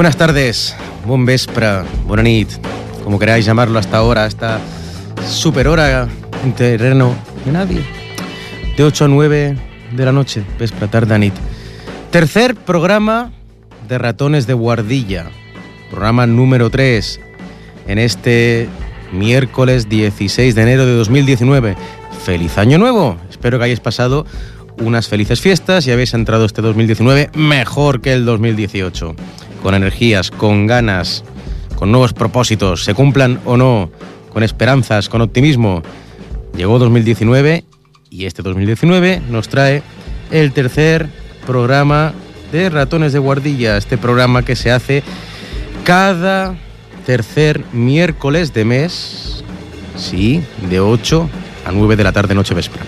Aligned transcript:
Buenas 0.00 0.16
tardes, 0.16 0.74
buen 1.04 1.26
vespra, 1.26 1.84
buena 2.06 2.22
nit, 2.22 2.48
como 3.04 3.18
queráis 3.18 3.44
llamarlo 3.44 3.78
hasta 3.78 3.98
ahora, 3.98 4.24
esta 4.24 4.58
super 5.28 5.68
hora 5.68 6.08
en 6.42 6.54
terreno 6.54 7.14
de 7.44 7.52
nadie. 7.52 7.82
De 8.78 8.82
8 8.82 9.04
a 9.04 9.08
9 9.08 9.56
de 9.92 10.04
la 10.06 10.10
noche, 10.10 10.42
vespra, 10.58 10.88
tarde, 10.88 11.18
nit. 11.18 11.34
Tercer 12.10 12.54
programa 12.56 13.30
de 13.86 13.98
Ratones 13.98 14.46
de 14.46 14.54
Guardilla, 14.54 15.26
programa 15.90 16.26
número 16.26 16.70
3, 16.70 17.20
en 17.86 17.98
este 17.98 18.70
miércoles 19.12 19.90
16 19.90 20.54
de 20.54 20.62
enero 20.62 20.86
de 20.86 20.94
2019. 20.94 21.76
¡Feliz 22.24 22.56
Año 22.56 22.78
Nuevo! 22.78 23.18
Espero 23.28 23.58
que 23.58 23.64
hayáis 23.64 23.80
pasado 23.80 24.24
unas 24.78 25.08
felices 25.08 25.42
fiestas 25.42 25.86
y 25.86 25.92
habéis 25.92 26.14
entrado 26.14 26.46
este 26.46 26.62
2019 26.62 27.32
mejor 27.34 28.00
que 28.00 28.14
el 28.14 28.24
2018. 28.24 29.14
Con 29.62 29.74
energías, 29.74 30.30
con 30.30 30.66
ganas, 30.66 31.24
con 31.76 31.90
nuevos 31.90 32.12
propósitos, 32.12 32.84
se 32.84 32.94
cumplan 32.94 33.40
o 33.44 33.56
no, 33.56 33.90
con 34.32 34.42
esperanzas, 34.42 35.08
con 35.08 35.20
optimismo. 35.20 35.82
Llegó 36.56 36.78
2019 36.78 37.64
y 38.10 38.26
este 38.26 38.42
2019 38.42 39.22
nos 39.30 39.48
trae 39.48 39.82
el 40.30 40.52
tercer 40.52 41.08
programa 41.46 42.12
de 42.52 42.68
Ratones 42.70 43.12
de 43.12 43.18
Guardilla, 43.18 43.76
este 43.76 43.96
programa 43.96 44.44
que 44.44 44.56
se 44.56 44.70
hace 44.70 45.02
cada 45.84 46.56
tercer 47.06 47.64
miércoles 47.72 48.52
de 48.52 48.64
mes, 48.64 49.44
sí, 49.96 50.42
de 50.68 50.80
8 50.80 51.28
a 51.64 51.72
9 51.72 51.96
de 51.96 52.04
la 52.04 52.12
tarde, 52.12 52.34
noche 52.34 52.54
véspera. 52.54 52.84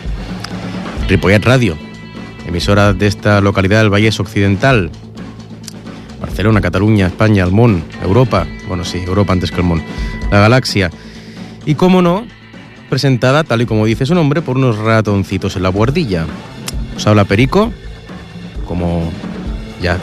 Ripollet 1.08 1.44
Radio, 1.44 1.76
emisora 2.46 2.92
de 2.92 3.06
esta 3.06 3.40
localidad 3.40 3.78
del 3.80 3.90
Vallés 3.90 4.20
Occidental, 4.20 4.90
Barcelona, 6.32 6.62
Cataluña, 6.62 7.08
España, 7.08 7.44
el 7.44 7.52
Mon, 7.52 7.84
Europa, 8.02 8.46
bueno 8.66 8.86
sí, 8.86 8.96
Europa 9.06 9.34
antes 9.34 9.50
que 9.50 9.58
el 9.58 9.64
Mon, 9.64 9.82
la 10.30 10.40
galaxia. 10.40 10.90
Y 11.66 11.74
cómo 11.74 12.00
no, 12.00 12.24
presentada, 12.88 13.44
tal 13.44 13.60
y 13.60 13.66
como 13.66 13.84
dice 13.84 14.06
su 14.06 14.14
nombre, 14.14 14.40
por 14.40 14.56
unos 14.56 14.78
ratoncitos 14.78 15.56
en 15.56 15.62
la 15.62 15.68
guardilla. 15.68 16.24
Os 16.96 17.06
habla 17.06 17.26
Perico, 17.26 17.70
como 18.66 19.12
ya 19.82 19.98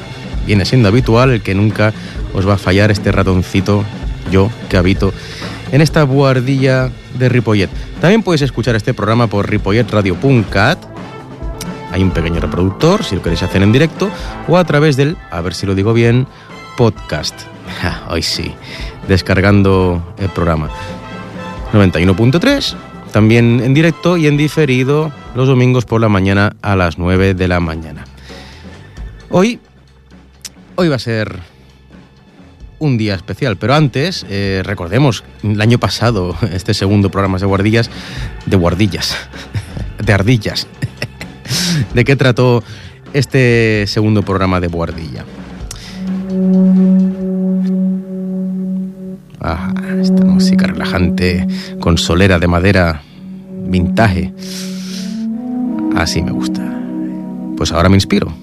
viene 0.46 0.66
siendo 0.66 0.90
habitual, 0.90 1.32
el 1.32 1.42
que 1.42 1.56
nunca 1.56 1.94
os 2.36 2.48
va 2.48 2.54
a 2.54 2.58
fallar 2.60 2.92
este 2.92 3.12
ratoncito, 3.12 3.84
yo 4.32 4.52
que 4.70 4.78
habito 4.78 5.12
en 5.72 5.82
esta 5.82 6.04
guardilla 6.04 6.92
de 7.18 7.28
Ripollet. 7.28 7.72
También 8.02 8.22
podéis 8.22 8.44
escuchar 8.44 8.76
este 8.76 8.94
programa 8.94 9.26
por 9.26 9.50
ripolletradio.cat. 9.50 10.89
Hay 11.92 12.04
un 12.04 12.12
pequeño 12.12 12.40
reproductor, 12.40 13.04
si 13.04 13.16
lo 13.16 13.22
queréis 13.22 13.44
hacer 13.44 13.64
en 13.64 13.72
directo, 13.72 14.10
o 14.48 14.58
a 14.58 14.64
través 14.64 14.96
del, 14.96 15.18
a 15.32 15.42
ver 15.42 15.54
si 15.54 15.66
lo 15.66 15.76
digo 15.76 15.94
bien, 15.94 16.28
podcast. 16.78 17.42
Hoy 18.10 18.22
sí, 18.22 18.54
descargando 19.08 20.14
el 20.18 20.30
programa. 20.30 20.70
91.3, 21.74 22.76
también 23.12 23.62
en 23.64 23.74
directo 23.74 24.18
y 24.18 24.28
en 24.28 24.38
diferido 24.38 25.12
los 25.36 25.48
domingos 25.48 25.86
por 25.86 26.02
la 26.02 26.10
mañana 26.10 26.56
a 26.62 26.76
las 26.76 26.98
9 26.98 27.34
de 27.34 27.48
la 27.48 27.60
mañana. 27.60 28.06
Hoy, 29.30 29.60
hoy 30.76 30.88
va 30.88 30.96
a 30.96 31.00
ser 31.00 31.40
un 32.80 32.98
día 32.98 33.16
especial. 33.16 33.58
Pero 33.58 33.76
antes, 33.76 34.26
eh, 34.30 34.62
recordemos, 34.66 35.24
el 35.44 35.62
año 35.62 35.78
pasado, 35.78 36.36
este 36.52 36.74
segundo 36.74 37.12
programa 37.12 37.38
de 37.38 37.46
guardillas, 37.46 37.90
de 38.46 38.58
guardillas, 38.58 39.16
de 40.04 40.14
ardillas. 40.14 40.68
¿De 41.94 42.04
qué 42.06 42.16
trató 42.16 42.64
este 43.14 43.86
segundo 43.88 44.24
programa 44.24 44.60
de 44.60 44.68
guardilla? 44.68 45.26
Ah, 49.42 49.74
esta 50.02 50.26
música 50.26 50.68
relajante, 50.68 51.48
con 51.80 51.98
solera 51.98 52.40
de 52.40 52.48
madera, 52.48 53.02
vintage. 53.66 54.34
Así 55.96 56.22
me 56.22 56.32
gusta. 56.32 56.62
Pues 57.56 57.72
ahora 57.72 57.90
me 57.90 57.96
inspiro. 57.96 58.34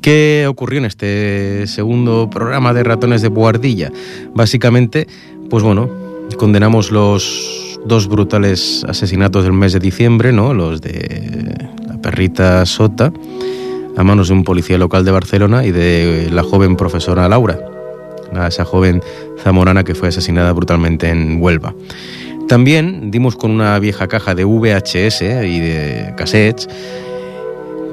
¿Qué 0.00 0.46
ocurrió 0.48 0.78
en 0.78 0.86
este 0.86 1.66
segundo 1.66 2.30
programa 2.30 2.72
de 2.72 2.82
ratones 2.84 3.20
de 3.20 3.28
Boardilla? 3.28 3.92
Básicamente, 4.34 5.06
pues 5.50 5.62
bueno, 5.62 5.90
condenamos 6.38 6.90
los 6.90 7.78
dos 7.84 8.08
brutales 8.08 8.84
asesinatos 8.88 9.44
del 9.44 9.52
mes 9.52 9.74
de 9.74 9.78
diciembre, 9.78 10.32
¿no? 10.32 10.54
Los 10.54 10.80
de 10.80 11.68
perrita 12.02 12.64
Sota, 12.66 13.12
a 13.96 14.02
manos 14.04 14.28
de 14.28 14.34
un 14.34 14.44
policía 14.44 14.78
local 14.78 15.04
de 15.04 15.10
Barcelona 15.10 15.64
y 15.64 15.72
de 15.72 16.28
la 16.32 16.42
joven 16.42 16.76
profesora 16.76 17.28
Laura, 17.28 17.58
esa 18.46 18.64
joven 18.64 19.02
zamorana 19.42 19.84
que 19.84 19.94
fue 19.94 20.08
asesinada 20.08 20.52
brutalmente 20.52 21.08
en 21.08 21.40
Huelva. 21.40 21.74
También 22.48 23.10
dimos 23.10 23.36
con 23.36 23.50
una 23.50 23.78
vieja 23.78 24.08
caja 24.08 24.34
de 24.34 24.44
VHS 24.44 25.22
y 25.22 25.60
de 25.60 26.14
cassettes 26.16 26.68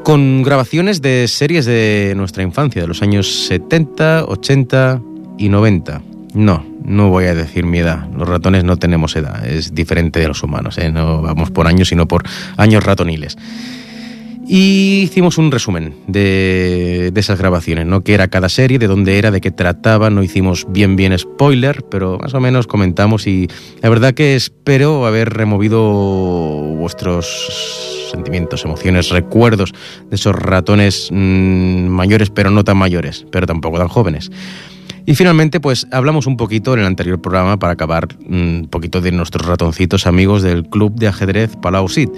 con 0.07 0.41
grabaciones 0.41 1.01
de 1.01 1.28
series 1.28 1.66
de 1.66 2.13
nuestra 2.16 2.41
infancia, 2.41 2.81
de 2.81 2.88
los 2.88 3.01
años 3.01 3.46
70, 3.47 4.23
80 4.25 5.01
y 5.38 5.50
90. 5.50 6.01
No, 6.34 6.66
no 6.85 7.09
voy 7.09 7.25
a 7.25 7.35
decir 7.35 7.66
mi 7.66 7.79
edad. 7.79 8.07
Los 8.16 8.28
ratones 8.28 8.63
no 8.63 8.78
tenemos 8.78 9.17
edad, 9.17 9.46
es 9.46 9.75
diferente 9.75 10.22
de 10.22 10.29
los 10.29 10.41
humanos, 10.44 10.78
¿eh? 10.78 10.91
no 10.91 11.22
vamos 11.22 11.51
por 11.51 11.67
años, 11.67 11.90
sino 11.90 12.07
por 12.07 12.23
años 12.56 12.85
ratoniles. 12.85 13.38
Y 14.50 15.02
hicimos 15.02 15.38
un 15.38 15.52
resumen 15.52 15.94
de, 16.08 17.12
esas 17.13 17.38
grabaciones, 17.38 17.85
¿no? 17.85 18.02
Qué 18.02 18.13
era 18.13 18.30
cada 18.30 18.47
serie, 18.47 18.80
de 18.80 18.88
dónde 18.88 19.18
era, 19.18 19.30
de 19.30 19.41
qué 19.41 19.52
trataba. 19.52 20.09
No 20.09 20.24
hicimos 20.24 20.66
bien, 20.69 20.96
bien 20.96 21.18
spoiler, 21.18 21.84
pero 21.91 22.18
más 22.18 22.34
o 22.34 22.40
menos 22.40 22.66
comentamos. 22.66 23.28
Y 23.28 23.50
la 23.81 23.90
verdad 23.90 24.13
que 24.13 24.35
espero 24.35 25.06
haber 25.06 25.34
removido 25.34 25.81
vuestros 25.81 28.08
sentimientos, 28.09 28.63
emociones, 28.63 29.09
recuerdos 29.09 29.74
de 30.09 30.16
esos 30.16 30.34
ratones 30.34 31.09
mmm, 31.12 31.88
mayores, 31.88 32.29
pero 32.29 32.50
no 32.50 32.64
tan 32.64 32.78
mayores, 32.78 33.25
pero 33.29 33.47
tampoco 33.47 33.78
tan 33.78 33.90
jóvenes. 33.90 34.31
Y 35.06 35.16
finalmente, 35.16 35.59
pues 35.59 35.88
hablamos 35.91 36.25
un 36.25 36.38
poquito 36.38 36.74
en 36.74 36.79
el 36.79 36.85
anterior 36.85 37.22
programa 37.22 37.59
para 37.59 37.74
acabar 37.74 38.08
un 38.25 38.62
mm, 38.62 38.68
poquito 38.68 39.02
de 39.02 39.12
nuestros 39.12 39.46
ratoncitos 39.46 40.08
amigos 40.08 40.41
del 40.41 40.69
Club 40.69 40.96
de 40.96 41.09
Ajedrez 41.09 41.58
Palau 41.62 41.90
Sid 41.90 42.09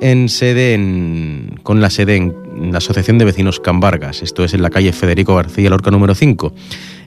en 0.00 0.28
sede 0.28 0.74
en, 0.74 1.58
con 1.62 1.80
la 1.80 1.90
sede 1.90 2.16
en 2.16 2.34
la 2.72 2.78
Asociación 2.78 3.18
de 3.18 3.24
Vecinos 3.24 3.60
Cambargas, 3.60 4.22
esto 4.22 4.44
es 4.44 4.54
en 4.54 4.62
la 4.62 4.70
calle 4.70 4.92
Federico 4.92 5.34
García 5.36 5.70
Lorca 5.70 5.90
número 5.90 6.14
5. 6.14 6.52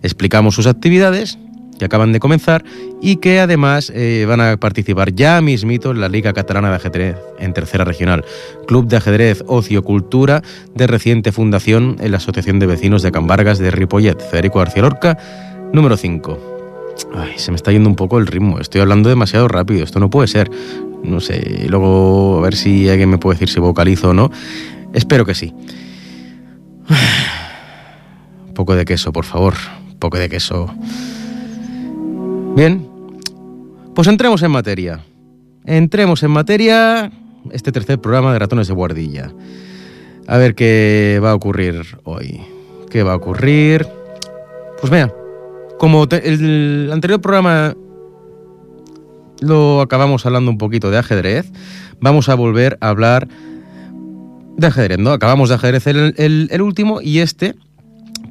Explicamos 0.02 0.56
sus 0.56 0.68
actividades 0.68 1.38
que 1.80 1.86
acaban 1.86 2.12
de 2.12 2.20
comenzar 2.20 2.64
y 3.02 3.16
que 3.16 3.40
además 3.40 3.92
eh, 3.96 4.26
van 4.28 4.42
a 4.42 4.58
participar 4.58 5.14
ya 5.16 5.42
mismito 5.42 5.92
en 5.92 6.02
la 6.02 6.10
Liga 6.10 6.34
Catalana 6.34 6.70
de 6.70 6.76
Ajedrez 6.76 7.16
en 7.40 7.54
tercera 7.54 7.86
regional. 7.86 8.26
Club 8.68 8.88
de 8.88 8.98
Ajedrez 8.98 9.44
Ocio 9.48 9.84
Cultura 9.84 10.44
de 10.76 10.88
reciente 10.88 11.32
fundación 11.32 11.96
en 12.02 12.12
la 12.12 12.18
Asociación 12.18 12.60
de 12.60 12.68
Vecinos 12.68 13.02
de 13.02 13.12
Cambargas 13.12 13.58
de 13.58 13.72
Ripollet, 13.72 14.20
Federico 14.20 14.60
García 14.60 14.84
Lorca 14.84 15.18
número 15.74 15.96
5. 15.98 16.58
Ay, 17.16 17.34
se 17.38 17.52
me 17.52 17.56
está 17.56 17.72
yendo 17.72 17.90
un 17.90 17.96
poco 17.96 18.18
el 18.18 18.28
ritmo, 18.28 18.60
estoy 18.60 18.82
hablando 18.82 19.08
demasiado 19.08 19.48
rápido, 19.48 19.84
esto 19.84 20.00
no 20.00 20.10
puede 20.10 20.28
ser. 20.28 20.52
No 21.04 21.20
sé, 21.20 21.66
luego 21.70 22.38
a 22.40 22.42
ver 22.42 22.56
si 22.56 22.90
alguien 22.90 23.10
me 23.10 23.18
puede 23.18 23.36
decir 23.36 23.50
si 23.50 23.60
vocalizo 23.60 24.10
o 24.10 24.14
no. 24.14 24.32
Espero 24.94 25.26
que 25.26 25.36
sí. 25.36 25.54
Poco 28.56 28.76
de 28.76 28.86
queso, 28.86 29.12
por 29.12 29.26
favor. 29.26 29.54
Un 29.90 30.00
poco 30.00 30.18
de 30.18 30.30
queso. 30.30 30.74
Bien, 32.56 32.88
pues 33.96 34.08
entremos 34.08 34.42
en 34.44 34.52
materia. 34.52 35.00
Entremos 35.66 36.24
en 36.24 36.32
materia 36.32 37.12
este 37.52 37.72
tercer 37.72 38.00
programa 38.00 38.34
de 38.34 38.40
Ratones 38.40 38.68
de 38.68 38.74
Guardilla. 38.74 39.32
A 40.28 40.38
ver 40.38 40.56
qué 40.56 41.20
va 41.24 41.32
a 41.32 41.36
ocurrir 41.36 41.98
hoy. 42.04 42.42
¿Qué 42.90 43.04
va 43.04 43.14
a 43.14 43.16
ocurrir? 43.16 43.88
Pues 44.80 44.92
vea, 44.92 45.14
como 45.78 46.08
el 46.12 46.90
anterior 46.92 47.22
programa 47.22 47.76
lo 49.42 49.82
acabamos 49.82 50.26
hablando 50.26 50.52
un 50.52 50.58
poquito 50.58 50.92
de 50.92 50.98
ajedrez, 50.98 51.52
vamos 52.00 52.30
a 52.30 52.36
volver 52.36 52.78
a 52.82 52.90
hablar 52.90 53.28
de 54.58 54.68
ajedrez, 54.68 55.00
¿no? 55.00 55.12
Acabamos 55.12 55.50
de 55.50 55.56
ajedrez 55.56 55.88
el, 55.88 56.62
último 56.62 57.02
y 57.02 57.20
este, 57.20 57.56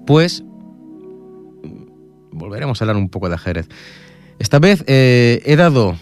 pues, 0.06 0.44
volveremos 2.32 2.80
a 2.80 2.84
hablar 2.84 2.96
un 2.96 3.08
poco 3.08 3.28
de 3.28 3.34
ajedrez. 3.36 3.68
Esta 4.38 4.58
vez 4.58 4.84
eh, 4.86 5.42
he 5.44 5.56
dado 5.56 5.96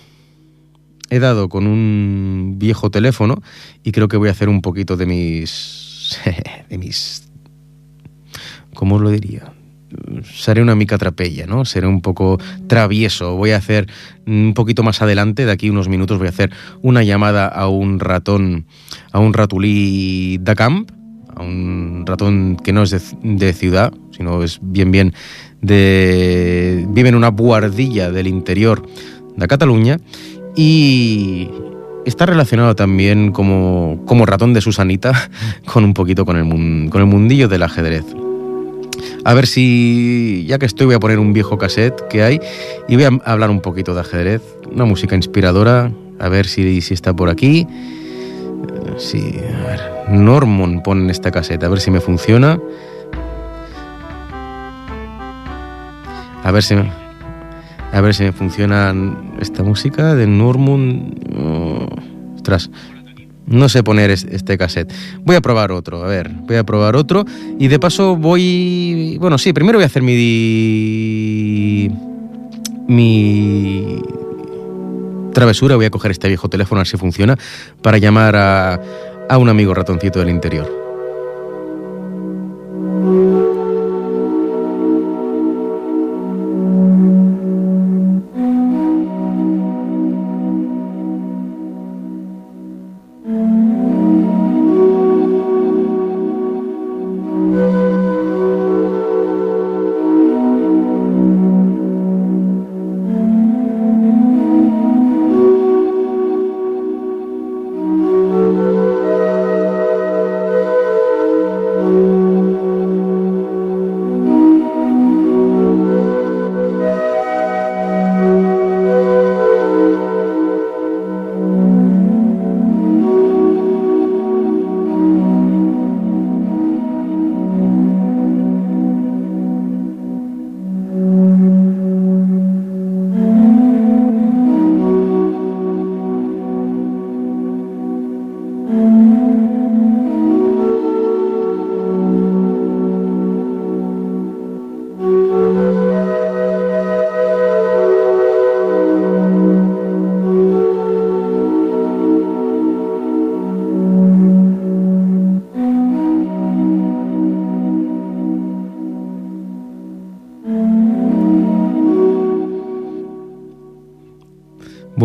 he 1.08 1.20
dado 1.20 1.48
con 1.48 1.68
un 1.68 2.56
viejo 2.58 2.90
teléfono 2.90 3.40
y 3.84 3.92
creo 3.92 4.08
que 4.08 4.16
voy 4.16 4.28
a 4.28 4.32
hacer 4.32 4.48
un 4.48 4.60
poquito 4.60 4.96
de 4.96 5.06
mis 5.06 6.18
de 6.68 6.78
mis 6.78 7.28
¿cómo 8.74 8.98
lo 8.98 9.10
diría? 9.10 9.55
Seré 10.22 10.62
una 10.62 10.74
mica 10.74 10.98
trapella, 10.98 11.46
¿no? 11.46 11.64
Seré 11.64 11.86
un 11.86 12.00
poco 12.00 12.38
travieso. 12.66 13.36
Voy 13.36 13.52
a 13.52 13.56
hacer 13.56 13.88
un 14.26 14.52
poquito 14.54 14.82
más 14.82 15.02
adelante, 15.02 15.46
de 15.46 15.52
aquí 15.52 15.70
unos 15.70 15.88
minutos, 15.88 16.18
voy 16.18 16.26
a 16.26 16.30
hacer 16.30 16.50
una 16.82 17.02
llamada 17.02 17.46
a 17.46 17.68
un 17.68 18.00
ratón, 18.00 18.66
a 19.12 19.20
un 19.20 19.32
ratulí 19.32 20.38
de 20.38 20.54
camp, 20.54 20.90
a 21.34 21.42
un 21.42 22.04
ratón 22.06 22.56
que 22.56 22.72
no 22.72 22.82
es 22.82 23.16
de, 23.22 23.52
ciudad, 23.52 23.92
sino 24.10 24.42
es 24.42 24.58
bien 24.62 24.90
bien 24.90 25.12
de... 25.60 26.86
vive 26.88 27.08
en 27.08 27.14
una 27.14 27.30
buhardilla 27.30 28.10
del 28.10 28.26
interior 28.26 28.86
de 29.36 29.46
Cataluña 29.46 29.98
y 30.56 31.50
está 32.06 32.24
relacionado 32.24 32.74
también 32.74 33.32
como, 33.32 34.02
como 34.06 34.24
ratón 34.24 34.54
de 34.54 34.62
Susanita 34.62 35.30
con 35.66 35.84
un 35.84 35.92
poquito 35.92 36.24
con 36.24 36.36
el, 36.36 36.90
con 36.90 37.00
el 37.00 37.06
mundillo 37.06 37.48
del 37.48 37.62
ajedrez. 37.62 38.04
A 39.26 39.34
ver 39.34 39.48
si, 39.48 40.44
ya 40.46 40.60
que 40.60 40.66
estoy, 40.66 40.86
voy 40.86 40.94
a 40.94 41.00
poner 41.00 41.18
un 41.18 41.32
viejo 41.32 41.58
cassette 41.58 42.00
que 42.06 42.22
hay 42.22 42.38
y 42.86 42.94
voy 42.94 43.06
a 43.06 43.08
hablar 43.24 43.50
un 43.50 43.60
poquito 43.60 43.92
de 43.92 44.02
ajedrez, 44.02 44.40
una 44.72 44.84
música 44.84 45.16
inspiradora, 45.16 45.90
a 46.20 46.28
ver 46.28 46.46
si, 46.46 46.80
si 46.80 46.94
está 46.94 47.12
por 47.12 47.28
aquí. 47.28 47.66
Eh, 47.66 48.94
Sí, 48.98 49.34
a 49.64 49.66
ver, 49.66 49.80
Normon 50.10 50.80
pone 50.80 51.10
esta 51.10 51.32
cassette, 51.32 51.64
a 51.64 51.68
ver 51.68 51.80
si 51.80 51.90
me 51.90 51.98
funciona. 52.00 52.60
A 56.44 56.50
ver 56.52 56.62
si 56.62 56.76
me, 56.76 56.88
a 57.92 58.00
ver 58.00 58.14
si 58.14 58.22
me 58.22 58.30
funciona 58.30 58.94
esta 59.40 59.64
música 59.64 60.14
de 60.14 60.28
Normund. 60.28 61.34
Oh, 61.36 61.88
ostras, 62.36 62.70
no 63.46 63.68
sé 63.68 63.82
poner 63.82 64.10
es- 64.10 64.26
este 64.30 64.58
cassette. 64.58 64.92
Voy 65.24 65.36
a 65.36 65.40
probar 65.40 65.72
otro, 65.72 66.04
a 66.04 66.06
ver, 66.08 66.30
voy 66.30 66.56
a 66.56 66.64
probar 66.64 66.96
otro. 66.96 67.24
Y 67.58 67.68
de 67.68 67.78
paso 67.78 68.16
voy... 68.16 69.16
Bueno, 69.20 69.38
sí, 69.38 69.52
primero 69.52 69.78
voy 69.78 69.84
a 69.84 69.86
hacer 69.86 70.02
mi... 70.02 71.90
Mi 72.88 74.00
travesura. 75.32 75.76
Voy 75.76 75.86
a 75.86 75.90
coger 75.90 76.10
este 76.12 76.28
viejo 76.28 76.48
teléfono 76.48 76.78
a 76.78 76.82
ver 76.82 76.86
si 76.88 76.96
funciona 76.96 77.36
para 77.82 77.98
llamar 77.98 78.36
a, 78.36 78.80
a 79.28 79.38
un 79.38 79.48
amigo 79.48 79.74
ratoncito 79.74 80.18
del 80.20 80.30
interior. 80.30 80.85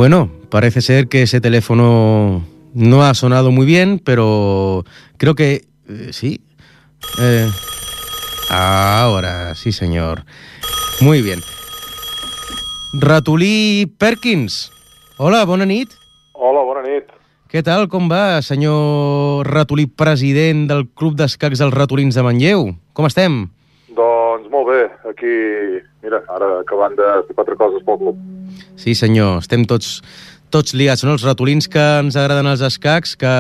Bueno, 0.02 0.32
parece 0.50 0.82
ser 0.82 1.08
que 1.10 1.22
ese 1.22 1.42
teléfono 1.42 2.44
no 2.74 3.04
ha 3.04 3.14
sonado 3.14 3.52
muy 3.52 3.68
bien, 3.68 4.02
pero 4.04 4.84
creo 5.18 5.36
que 5.36 5.68
eh, 5.88 6.10
sí. 6.10 6.42
Eh, 7.20 7.48
ahora, 8.50 9.54
sí, 9.54 9.72
señor. 9.72 10.24
Muy 11.02 11.22
bien. 11.22 11.40
Ratolí 13.00 13.94
Perkins. 14.00 14.72
Hola, 15.18 15.46
bona 15.46 15.68
nit. 15.68 15.92
Hola, 16.34 16.64
bona 16.66 16.82
nit. 16.82 17.06
Què 17.46 17.62
tal, 17.62 17.86
com 17.86 18.10
va, 18.10 18.42
senyor 18.42 19.46
Ratolí, 19.54 19.86
president 19.86 20.66
del 20.66 20.88
Club 20.90 21.14
d'Escacs 21.14 21.62
dels 21.62 21.78
Ratolins 21.78 22.18
de 22.18 22.26
Manlleu? 22.26 22.72
Com 22.98 23.06
estem? 23.06 23.44
Aquí, 25.12 25.32
mira, 26.04 26.22
ara 26.32 26.52
acabant 26.62 26.96
de 26.96 27.08
fer 27.28 27.36
quatre 27.36 27.58
coses 27.60 27.84
pel 27.88 28.00
club. 28.00 28.20
Sí, 28.80 28.96
senyor, 28.96 29.42
estem 29.44 29.66
tots, 29.68 29.98
tots 30.54 30.76
liats, 30.78 31.04
no? 31.08 31.16
Els 31.16 31.26
ratolins 31.26 31.68
que 31.72 31.82
ens 32.02 32.18
agraden 32.20 32.50
els 32.52 32.64
escacs, 32.66 33.16
que 33.20 33.32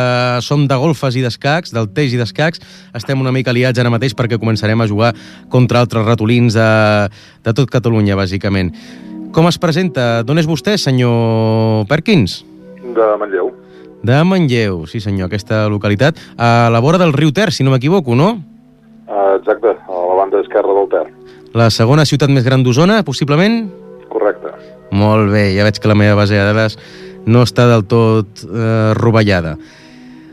som 0.43 0.65
de 0.67 0.77
golfes 0.79 1.17
i 1.19 1.23
d'escacs, 1.23 1.73
del 1.75 1.89
teix 1.95 2.15
i 2.15 2.19
d'escacs, 2.19 2.63
estem 2.97 3.23
una 3.23 3.33
mica 3.35 3.53
liats 3.55 3.79
ara 3.79 3.93
mateix 3.93 4.15
perquè 4.17 4.39
començarem 4.41 4.81
a 4.81 4.89
jugar 4.89 5.13
contra 5.53 5.83
altres 5.83 6.07
ratolins 6.07 6.57
de, 6.57 6.67
de 7.45 7.55
tot 7.55 7.71
Catalunya, 7.71 8.19
bàsicament. 8.19 8.73
Com 9.31 9.47
es 9.47 9.59
presenta? 9.61 10.25
D'on 10.27 10.41
és 10.41 10.47
vostè, 10.49 10.75
senyor 10.79 11.85
Perkins? 11.87 12.41
De 12.81 13.11
Manlleu. 13.19 13.53
De 14.03 14.17
Manlleu, 14.27 14.81
sí 14.89 14.99
senyor, 14.99 15.29
aquesta 15.29 15.67
localitat, 15.71 16.17
a 16.35 16.71
la 16.73 16.81
vora 16.83 16.99
del 16.99 17.13
riu 17.13 17.31
Ter, 17.31 17.51
si 17.53 17.63
no 17.63 17.71
m'equivoco, 17.71 18.17
no? 18.17 18.33
Uh, 19.11 19.37
exacte, 19.37 19.75
La 21.57 21.67
segona 21.73 22.05
ciutat 22.07 22.31
més 22.31 22.45
gran 22.47 22.63
d'Osona, 22.63 23.01
possiblement? 23.03 23.65
Correcte. 24.11 24.53
Molt 24.95 25.31
bé, 25.31 25.49
ja 25.55 25.65
veig 25.67 25.79
que 25.79 25.89
la 25.91 25.97
meva 25.99 26.15
base 26.19 26.35
de 26.35 26.43
dades 26.47 26.77
no 27.27 27.43
està 27.45 27.67
del 27.69 27.83
tot 27.91 28.43
eh, 28.47 28.91
rovellada. 28.97 29.57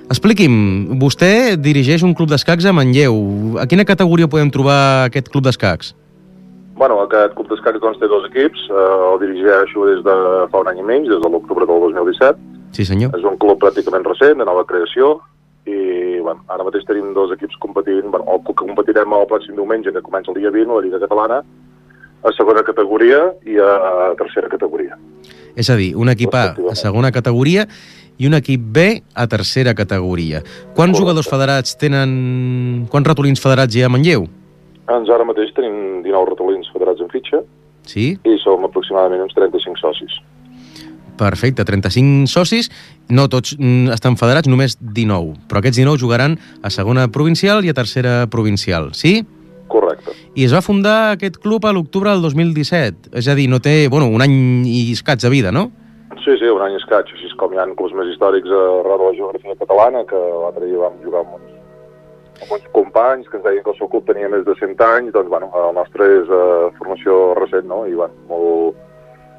Expliqui'm, 0.09 0.99
vostè 1.03 1.59
dirigeix 1.61 2.05
un 2.07 2.15
club 2.17 2.31
d'escacs 2.31 2.65
a 2.65 2.73
Manlleu. 2.73 3.59
A 3.61 3.67
quina 3.69 3.85
categoria 3.85 4.31
podem 4.31 4.49
trobar 4.55 4.79
aquest 5.09 5.29
club 5.29 5.45
d'escacs? 5.45 5.93
Bueno, 6.79 7.01
aquest 7.03 7.35
club 7.37 7.51
d'escacs 7.51 7.83
doncs, 7.83 7.99
té 8.01 8.09
dos 8.09 8.25
equips. 8.31 8.69
Uh, 8.71 9.13
el 9.13 9.19
dirigeixo 9.27 9.89
des 9.91 10.01
de 10.07 10.15
fa 10.53 10.63
un 10.63 10.71
any 10.71 10.81
i 10.81 10.87
mig, 10.87 11.11
des 11.11 11.21
de 11.21 11.33
l'octubre 11.35 11.67
del 11.69 11.83
2017. 11.91 12.39
Sí, 12.79 12.87
senyor. 12.89 13.13
És 13.19 13.27
un 13.27 13.37
club 13.43 13.61
pràcticament 13.61 14.07
recent, 14.07 14.39
de 14.39 14.47
nova 14.47 14.65
creació, 14.69 15.19
bueno, 16.29 16.45
ara 16.53 16.67
mateix 16.67 16.85
tenim 16.89 17.11
dos 17.17 17.33
equips 17.35 17.57
competint, 17.63 18.11
bueno, 18.13 18.27
el 18.35 18.45
que 18.45 18.57
competirem 18.61 19.17
el 19.17 19.27
pròxim 19.31 19.57
diumenge, 19.57 19.95
que 19.95 20.05
comença 20.05 20.31
el 20.33 20.41
dia 20.41 20.53
20, 20.55 20.75
la 20.77 20.85
Lliga 20.85 21.01
Catalana, 21.05 21.43
a 22.19 22.33
segona 22.35 22.65
categoria 22.67 23.23
i 23.47 23.57
a 23.63 24.13
tercera 24.19 24.51
categoria. 24.51 24.99
És 25.59 25.71
a 25.71 25.77
dir, 25.79 25.93
un 25.97 26.11
equip 26.13 26.35
A 26.35 26.45
a 26.71 26.75
segona 26.79 27.11
categoria 27.15 27.65
i 28.19 28.27
un 28.27 28.35
equip 28.35 28.65
B 28.75 28.87
a 29.15 29.27
tercera 29.31 29.75
categoria. 29.79 30.43
Quants 30.75 30.75
Correcte. 30.77 31.01
jugadors 31.01 31.31
federats 31.31 31.77
tenen... 31.79 32.87
Quants 32.91 33.09
ratolins 33.09 33.43
federats 33.43 33.75
hi 33.75 33.85
ha 33.85 33.89
a 33.91 33.93
Manlleu? 33.95 34.27
Doncs 34.89 35.11
ara 35.15 35.27
mateix 35.29 35.53
tenim 35.55 36.03
19 36.03 36.33
ratolins 36.35 36.71
federats 36.75 37.03
en 37.05 37.11
fitxa 37.13 37.43
Sí? 37.89 38.11
i 38.21 38.35
som 38.43 38.67
aproximadament 38.67 39.23
uns 39.25 39.37
35 39.37 39.81
socis. 39.81 40.19
Perfecte, 41.19 41.67
35 41.67 42.31
socis, 42.31 42.71
no 43.11 43.27
tots 43.33 43.57
mm, 43.59 43.91
estan 43.97 44.17
federats, 44.21 44.49
només 44.51 44.79
19, 44.79 45.35
però 45.51 45.63
aquests 45.63 45.81
19 45.81 46.01
jugaran 46.01 46.39
a 46.63 46.71
segona 46.71 47.09
provincial 47.13 47.67
i 47.67 47.73
a 47.73 47.77
tercera 47.77 48.23
provincial, 48.31 48.93
sí? 48.95 49.21
Correcte. 49.69 50.15
I 50.39 50.47
es 50.47 50.55
va 50.55 50.63
fundar 50.65 51.13
aquest 51.17 51.37
club 51.43 51.67
a 51.69 51.75
l'octubre 51.77 52.15
del 52.15 52.25
2017, 52.25 53.13
és 53.21 53.29
a 53.29 53.37
dir, 53.37 53.49
no 53.53 53.61
té, 53.61 53.89
bueno, 53.93 54.09
un 54.09 54.25
any 54.25 54.65
i 54.65 54.89
escaig 54.95 55.21
de 55.21 55.33
vida, 55.35 55.53
no? 55.53 55.69
Sí, 56.25 56.35
sí, 56.41 56.49
un 56.49 56.65
any 56.65 56.79
escaig, 56.79 57.11
així 57.13 57.29
com 57.41 57.53
hi 57.53 57.61
ha 57.61 57.69
clubs 57.77 57.95
més 57.97 58.11
històrics 58.15 58.49
arreu 58.49 58.99
de 59.01 59.05
la 59.05 59.15
geografia 59.19 59.57
catalana, 59.61 60.05
que 60.09 60.19
l'altre 60.19 60.67
dia 60.67 60.81
vam 60.81 60.97
jugar 61.05 61.23
amb 61.25 61.37
uns, 61.37 61.55
amb 62.43 62.57
uns 62.57 62.67
companys 62.75 63.29
que 63.29 63.39
ens 63.39 63.47
deien 63.47 63.65
que 63.65 63.73
el 63.75 63.79
seu 63.79 63.91
club 63.93 64.09
tenia 64.09 64.31
més 64.33 64.45
de 64.49 64.57
100 64.59 64.83
anys, 64.89 65.15
doncs, 65.15 65.31
bueno, 65.33 65.51
el 65.63 65.75
nostre 65.77 66.09
és 66.19 66.33
uh, 66.33 66.69
formació 66.81 67.21
recent, 67.39 67.69
no?, 67.71 67.85
i, 67.89 67.97
bueno, 67.99 68.17
molt, 68.31 68.85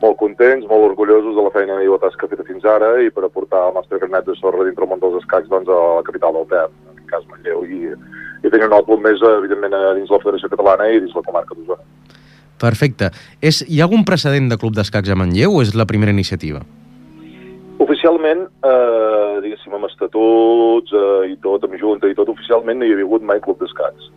molt 0.01 0.17
contents, 0.19 0.65
molt 0.69 0.91
orgullosos 0.91 1.35
de 1.35 1.43
la 1.45 1.51
feina 1.55 1.79
i 1.83 1.89
la 1.89 1.99
tasca 2.01 2.29
feta 2.31 2.45
fins 2.47 2.65
ara 2.65 2.95
i 3.03 3.11
per 3.13 3.25
aportar 3.25 3.67
el 3.69 3.77
nostre 3.77 3.99
granet 4.01 4.27
de 4.27 4.35
sorra 4.39 4.65
dintre 4.67 4.85
el 4.85 4.91
món 4.91 5.01
dels 5.03 5.19
escacs 5.21 5.49
doncs, 5.51 5.69
a 5.69 5.79
la 5.99 6.05
capital 6.07 6.35
del 6.37 6.47
Ter, 6.51 6.65
en 6.67 6.95
aquest 6.95 7.09
cas 7.13 7.27
Manlleu, 7.31 7.63
i, 7.65 7.93
i 8.43 8.51
tenir 8.51 8.67
un 8.67 8.75
nou 8.75 8.85
club 8.87 9.03
més, 9.05 9.21
evidentment, 9.21 9.77
dins 9.99 10.11
la 10.13 10.21
Federació 10.23 10.51
Catalana 10.51 10.89
i 10.89 11.01
dins 11.03 11.15
la 11.15 11.25
comarca 11.25 11.57
d'Osona. 11.57 11.83
Perfecte. 12.59 13.11
És, 13.39 13.63
hi 13.67 13.79
ha 13.79 13.87
algun 13.87 14.03
precedent 14.07 14.49
de 14.51 14.59
club 14.59 14.75
d'escacs 14.75 15.09
a 15.09 15.17
Manlleu 15.19 15.55
o 15.55 15.63
és 15.63 15.71
la 15.79 15.87
primera 15.87 16.11
iniciativa? 16.11 16.61
Oficialment, 17.79 18.41
eh, 18.67 19.35
diguéssim, 19.45 19.75
amb 19.75 19.87
estatuts 19.87 20.91
eh, 20.91 21.31
i 21.31 21.37
tot, 21.43 21.63
amb 21.63 21.77
junta 21.79 22.09
i 22.11 22.15
tot 22.17 22.27
oficialment 22.31 22.81
no 22.81 22.87
hi 22.87 22.91
havia 22.95 23.07
hagut 23.07 23.23
mai 23.23 23.39
club 23.43 23.61
d'escacs. 23.63 24.09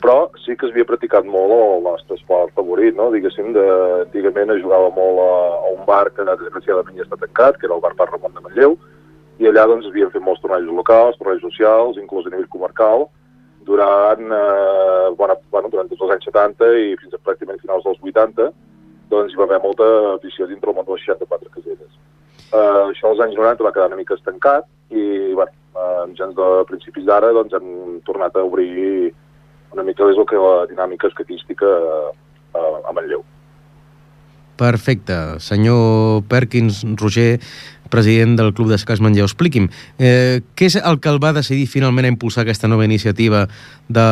Però 0.00 0.30
sí 0.40 0.56
que 0.56 0.66
es 0.66 0.72
havia 0.72 0.88
practicat 0.88 1.26
molt 1.28 1.52
el 1.52 1.82
nostre 1.84 2.16
esport 2.16 2.54
favorit, 2.56 2.96
no? 2.96 3.10
Diguéssim, 3.12 3.52
de, 3.52 3.64
antigament 4.06 4.54
es 4.54 4.62
jugava 4.62 4.88
molt 4.96 5.20
a, 5.20 5.32
a 5.58 5.72
un 5.74 5.84
bar 5.88 6.06
que 6.16 6.24
desgraciadament 6.24 6.96
ja 6.96 7.04
està 7.04 7.20
tancat, 7.20 7.60
que 7.60 7.68
era 7.68 7.76
el 7.76 7.84
bar 7.84 7.92
Parc 7.98 8.14
Ramon 8.16 8.32
de 8.36 8.44
Manlleu, 8.46 8.78
i 9.40 9.48
allà 9.48 9.66
doncs 9.68 9.88
havien 9.88 10.12
fet 10.12 10.24
molts 10.24 10.40
tornejos 10.40 10.72
locals, 10.76 11.18
tornejos 11.20 11.44
socials, 11.48 12.00
inclús 12.00 12.26
a 12.28 12.32
nivell 12.32 12.48
comarcal, 12.52 13.06
durant, 13.68 14.24
eh, 14.32 15.14
bona, 15.16 15.36
bueno, 15.52 15.68
durant 15.68 15.88
tots 15.88 16.02
els 16.02 16.16
anys 16.16 16.26
70 16.28 16.72
i 16.80 16.96
fins 17.00 17.14
a 17.14 17.20
pràcticament 17.20 17.60
finals 17.60 17.84
dels 17.84 18.00
80, 18.00 18.50
doncs 19.12 19.32
hi 19.32 19.40
va 19.40 19.46
haver 19.48 19.60
molta 19.62 19.86
afició 20.16 20.48
dintre 20.48 20.72
el 20.72 20.76
món 20.76 20.86
de 20.88 20.96
les 20.96 21.04
64 21.06 21.52
caselles. 21.56 21.92
Eh, 22.50 22.82
això 22.90 23.10
als 23.10 23.20
anys 23.24 23.36
90 23.38 23.66
va 23.66 23.72
quedar 23.76 23.90
una 23.92 24.00
mica 24.00 24.16
estancat 24.16 24.66
i, 24.90 25.32
bueno, 25.36 25.52
eh, 25.76 26.04
gens 26.18 26.34
de 26.36 26.48
principis 26.70 27.04
d'ara, 27.08 27.32
doncs 27.36 27.56
hem 27.56 28.00
tornat 28.08 28.36
a 28.36 28.44
obrir 28.48 29.12
una 29.74 29.84
mica 29.86 30.06
més 30.06 30.18
el 30.18 30.26
que 30.28 30.38
la 30.40 30.64
dinàmica 30.70 31.10
escatística 31.10 31.66
eh, 31.66 32.88
a 32.88 32.94
Manlleu. 32.94 33.22
Perfecte. 34.60 35.40
Senyor 35.40 36.22
Perkins, 36.28 36.82
Roger, 37.00 37.40
president 37.90 38.36
del 38.36 38.52
Club 38.52 38.68
d'Escacs 38.68 39.00
Manlleu, 39.00 39.24
expliqui'm, 39.24 39.70
eh, 39.98 40.42
què 40.54 40.68
és 40.68 40.76
el 40.76 41.00
que 41.00 41.08
el 41.08 41.20
va 41.22 41.32
decidir 41.32 41.64
finalment 41.66 42.06
a 42.06 42.12
impulsar 42.12 42.44
aquesta 42.44 42.68
nova 42.68 42.84
iniciativa 42.84 43.46
de, 43.88 44.06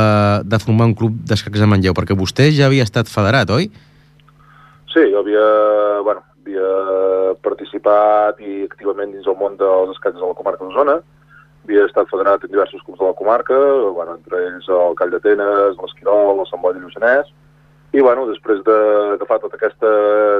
de 0.44 0.60
formar 0.62 0.88
un 0.88 0.96
club 0.98 1.20
d'escacs 1.28 1.62
a 1.62 1.68
Manlleu? 1.70 1.94
Perquè 1.94 2.16
vostè 2.16 2.48
ja 2.56 2.66
havia 2.66 2.86
estat 2.88 3.12
federat, 3.12 3.52
oi? 3.54 3.68
Sí, 4.88 5.04
jo 5.12 5.20
havia, 5.20 5.44
bueno, 6.06 6.24
havia 6.40 7.36
participat 7.44 8.40
i 8.40 8.64
activament 8.66 9.12
dins 9.12 9.28
el 9.28 9.36
món 9.38 9.60
dels 9.60 9.94
escacs 9.94 10.16
de 10.16 10.26
la 10.26 10.36
comarca 10.38 10.64
d'Osona, 10.64 10.98
havia 11.68 11.84
estat 11.84 12.08
federat 12.08 12.44
en 12.44 12.50
diversos 12.50 12.82
clubs 12.82 12.98
de 12.98 13.04
la 13.04 13.16
comarca, 13.18 13.56
bueno, 13.92 14.16
entre 14.16 14.40
ells 14.46 14.68
el 14.72 14.96
Call 14.96 15.12
d'Atenes, 15.12 15.76
l'Esquirol, 15.76 16.40
el 16.40 16.48
Sant 16.48 16.62
Boi 16.64 16.72
de 16.75 16.80
Lluçanès, 16.80 17.28
i 17.92 18.00
bueno, 18.04 18.25
després 18.28 18.62
d'agafar 18.64 19.38
de, 19.38 19.44
tota 19.44 19.58
aquesta 19.60 19.90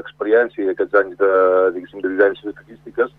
experiència 0.01 0.65
i 0.65 0.73
aquests 0.73 0.97
anys 1.01 1.21
de, 1.21 1.31
diguéssim, 1.77 2.01
de 2.05 2.13
vivències 2.15 2.49
estadístiques, 2.53 3.13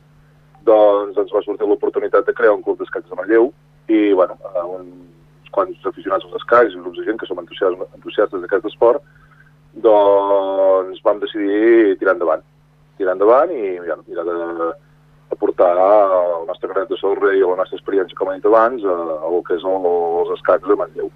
doncs 0.65 1.17
ens 1.21 1.33
va 1.33 1.43
sortir 1.45 1.69
l'oportunitat 1.69 2.25
de 2.25 2.35
crear 2.37 2.57
un 2.57 2.65
club 2.65 2.81
d'escacs 2.81 3.09
de 3.09 3.17
Manlleu 3.17 3.51
i, 3.89 4.11
bueno, 4.17 4.37
uns 4.73 5.53
quants 5.53 5.85
aficionats 5.89 6.25
als 6.25 6.41
escacs 6.41 6.73
i 6.73 6.81
grups 6.81 6.99
de 6.99 7.07
gent 7.07 7.21
que 7.21 7.29
som 7.29 7.41
entusiastes, 7.41 7.95
entusiastes 7.97 8.41
d'aquest 8.43 8.69
esport, 8.73 9.05
doncs 9.85 11.01
vam 11.05 11.21
decidir 11.21 11.97
tirar 12.01 12.17
endavant. 12.17 12.45
Tirar 12.97 13.15
endavant 13.17 13.53
i 13.53 13.77
ja, 13.85 13.97
mirar 14.05 14.25
de, 14.27 14.37
de 15.29 15.37
portar 15.39 15.71
el 15.77 16.45
nostre 16.49 16.69
granet 16.71 16.89
de 16.89 16.97
sorra 16.99 17.33
i 17.35 17.41
la 17.45 17.57
nostra 17.61 17.77
experiència, 17.77 18.17
com 18.17 18.31
he 18.31 18.37
dit 18.39 18.47
abans, 18.49 18.83
a, 18.83 18.99
a 19.19 19.31
el 19.31 19.41
que 19.47 19.57
és 19.57 19.65
el, 19.65 19.89
els 20.23 20.37
escacs 20.39 20.67
de 20.67 20.77
Manlleu 20.79 21.11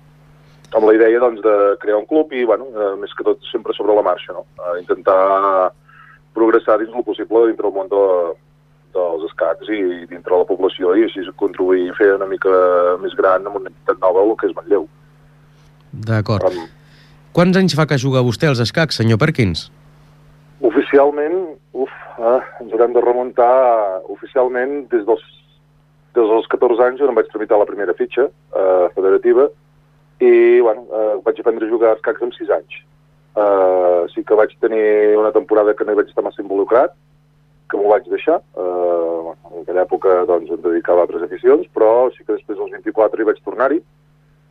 amb 0.74 0.88
la 0.90 0.94
idea 0.98 1.20
doncs, 1.22 1.42
de 1.46 1.56
crear 1.82 2.00
un 2.00 2.08
club 2.10 2.32
i, 2.34 2.44
bueno, 2.50 2.66
eh, 2.74 2.94
més 2.98 3.12
que 3.14 3.26
tot 3.26 3.42
sempre 3.52 3.76
sobre 3.78 3.94
la 3.94 4.06
marxa, 4.06 4.34
no? 4.34 4.46
Eh, 4.58 4.80
intentar 4.82 5.70
progressar 6.34 6.80
dins 6.82 6.96
el 6.98 7.06
possible 7.06 7.46
dintre 7.50 7.70
el 7.70 7.76
món 7.76 7.92
de, 7.92 8.06
dels 8.96 9.26
escacs 9.30 9.70
i 9.74 9.82
dintre 10.10 10.40
la 10.40 10.48
població 10.50 10.96
i 10.98 11.06
així 11.08 11.26
contribuir 11.38 11.92
a 11.92 11.98
fer 11.98 12.10
una 12.16 12.30
mica 12.30 12.54
més 13.04 13.14
gran 13.20 13.46
amb 13.46 13.62
una 13.62 13.70
entitat 13.70 14.02
nova 14.02 14.26
el 14.26 14.34
que 14.40 14.50
és 14.50 14.56
Manlleu. 14.58 14.88
D'acord. 16.10 16.50
Um, 16.50 16.66
Quants 17.34 17.58
anys 17.58 17.74
fa 17.78 17.88
que 17.90 17.98
juga 18.02 18.22
vostè 18.26 18.50
als 18.50 18.62
escacs, 18.62 19.00
senyor 19.02 19.22
Perkins? 19.22 19.68
Oficialment, 20.64 21.58
uf, 21.76 21.94
eh, 22.18 22.42
ens 22.64 22.72
haurem 22.72 22.94
de 22.96 23.02
remuntar 23.04 24.02
oficialment 24.14 24.86
des 24.94 25.04
dels, 25.08 25.24
des 26.16 26.30
dels 26.30 26.48
14 26.54 26.86
anys 26.86 27.04
on 27.04 27.12
em 27.12 27.20
vaig 27.20 27.28
tramitar 27.34 27.60
la 27.60 27.68
primera 27.68 27.96
fitxa 27.98 28.30
eh, 28.30 28.88
federativa 28.96 29.50
i 30.24 30.62
bueno, 30.64 30.86
eh, 30.88 31.16
vaig 31.26 31.42
aprendre 31.42 31.68
a 31.68 31.74
jugar 31.74 31.92
a 31.92 32.00
escacs 32.00 32.24
amb 32.24 32.36
6 32.38 32.54
anys. 32.56 32.82
Uh, 33.34 34.06
sí 34.14 34.22
que 34.22 34.36
vaig 34.38 34.52
tenir 34.62 35.18
una 35.18 35.32
temporada 35.34 35.74
que 35.74 35.86
no 35.86 35.94
hi 35.94 35.98
vaig 35.98 36.12
estar 36.12 36.22
massa 36.22 36.44
involucrat, 36.44 36.92
que 37.66 37.80
m'ho 37.80 37.90
vaig 37.90 38.06
deixar. 38.12 38.38
Uh, 38.54 39.34
en 39.50 39.64
aquella 39.64 39.88
època 39.88 40.20
doncs, 40.30 40.52
em 40.54 40.62
dedicava 40.62 41.02
a 41.02 41.08
altres 41.08 41.26
aficions, 41.26 41.66
però 41.74 42.12
sí 42.14 42.22
que 42.22 42.36
després 42.36 42.60
dels 42.60 42.76
24 42.78 43.22
hi 43.24 43.28
vaig 43.32 43.42
tornar-hi 43.42 43.82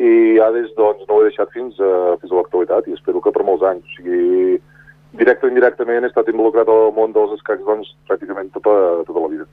i 0.02 0.10
ja 0.34 0.48
des 0.50 0.72
doncs, 0.74 1.04
no 1.06 1.14
ho 1.14 1.22
he 1.22 1.28
deixat 1.28 1.52
fins 1.54 1.78
a, 1.78 2.16
fins 2.18 2.32
a 2.32 2.40
l'actualitat 2.40 2.88
i 2.90 2.96
espero 2.96 3.22
que 3.22 3.30
per 3.30 3.46
molts 3.46 3.62
anys. 3.70 3.86
O 3.86 4.00
sigui, 4.00 4.58
directe 5.12 5.46
o 5.46 5.50
indirectament 5.52 6.04
he 6.04 6.10
estat 6.10 6.28
involucrat 6.32 6.68
al 6.72 6.92
món 6.96 7.12
dels 7.14 7.34
escacs 7.36 7.64
doncs, 7.66 7.92
pràcticament 8.08 8.50
tota, 8.54 8.74
tota 9.06 9.24
la 9.24 9.30
vida. 9.32 9.48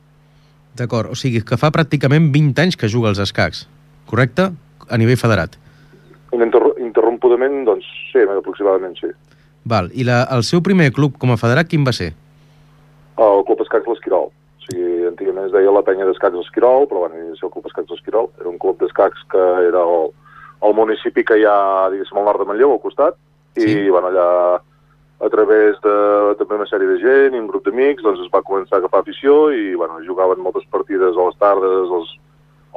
D'acord, 0.79 1.11
o 1.11 1.17
sigui 1.19 1.41
que 1.43 1.57
fa 1.59 1.71
pràcticament 1.75 2.29
20 2.33 2.63
anys 2.63 2.79
que 2.79 2.89
juga 2.91 3.09
als 3.11 3.19
escacs, 3.19 3.65
correcte? 4.09 4.49
A 4.89 4.97
nivell 4.97 5.19
federat. 5.19 5.57
Interr 6.33 6.75
interrompudament, 6.79 7.63
doncs 7.67 7.85
sí, 8.11 8.23
aproximadament 8.23 8.95
sí. 8.99 9.09
Val. 9.69 9.89
I 9.93 10.05
la, 10.07 10.23
el 10.33 10.45
seu 10.47 10.63
primer 10.65 10.91
club 10.95 11.17
com 11.21 11.33
a 11.33 11.39
federat 11.41 11.69
quin 11.69 11.83
va 11.85 11.93
ser? 11.95 12.13
El 13.19 13.43
Club 13.45 13.61
Escacs 13.65 13.89
L'Esquirol. 13.89 14.29
O 14.29 14.65
sigui, 14.65 15.03
antigament 15.09 15.49
es 15.49 15.53
deia 15.53 15.73
la 15.75 15.83
penya 15.85 16.07
d'escacs 16.07 16.37
L'Esquirol, 16.39 16.87
però 16.87 17.03
bueno, 17.03 17.19
és 17.33 17.43
el 17.43 17.51
Club 17.51 17.67
Escacs 17.67 17.91
L'Esquirol. 17.91 18.29
Era 18.39 18.49
un 18.49 18.57
club 18.61 18.79
d'escacs 18.79 19.25
que 19.33 19.43
era 19.67 19.83
el, 19.83 20.13
el 20.69 20.77
municipi 20.77 21.25
que 21.27 21.41
hi 21.41 21.45
ha, 21.49 21.59
diguéssim, 21.91 22.21
al 22.21 22.29
nord 22.29 22.41
de 22.43 22.47
Manlleu, 22.49 22.73
al 22.73 22.83
costat, 22.83 23.19
i 23.59 23.67
sí. 23.67 23.89
bueno, 23.89 24.13
allà 24.13 24.29
a 25.19 25.29
través 25.29 25.79
de 25.83 25.95
també 26.39 26.55
una 26.55 26.67
sèrie 26.69 26.87
de 26.87 26.97
gent 27.01 27.35
i 27.35 27.41
un 27.41 27.47
grup 27.51 27.65
d'amics, 27.65 28.03
doncs 28.05 28.21
es 28.23 28.31
va 28.31 28.43
començar 28.45 28.77
a 28.77 28.79
agafar 28.79 29.01
afició 29.03 29.49
i 29.51 29.73
bueno, 29.75 29.99
jugaven 30.07 30.39
moltes 30.43 30.67
partides 30.71 31.17
a 31.17 31.25
les 31.27 31.39
tardes, 31.41 31.91
als, 31.97 32.13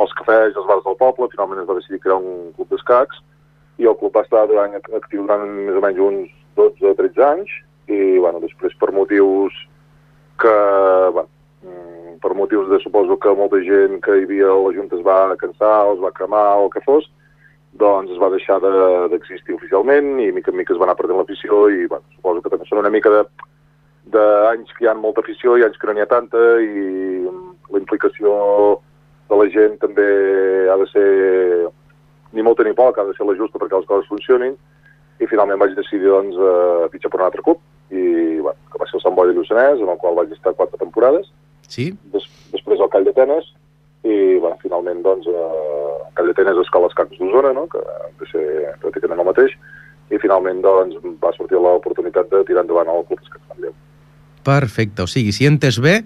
als 0.02 0.14
cafès, 0.18 0.56
als 0.56 0.66
bars 0.66 0.82
del 0.87 0.99
poble, 0.99 1.30
finalment 1.30 1.62
es 1.62 1.68
va 1.68 1.78
decidir 1.78 2.02
crear 2.02 2.18
un 2.18 2.50
club 2.56 2.72
d'escacs, 2.72 3.22
i 3.78 3.87
el 3.87 3.96
club 4.00 4.16
va 4.16 4.25
estar 4.26 4.46
durant, 4.50 4.75
actiu 4.99 5.22
durant 5.22 5.46
més 5.46 5.78
o 5.78 5.84
menys 5.84 6.02
uns 6.02 6.34
12 6.58 6.90
o 6.90 6.96
13 6.99 7.25
anys 7.28 7.54
i 7.90 8.18
bueno, 8.18 8.42
després 8.42 8.75
per 8.80 8.90
motius 8.94 9.54
que 10.42 10.52
bueno, 11.14 11.28
mm, 11.62 12.18
per 12.22 12.34
motius 12.38 12.68
de 12.70 12.78
suposo 12.82 13.16
que 13.22 13.34
molta 13.38 13.62
gent 13.64 14.00
que 14.04 14.18
hi 14.18 14.26
havia 14.26 14.50
a 14.50 14.61
la 14.66 14.75
Junta 14.76 14.99
es 14.99 15.06
va 15.06 15.37
cansar 15.40 15.75
o 15.87 15.96
es 15.96 16.02
va 16.04 16.14
cremar 16.18 16.46
o 16.58 16.66
el 16.66 16.72
que 16.75 16.84
fos 16.84 17.08
doncs 17.81 18.12
es 18.12 18.21
va 18.21 18.31
deixar 18.33 18.59
d'existir 18.61 19.55
de, 19.55 19.57
oficialment 19.57 20.19
i 20.21 20.31
mica 20.35 20.52
en 20.52 20.59
mica 20.61 20.75
es 20.75 20.81
va 20.81 20.88
anar 20.88 20.99
perdent 20.99 21.19
l'afició 21.19 21.67
i 21.73 21.87
bueno, 21.87 22.05
suposo 22.14 22.43
que 22.43 22.52
també 22.52 22.69
són 22.69 22.83
una 22.83 22.93
mica 22.93 23.11
de 23.11 23.23
d'anys 24.12 24.73
que 24.76 24.85
hi 24.85 24.88
ha 24.91 24.97
molta 24.99 25.23
afició 25.23 25.55
i 25.57 25.64
anys 25.64 25.79
que 25.79 25.87
no 25.87 25.95
n'hi 25.95 26.02
ha 26.02 26.11
tanta 26.11 26.41
i 26.61 27.23
la 27.73 27.79
implicació 27.79 28.33
de 29.31 29.38
la 29.38 29.47
gent 29.55 29.79
també 29.81 30.09
ha 30.69 30.76
de 30.81 30.88
ser 30.91 31.09
ni 32.33 32.43
molta 32.43 32.64
ni 32.64 32.75
poc, 32.76 32.99
ha 32.99 33.07
de 33.07 33.14
ser 33.17 33.26
la 33.29 33.37
justa 33.38 33.61
perquè 33.61 33.79
les 33.79 33.88
coses 33.88 34.09
funcionin, 34.09 34.57
i 35.21 35.29
finalment 35.31 35.61
vaig 35.61 35.75
decidir 35.76 36.09
doncs, 36.09 36.37
eh, 36.37 36.88
fitxar 36.93 37.12
per 37.12 37.21
un 37.21 37.26
altre 37.29 37.45
club, 37.45 37.61
i 37.93 38.41
bueno, 38.41 38.59
que 38.73 38.81
va 38.81 38.88
ser 38.88 38.99
el 38.99 39.05
Sant 39.05 39.17
Boi 39.17 39.29
de 39.29 39.37
Lluçanès, 39.37 39.81
en 39.81 39.93
el 39.93 40.00
qual 40.00 40.17
vaig 40.19 40.33
estar 40.33 40.55
quatre 40.57 40.81
temporades. 40.81 41.29
Sí. 41.69 41.91
Des, 42.14 42.25
després 42.55 42.81
el 42.81 42.91
Call 42.93 43.05
d'Atenes, 43.09 43.52
i 44.02 44.38
bueno, 44.42 44.56
finalment 44.62 45.02
doncs, 45.04 45.28
eh, 45.30 45.47
el 46.09 46.14
Call 46.18 46.32
d'Atenes 46.32 46.61
Escola 46.64 46.90
Escacs 46.90 47.18
d'Osona, 47.21 47.52
no? 47.54 47.68
que 47.71 47.80
de 48.21 48.28
ser 48.32 48.44
pràcticament 48.82 49.23
el 49.23 49.28
mateix, 49.30 49.56
i 50.12 50.21
finalment 50.23 50.61
doncs, 50.64 50.99
va 51.23 51.32
sortir 51.37 51.61
l'oportunitat 51.61 52.30
de 52.32 52.42
tirar 52.49 52.66
endavant 52.66 52.90
el 52.92 53.06
Club 53.09 53.23
Escacs 53.23 53.49
Manlleu. 53.50 53.75
Perfecte, 54.42 55.06
o 55.06 55.11
sigui, 55.11 55.35
si 55.35 55.47
entes 55.47 55.78
bé, 55.82 56.00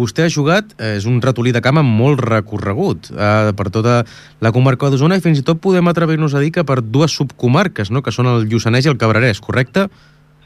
Vostè 0.00 0.24
ha 0.24 0.30
jugat, 0.30 0.70
eh, 0.78 0.94
és 0.96 1.04
un 1.08 1.18
ratolí 1.20 1.50
de 1.52 1.60
camp 1.60 1.80
amb 1.80 1.90
molt 1.98 2.22
recorregut 2.22 3.10
eh, 3.10 3.50
per 3.58 3.66
tota 3.74 4.04
la 4.40 4.52
comarca 4.54 4.88
d'Osona 4.88 5.18
i 5.18 5.24
fins 5.24 5.40
i 5.40 5.44
tot 5.44 5.60
podem 5.60 5.90
atrevir-nos 5.90 6.34
a 6.34 6.40
dir 6.40 6.52
que 6.54 6.64
per 6.64 6.78
dues 6.80 7.16
subcomarques, 7.18 7.90
no? 7.90 8.00
que 8.00 8.14
són 8.14 8.30
el 8.30 8.46
Lluçanès 8.48 8.86
i 8.86 8.92
el 8.92 9.00
Cabrerès, 9.00 9.42
correcte? 9.42 9.88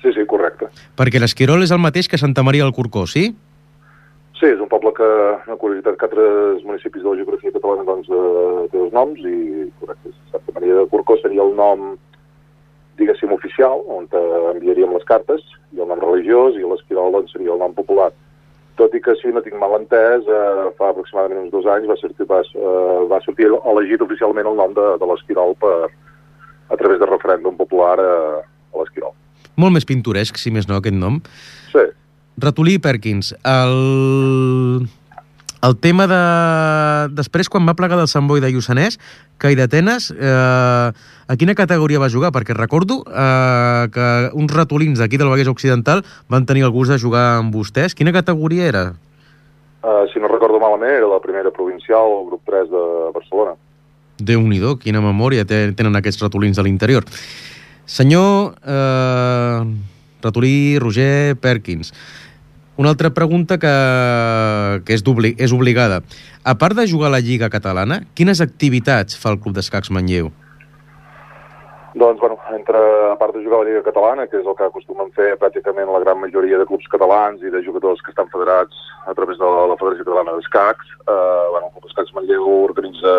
Sí, 0.01 0.15
sí, 0.17 0.25
correcte. 0.27 0.71
Perquè 0.97 1.21
l'Esquirol 1.21 1.63
és 1.63 1.75
el 1.75 1.83
mateix 1.83 2.09
que 2.09 2.19
Santa 2.19 2.43
Maria 2.43 2.65
del 2.65 2.75
Corcó, 2.75 3.07
sí? 3.07 3.29
Sí, 3.29 3.54
és 4.43 4.61
un 4.61 4.69
poble 4.69 4.91
que, 4.97 5.07
una 5.47 5.57
curiositat, 5.61 5.97
que 5.99 6.09
altres 6.09 6.65
municipis 6.67 7.05
de 7.05 7.09
la 7.09 7.21
geografia 7.21 7.55
catalana 7.55 7.87
doncs, 7.87 8.11
eh, 8.11 8.67
té 8.73 8.81
dos 8.81 8.93
noms 8.93 9.21
i, 9.23 9.69
correcte, 9.81 10.13
Santa 10.33 10.57
Maria 10.57 10.81
del 10.81 10.91
Corcó 10.91 11.17
seria 11.21 11.47
el 11.47 11.55
nom 11.55 11.95
diguéssim 12.99 13.33
oficial, 13.35 13.81
on 13.91 14.07
enviaríem 14.55 14.93
les 14.95 15.07
cartes, 15.07 15.43
i 15.75 15.81
el 15.81 15.89
nom 15.91 16.03
religiós, 16.03 16.59
i 16.59 16.67
l'Esquirol 16.67 17.15
doncs, 17.15 17.33
seria 17.35 17.55
el 17.55 17.63
nom 17.63 17.75
popular 17.75 18.11
tot 18.79 18.95
i 18.95 19.01
que 19.03 19.15
si 19.21 19.31
no 19.31 19.43
tinc 19.43 19.57
mal 19.59 19.77
entès, 19.79 20.27
eh, 20.27 20.71
fa 20.79 20.91
aproximadament 20.91 21.45
uns 21.45 21.53
dos 21.53 21.67
anys 21.71 21.87
va 21.91 21.97
sortir, 22.01 22.27
va, 22.31 22.41
eh, 22.43 23.03
va 23.11 23.21
sortir 23.23 23.51
elegit 23.55 24.03
oficialment 24.03 24.49
el 24.51 24.59
nom 24.59 24.75
de, 24.75 24.87
de 24.99 25.11
l'Esquirol 25.11 25.55
per, 25.63 25.77
a 26.75 26.79
través 26.81 26.99
de 26.99 27.11
referèndum 27.11 27.59
popular 27.61 27.95
a, 28.03 28.15
a 28.43 28.81
l'Esquirol. 28.81 29.15
Molt 29.61 29.77
més 29.77 29.87
pintoresc, 29.87 30.41
si 30.41 30.51
més 30.51 30.67
no, 30.67 30.81
aquest 30.81 30.99
nom. 30.99 31.21
Ratolí 32.39 32.79
Perkins, 32.79 33.35
el 33.45 34.89
el 35.65 35.79
tema 35.81 36.05
de... 36.07 36.21
Després, 37.17 37.49
quan 37.49 37.65
va 37.65 37.73
plegar 37.79 37.97
del 37.97 38.09
Sant 38.11 38.27
Boi 38.29 38.43
de 38.45 38.51
Lluçanès, 38.53 38.99
que 39.41 39.53
i 39.55 39.57
d'Atenes, 39.57 40.11
eh, 40.13 40.91
a 40.93 41.37
quina 41.41 41.55
categoria 41.57 42.03
va 42.03 42.11
jugar? 42.13 42.35
Perquè 42.37 42.57
recordo 42.59 42.99
eh, 43.09 43.89
que 43.95 44.09
uns 44.37 44.53
ratolins 44.53 45.01
d'aquí 45.01 45.17
del 45.17 45.31
Vallès 45.33 45.49
Occidental 45.49 46.05
van 46.29 46.45
tenir 46.45 46.67
el 46.69 46.75
gust 46.75 46.93
de 46.93 47.01
jugar 47.01 47.39
amb 47.39 47.55
vostès. 47.57 47.97
Quina 47.97 48.13
categoria 48.13 48.69
era? 48.69 48.85
Uh, 49.85 50.05
si 50.13 50.21
no 50.21 50.29
recordo 50.29 50.61
malament, 50.61 50.99
era 50.99 51.09
la 51.09 51.21
primera 51.21 51.53
provincial, 51.53 52.13
el 52.21 52.29
grup 52.29 52.45
3 52.49 52.69
de 52.73 52.85
Barcelona. 53.17 53.57
déu 54.19 54.41
nhi 54.47 54.61
quina 54.79 55.01
memòria 55.03 55.45
tenen 55.45 55.97
aquests 55.97 56.23
ratolins 56.23 56.57
de 56.57 56.63
l'interior. 56.63 57.05
Senyor 57.85 58.55
eh, 58.63 59.65
ratolí 60.23 60.79
Roger 60.79 61.37
Perkins, 61.37 61.93
una 62.77 62.91
altra 62.91 63.11
pregunta 63.15 63.59
que, 63.59 63.75
que 64.87 64.97
és, 64.97 65.05
és 65.39 65.53
obligada. 65.53 66.03
A 66.45 66.57
part 66.59 66.77
de 66.77 66.87
jugar 66.91 67.09
a 67.09 67.17
la 67.17 67.23
Lliga 67.23 67.51
Catalana, 67.51 68.03
quines 68.15 68.41
activitats 68.43 69.19
fa 69.19 69.31
el 69.31 69.39
Club 69.41 69.55
d'Escacs 69.55 69.93
Manlleu? 69.95 70.33
Doncs, 71.95 72.19
bueno, 72.19 72.41
entre, 72.51 72.79
a 73.13 73.17
part 73.17 73.37
de 73.37 73.45
jugar 73.45 73.61
a 73.61 73.63
la 73.63 73.69
Lliga 73.71 73.85
Catalana, 73.87 74.27
que 74.27 74.41
és 74.41 74.47
el 74.47 74.57
que 74.59 74.67
acostumen 74.67 75.13
fer 75.15 75.37
pràcticament 75.39 75.93
la 75.95 76.03
gran 76.03 76.19
majoria 76.19 76.59
de 76.59 76.67
clubs 76.67 76.91
catalans 76.91 77.45
i 77.47 77.53
de 77.55 77.63
jugadors 77.63 78.03
que 78.03 78.11
estan 78.11 78.27
federats 78.33 78.81
a 79.07 79.15
través 79.15 79.39
de 79.39 79.51
la 79.71 79.79
Federació 79.79 80.09
Catalana 80.09 80.35
d'Escacs, 80.35 80.91
eh, 81.07 81.45
bueno, 81.55 81.69
el 81.69 81.77
Club 81.77 81.87
d'Escacs 81.87 82.17
Manlleu 82.19 82.49
organitza 82.65 83.15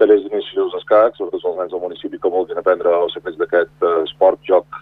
tallers 0.00 0.24
d'inicis 0.24 0.72
d'escacs, 0.72 1.20
sobretot 1.20 1.44
els 1.50 1.58
nens 1.60 1.74
del 1.74 1.84
municipi 1.84 2.16
que 2.16 2.32
vulguin 2.32 2.56
aprendre 2.56 2.94
els 3.02 3.12
secrets 3.12 3.36
d'aquest 3.36 3.84
eh, 3.84 3.96
esport, 4.06 4.40
joc, 4.48 4.80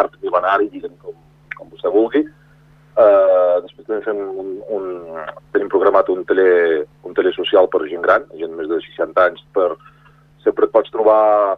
art 0.00 0.16
mil·lenari, 0.24 0.70
diguem 0.72 0.96
com, 1.02 1.12
com 1.58 1.68
vostè 1.74 1.92
vulgui. 1.92 2.24
Uh, 2.98 3.62
després 3.64 3.86
també 3.86 4.00
fem 4.04 4.18
un, 4.42 4.48
un, 4.74 4.86
tenim 5.54 5.70
programat 5.72 6.08
un 6.12 6.24
taller, 6.28 6.86
un 7.06 7.14
taller 7.14 7.32
social 7.36 7.68
per 7.70 7.84
gent 7.86 8.02
gran, 8.04 8.26
gent 8.36 8.56
més 8.58 8.68
de 8.68 8.80
60 8.82 9.26
anys, 9.28 9.44
per 9.54 9.70
sempre 10.44 10.66
et 10.66 10.74
pots 10.74 10.90
trobar 10.92 11.56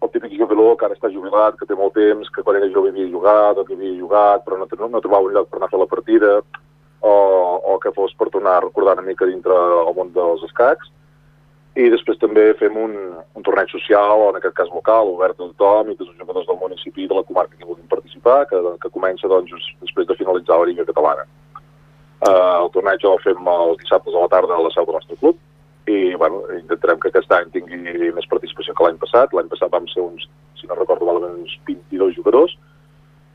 el 0.00 0.10
típic 0.14 0.32
jugador 0.38 0.78
que 0.80 0.86
ara 0.88 0.96
està 0.96 1.10
jubilat, 1.12 1.58
que 1.60 1.68
té 1.68 1.76
molt 1.76 1.92
temps, 1.98 2.30
que 2.32 2.42
quan 2.46 2.56
era 2.56 2.70
jove 2.72 2.90
havia 2.90 3.10
jugat 3.12 3.60
o 3.60 3.66
que 3.68 3.76
havia 3.76 3.98
jugat, 3.98 4.46
però 4.46 4.56
no, 4.56 4.68
no, 4.70 4.88
no 4.94 5.02
trobava 5.04 5.28
un 5.28 5.36
lloc 5.36 5.50
per 5.50 5.60
anar 5.60 5.68
a 5.68 5.74
fer 5.74 5.80
la 5.82 5.90
partida, 5.90 6.30
o, 7.00 7.12
o 7.72 7.76
que 7.82 7.92
fos 7.96 8.14
per 8.16 8.30
tornar 8.32 8.56
a 8.56 8.64
recordar 8.64 8.96
una 8.98 9.06
mica 9.06 9.28
dintre 9.28 9.56
el 9.56 9.92
món 9.96 10.12
dels 10.16 10.44
escacs. 10.48 10.88
I 11.78 11.86
després 11.86 12.18
també 12.18 12.48
fem 12.58 12.74
un, 12.74 12.94
un 13.38 13.44
torneig 13.46 13.70
social, 13.70 14.24
en 14.26 14.38
aquest 14.40 14.56
cas 14.58 14.70
local, 14.74 15.12
obert 15.12 15.36
a 15.38 15.46
tothom, 15.52 15.92
i 15.92 15.98
tots 15.98 16.10
els 16.10 16.18
jugadors 16.18 16.48
del 16.48 16.58
municipi 16.58 17.04
i 17.04 17.10
de 17.10 17.14
la 17.14 17.22
comarca 17.28 17.54
que 17.54 17.68
vulguin 17.68 17.86
participar, 17.92 18.40
que, 18.50 18.58
que 18.82 18.90
comença 18.90 19.30
doncs, 19.30 19.52
just 19.54 19.76
després 19.84 20.08
de 20.08 20.16
finalitzar 20.18 20.58
la 20.58 20.66
Lliga 20.66 20.88
Catalana. 20.88 21.28
Uh, 22.26 22.56
el 22.64 22.72
torneig 22.74 23.06
el 23.06 23.22
fem 23.22 23.46
els 23.54 23.78
dissabtes 23.84 24.16
a 24.16 24.26
la 24.26 24.32
tarda 24.34 24.58
a 24.58 24.66
la 24.66 24.74
seu 24.74 24.88
del 24.88 24.98
nostre 24.98 25.20
club, 25.22 25.38
i 25.86 26.12
bueno, 26.18 26.42
intentarem 26.58 26.98
que 27.00 27.08
aquest 27.08 27.30
any 27.38 27.54
tingui 27.54 27.78
més 28.18 28.28
participació 28.30 28.74
que 28.74 28.86
l'any 28.88 28.98
passat. 29.00 29.32
L'any 29.34 29.48
passat 29.50 29.70
vam 29.70 29.86
ser 29.90 30.02
uns, 30.02 30.26
si 30.58 30.66
no 30.66 30.76
recordo 30.78 31.06
malament, 31.06 31.38
uns 31.38 31.54
22 31.70 32.18
jugadors, 32.18 32.58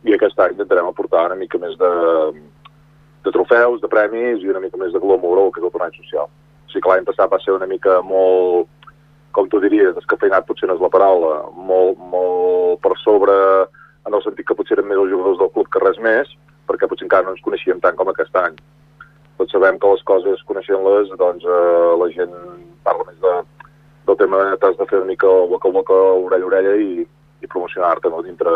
i 0.05 0.13
aquest 0.13 0.39
any 0.43 0.53
intentarem 0.53 0.91
aportar 0.91 1.29
una 1.31 1.39
mica 1.39 1.59
més 1.59 1.79
de, 1.79 1.91
de 3.25 3.33
trofeus, 3.33 3.79
de 3.81 3.91
premis 3.91 4.43
i 4.43 4.51
una 4.51 4.61
mica 4.63 4.79
més 4.79 4.93
de 4.93 5.01
glamour 5.01 5.47
que 5.49 5.63
és 5.63 5.67
el 5.67 5.73
torneig 5.73 6.03
social 6.03 6.27
sí 6.75 6.83
que 6.83 6.91
l'any 6.91 7.07
passat 7.07 7.31
va 7.31 7.39
ser 7.39 7.55
una 7.55 7.69
mica 7.71 8.01
molt, 8.03 8.67
com 9.35 9.47
tu 9.51 9.61
diries, 9.63 9.95
descafeinat 9.95 10.47
potser 10.47 10.67
no 10.67 10.75
és 10.75 10.83
la 10.83 10.91
paraula, 10.91 11.33
molt, 11.55 11.99
molt 12.11 12.81
per 12.83 12.93
sobre 13.01 13.35
en 14.05 14.13
el 14.13 14.23
sentit 14.23 14.47
que 14.47 14.57
potser 14.57 14.77
eren 14.77 14.89
més 14.91 14.99
els 15.01 15.11
jugadors 15.11 15.39
del 15.41 15.51
club 15.55 15.71
que 15.71 15.81
res 15.83 15.99
més, 16.03 16.31
perquè 16.69 16.89
potser 16.89 17.07
encara 17.07 17.27
no 17.27 17.35
ens 17.35 17.43
coneixíem 17.45 17.81
tant 17.83 17.97
com 17.99 18.11
aquest 18.11 18.35
any. 18.41 18.57
Tots 19.39 19.51
sabem 19.51 19.79
que 19.79 19.91
les 19.91 20.03
coses, 20.07 20.43
coneixent-les, 20.49 21.11
doncs 21.19 21.43
eh, 21.43 21.91
la 22.01 22.09
gent 22.15 22.35
parla 22.87 23.07
més 23.09 23.19
de, 23.23 23.33
del 24.07 24.19
tema 24.21 24.43
de 24.51 24.59
t'has 24.61 24.77
de 24.79 24.87
fer 24.91 25.01
una 25.01 25.11
mica 25.11 25.31
boca 25.51 25.71
a 25.71 25.75
boca, 25.79 25.99
orella 26.27 26.47
a 26.47 26.51
orella 26.51 26.75
i, 26.79 27.03
i 27.43 27.51
promocionar-te 27.51 28.11
no, 28.13 28.21
dintre, 28.23 28.53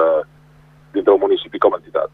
dintre 0.94 1.12
del 1.12 1.24
municipi 1.26 1.60
com 1.60 1.76
a 1.76 1.82
entitat. 1.82 2.14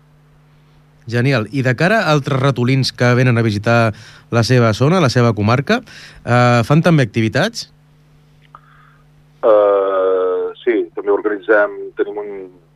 Genial. 1.08 1.48
I 1.52 1.62
de 1.62 1.76
cara 1.78 2.02
a 2.02 2.12
altres 2.12 2.40
ratolins 2.42 2.92
que 2.92 3.14
venen 3.14 3.38
a 3.38 3.46
visitar 3.46 3.94
la 4.34 4.44
seva 4.44 4.74
zona, 4.74 5.02
la 5.04 5.12
seva 5.14 5.34
comarca, 5.38 5.82
eh, 6.26 6.62
fan 6.66 6.82
també 6.82 7.06
activitats? 7.06 7.70
Uh, 9.46 10.50
sí, 10.58 10.80
també 10.98 11.14
organitzem, 11.14 11.76
tenim 12.00 12.18
un, 12.18 12.30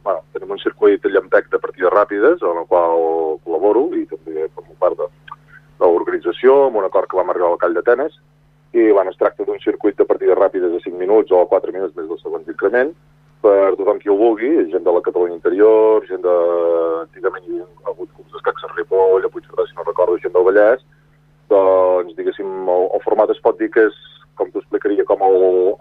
bueno, 0.05 0.21
tenim 0.35 0.51
un 0.53 0.61
circuit 0.61 1.01
de 1.01 1.09
llampec 1.09 1.49
de 1.49 1.57
partides 1.57 1.89
ràpides, 1.89 2.43
en 2.45 2.61
el 2.61 2.67
qual 2.69 3.39
col·laboro 3.41 3.87
i 3.97 4.05
també 4.11 4.45
formo 4.53 4.77
part 4.77 4.99
de, 4.99 5.07
de 5.33 5.87
l'organització, 5.87 6.67
amb 6.67 6.77
un 6.83 6.85
acord 6.85 7.09
que 7.09 7.17
vam 7.17 7.33
arribar 7.33 7.49
al 7.49 7.61
Call 7.63 7.73
d'Atenes, 7.73 8.19
i 8.77 8.91
bueno, 8.91 9.09
es 9.09 9.17
tracta 9.17 9.47
d'un 9.47 9.57
circuit 9.63 9.97
de 9.97 10.05
partides 10.05 10.37
ràpides 10.37 10.69
de 10.75 10.83
5 10.85 11.01
minuts 11.01 11.33
o 11.33 11.41
4 11.49 11.73
minuts 11.73 11.95
més 11.97 12.05
del 12.05 12.21
segon 12.21 12.45
increment, 12.45 12.93
per 13.43 13.75
tothom 13.79 13.99
qui 14.01 14.11
ho 14.11 14.17
vulgui, 14.19 14.51
gent 14.71 14.83
de 14.83 14.93
la 14.93 15.03
Catalunya 15.05 15.37
Interior, 15.37 16.05
gent 16.09 16.23
de... 16.25 16.35
Antigament 17.05 17.45
hi 17.45 17.59
havia 17.59 17.91
hagut 17.91 18.09
clubs 18.15 18.33
d'escacs 18.35 18.65
a 18.67 18.71
Ripoll, 18.75 19.25
a 19.25 19.31
Puigcerdà, 19.31 19.65
si 19.67 19.77
no 19.77 19.85
recordo, 19.87 20.17
gent 20.23 20.35
del 20.35 20.45
Vallès, 20.47 20.83
doncs, 21.51 22.15
diguéssim, 22.17 22.49
el, 22.75 22.87
el 22.95 23.03
format 23.05 23.31
es 23.33 23.39
pot 23.43 23.57
dir 23.59 23.69
que 23.73 23.87
és, 23.87 23.99
com 24.39 24.51
t'ho 24.51 24.61
explicaria, 24.61 25.07
com 25.07 25.23
el, 25.25 25.37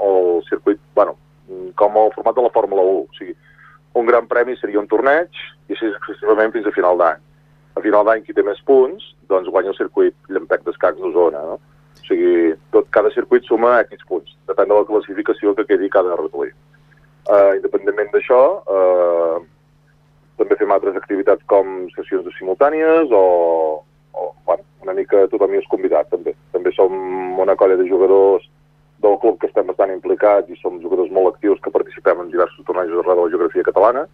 el 0.07 0.29
circuit, 0.49 0.81
bueno, 0.99 1.17
com 1.79 1.99
el 1.99 2.13
format 2.15 2.39
de 2.39 2.47
la 2.47 2.53
Fórmula 2.55 2.85
1, 2.87 3.03
o 3.03 3.19
sigui, 3.19 3.35
un 3.99 4.07
gran 4.07 4.29
premi 4.31 4.55
seria 4.61 4.81
un 4.81 4.87
torneig 4.91 5.43
i 5.69 5.75
així 5.75 5.91
excessivament 5.91 6.55
fins 6.55 6.69
a 6.69 6.75
final 6.77 7.01
d'any. 7.01 7.25
A 7.79 7.83
final 7.83 8.07
d'any, 8.07 8.23
qui 8.27 8.35
té 8.35 8.45
més 8.47 8.61
punts, 8.67 9.13
doncs 9.31 9.51
guanya 9.51 9.75
el 9.75 9.79
circuit 9.79 10.15
Llampec 10.31 10.65
d'Escacs 10.67 11.03
d'Osona, 11.03 11.43
no? 11.51 11.59
O 11.59 12.07
sigui, 12.07 12.55
tot, 12.75 12.87
cada 12.95 13.11
circuit 13.15 13.47
suma 13.47 13.79
X 13.85 14.07
punts, 14.09 14.35
depèn 14.51 14.71
de 14.71 14.79
la 14.79 14.87
classificació 14.89 15.55
que 15.59 15.67
quedi 15.69 15.91
cada 15.93 16.17
ratolí. 16.17 16.53
Uh, 17.29 17.59
independentment 17.59 18.09
d'això, 18.09 18.41
uh, 18.73 19.43
també 20.41 20.57
fem 20.57 20.71
altres 20.73 20.95
activitats 20.97 21.45
com 21.53 21.83
sessions 21.93 22.23
de 22.25 22.31
simultànies 22.39 23.11
o, 23.13 23.25
o 24.17 24.29
bueno, 24.49 24.65
una 24.81 24.95
mica 24.97 25.27
tothom 25.29 25.53
hi 25.53 25.59
és 25.61 25.69
convidat, 25.69 26.09
també. 26.09 26.33
També 26.55 26.73
som 26.73 26.95
una 27.45 27.57
colla 27.61 27.77
de 27.77 27.85
jugadors 27.91 28.47
del 29.05 29.19
club 29.21 29.37
que 29.43 29.51
estem 29.51 29.69
bastant 29.69 29.93
implicats 29.93 30.49
i 30.49 30.57
som 30.63 30.81
jugadors 30.81 31.13
molt 31.13 31.35
actius 31.35 31.61
que 31.61 31.75
participem 31.75 32.23
en 32.25 32.31
diversos 32.33 32.65
tornejos 32.65 33.03
arreu 33.03 33.21
de 33.21 33.27
la 33.27 33.35
geografia 33.35 33.67
catalana. 33.67 34.07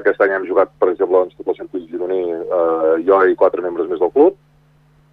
Aquest 0.00 0.24
any 0.24 0.32
hem 0.38 0.48
jugat, 0.48 0.72
per 0.80 0.88
exemple, 0.94 1.20
en 1.26 1.36
tot 1.36 1.52
el 1.52 1.58
circuit 1.60 1.84
gironí, 1.92 2.22
eh, 2.32 2.94
jo 3.04 3.20
i 3.28 3.36
quatre 3.36 3.60
membres 3.60 3.92
més 3.92 4.00
del 4.00 4.14
club. 4.16 4.40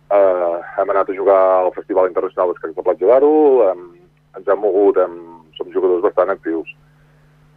Eh, 0.07 0.55
hem 0.79 0.95
anat 0.95 1.11
a 1.11 1.19
jugar 1.19 1.41
al 1.59 1.75
Festival 1.75 2.07
Internacional 2.07 2.53
d'Escacs 2.53 2.79
de 2.79 2.87
Platja 2.87 3.11
d'Aro, 3.11 3.35
ens 4.39 4.47
hem 4.47 4.59
mogut, 4.63 5.03
hem, 5.03 5.21
som 5.59 5.75
jugadors 5.75 6.03
bastant 6.07 6.31
actius 6.31 6.71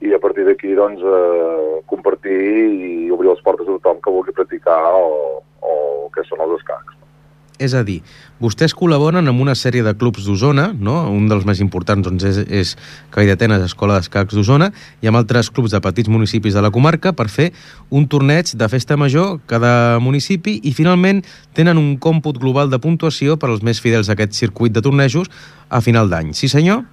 i 0.01 0.15
a 0.15 0.21
partir 0.23 0.47
d'aquí 0.47 0.75
doncs, 0.79 1.03
eh, 1.03 1.81
compartir 1.91 2.39
i 2.39 3.11
obrir 3.11 3.33
les 3.33 3.43
portes 3.43 3.67
a 3.67 3.75
tothom 3.79 3.99
que 4.05 4.15
vulgui 4.15 4.37
practicar 4.37 4.79
o, 4.95 5.43
o 5.63 5.75
què 6.15 6.23
són 6.29 6.45
els 6.47 6.61
escacs. 6.61 6.99
És 7.59 7.75
a 7.75 7.83
dir, 7.83 7.99
vostès 8.39 8.71
col·laboren 8.79 9.27
amb 9.27 9.43
una 9.43 9.57
sèrie 9.59 9.83
de 9.83 9.93
clubs 9.99 10.23
d'Osona, 10.29 10.69
no? 10.79 10.95
un 11.11 11.27
dels 11.27 11.43
més 11.49 11.59
importants 11.59 12.07
doncs, 12.07 12.23
és, 12.23 12.39
és 12.47 12.75
Cai 13.11 13.27
d'Atenes, 13.27 13.65
Escola 13.67 13.97
d'Escacs 13.99 14.37
d'Osona, 14.39 14.71
i 15.03 15.11
amb 15.11 15.19
altres 15.19 15.51
clubs 15.51 15.75
de 15.75 15.81
petits 15.83 16.11
municipis 16.13 16.55
de 16.55 16.63
la 16.63 16.71
comarca 16.71 17.13
per 17.19 17.27
fer 17.35 17.51
un 17.91 18.07
torneig 18.07 18.55
de 18.55 18.69
festa 18.71 18.97
major 18.97 19.41
cada 19.51 19.99
municipi 19.99 20.61
i 20.63 20.75
finalment 20.77 21.25
tenen 21.59 21.83
un 21.83 21.97
còmput 21.99 22.39
global 22.39 22.71
de 22.71 22.79
puntuació 22.79 23.35
per 23.37 23.51
als 23.51 23.67
més 23.67 23.83
fidels 23.83 24.07
a 24.07 24.15
aquest 24.15 24.39
circuit 24.39 24.73
de 24.73 24.85
tornejos 24.85 25.27
a 25.69 25.83
final 25.83 26.07
d'any. 26.15 26.31
Sí, 26.39 26.47
senyor? 26.47 26.87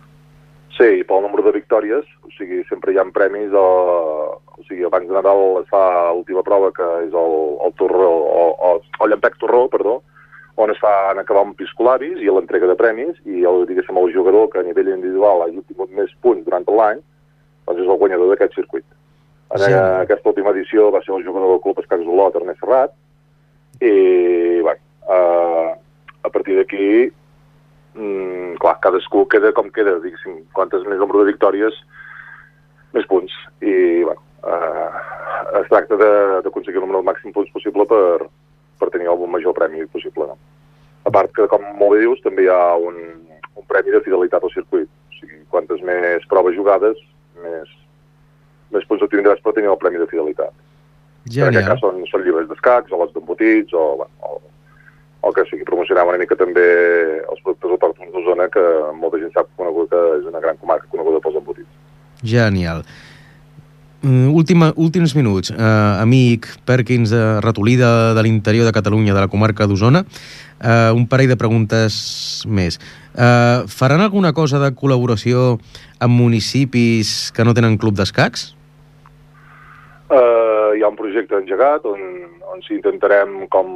Sí, 0.75 1.05
pel 1.05 1.21
nombre 1.21 1.45
de 1.45 1.53
victòries 1.55 2.09
sigui, 2.37 2.63
sempre 2.69 2.93
hi 2.93 2.99
ha 2.99 3.05
premis 3.15 3.53
o, 3.53 3.65
o 4.39 4.65
sigui, 4.67 4.83
abans 4.87 5.07
de 5.07 5.15
Nadal 5.15 5.61
es 5.61 5.69
fa 5.71 6.11
l'última 6.11 6.43
prova 6.43 6.71
que 6.75 6.87
és 7.05 7.13
el, 7.13 7.37
el 7.65 7.73
torró 7.79 8.11
o, 8.11 8.43
o, 8.53 8.75
el 9.03 9.13
llampec 9.13 9.39
torró, 9.41 9.65
perdó 9.71 10.01
on 10.55 10.71
es 10.71 10.79
fa 10.79 11.11
en 11.11 11.19
acabar 11.19 11.43
amb 11.43 11.57
piscolabis 11.59 12.21
i 12.23 12.31
l'entrega 12.31 12.67
de 12.69 12.77
premis 12.79 13.17
i 13.27 13.43
el, 13.43 13.65
diguéssim, 13.67 13.97
el 13.99 14.13
jugador 14.13 14.47
que 14.51 14.61
a 14.61 14.67
nivell 14.67 14.93
individual 14.93 15.43
hagi 15.43 15.59
obtingut 15.59 15.91
més 15.97 16.13
punts 16.23 16.45
durant 16.47 16.63
l'any 16.69 17.01
doncs 17.65 17.81
és 17.81 17.89
el 17.89 17.99
guanyador 17.99 18.31
d'aquest 18.31 18.55
circuit. 18.55 18.85
En 19.55 19.61
sí. 19.61 19.73
aquesta 19.73 20.31
última 20.31 20.53
edició 20.55 20.91
va 20.93 21.01
ser 21.03 21.13
el 21.15 21.25
jugador 21.25 21.51
del 21.51 21.61
club 21.63 21.79
Escacs 21.81 22.07
Olot, 22.07 22.37
Ernest 22.39 22.61
Serrat, 22.61 22.93
i 23.81 24.61
bueno, 24.61 24.81
eh, 25.15 25.69
a 26.23 26.29
partir 26.29 26.55
d'aquí 26.57 26.87
mm, 27.95 28.55
clar, 28.61 28.77
cadascú 28.83 29.25
queda 29.31 29.51
com 29.55 29.69
queda, 29.75 29.97
diguéssim, 30.03 30.39
quantes 30.55 30.85
més 30.87 31.01
nombre 31.01 31.19
de 31.21 31.31
victòries 31.33 31.77
més 32.95 33.07
punts. 33.11 33.35
I, 33.61 33.75
bueno, 34.07 34.21
eh, 34.47 34.89
es 35.61 35.69
tracta 35.71 35.97
d'aconseguir 35.99 36.79
el 36.81 36.85
número 36.87 37.03
màxim 37.05 37.33
punts 37.35 37.51
possible 37.53 37.85
per, 37.89 38.27
per 38.79 38.91
tenir 38.93 39.09
el 39.11 39.25
major 39.31 39.55
premi 39.57 39.85
possible. 39.91 40.29
No? 40.31 40.37
A 41.05 41.13
part 41.13 41.33
que, 41.35 41.47
com 41.51 41.65
molt 41.79 41.95
bé 41.95 42.03
dius, 42.05 42.21
també 42.25 42.47
hi 42.47 42.51
ha 42.51 42.75
un, 42.81 42.97
un 43.55 43.67
premi 43.69 43.93
de 43.93 44.01
fidelitat 44.05 44.43
al 44.43 44.53
circuit. 44.53 44.89
O 44.89 45.19
sigui, 45.19 45.43
quantes 45.53 45.83
més 45.85 46.25
proves 46.31 46.57
jugades, 46.57 47.01
més, 47.43 47.75
més 48.73 48.87
punts 48.89 49.05
obtindràs 49.05 49.43
per 49.43 49.53
tenir 49.57 49.71
el 49.73 49.81
premi 49.81 50.01
de 50.01 50.09
fidelitat. 50.11 50.55
Genial. 51.25 51.49
En 51.49 51.53
aquest 51.53 51.71
cas 51.71 51.81
són, 51.81 52.03
són 52.09 52.25
llibres 52.25 52.49
d'escacs, 52.49 52.91
o 52.93 53.01
lots 53.01 53.15
d'embotits, 53.15 53.73
o, 53.73 53.85
bueno, 54.01 54.29
o, 54.29 54.41
el 55.25 55.33
que 55.33 55.45
sigui, 55.49 55.65
promocionar 55.65 56.05
una 56.05 56.19
mica 56.21 56.37
també 56.37 56.65
els 57.23 57.41
productes 57.41 57.71
autòctons 57.77 58.11
d'Osona, 58.13 58.45
que 58.53 58.65
molta 58.99 59.21
gent 59.21 59.33
sap 59.33 59.49
conegut 59.57 59.89
que 59.89 60.01
és 60.19 60.27
una 60.29 60.41
gran 60.43 60.59
comarca 60.61 60.91
coneguda 60.91 61.21
pels 61.23 61.39
embotits. 61.41 61.71
Genial. 62.23 62.85
mm, 64.05 64.29
última, 64.35 64.71
últims 64.75 65.15
minuts. 65.15 65.49
Uh, 65.49 66.01
amic 66.01 66.47
Perkins, 66.65 67.11
uh, 67.11 67.41
ratolí 67.41 67.75
de, 67.75 68.13
de 68.13 68.23
l'interior 68.23 68.65
de 68.65 68.71
Catalunya, 68.71 69.13
de 69.13 69.19
la 69.19 69.27
comarca 69.27 69.65
d'Osona, 69.65 70.05
uh, 70.61 70.93
un 70.93 71.07
parell 71.09 71.31
de 71.31 71.37
preguntes 71.37 72.43
més. 72.45 72.77
Uh, 73.15 73.65
faran 73.67 74.03
alguna 74.05 74.33
cosa 74.33 74.59
de 74.61 74.69
col·laboració 74.77 75.55
amb 75.99 76.13
municipis 76.19 77.31
que 77.33 77.45
no 77.47 77.55
tenen 77.57 77.79
club 77.81 77.97
d'escacs? 77.97 78.51
Uh, 80.05 80.75
hi 80.77 80.83
ha 80.83 80.91
un 80.91 80.99
projecte 80.99 81.33
engegat 81.33 81.85
on, 81.89 82.01
on 82.53 82.61
sí 82.61 82.75
intentarem 82.77 83.47
com 83.49 83.71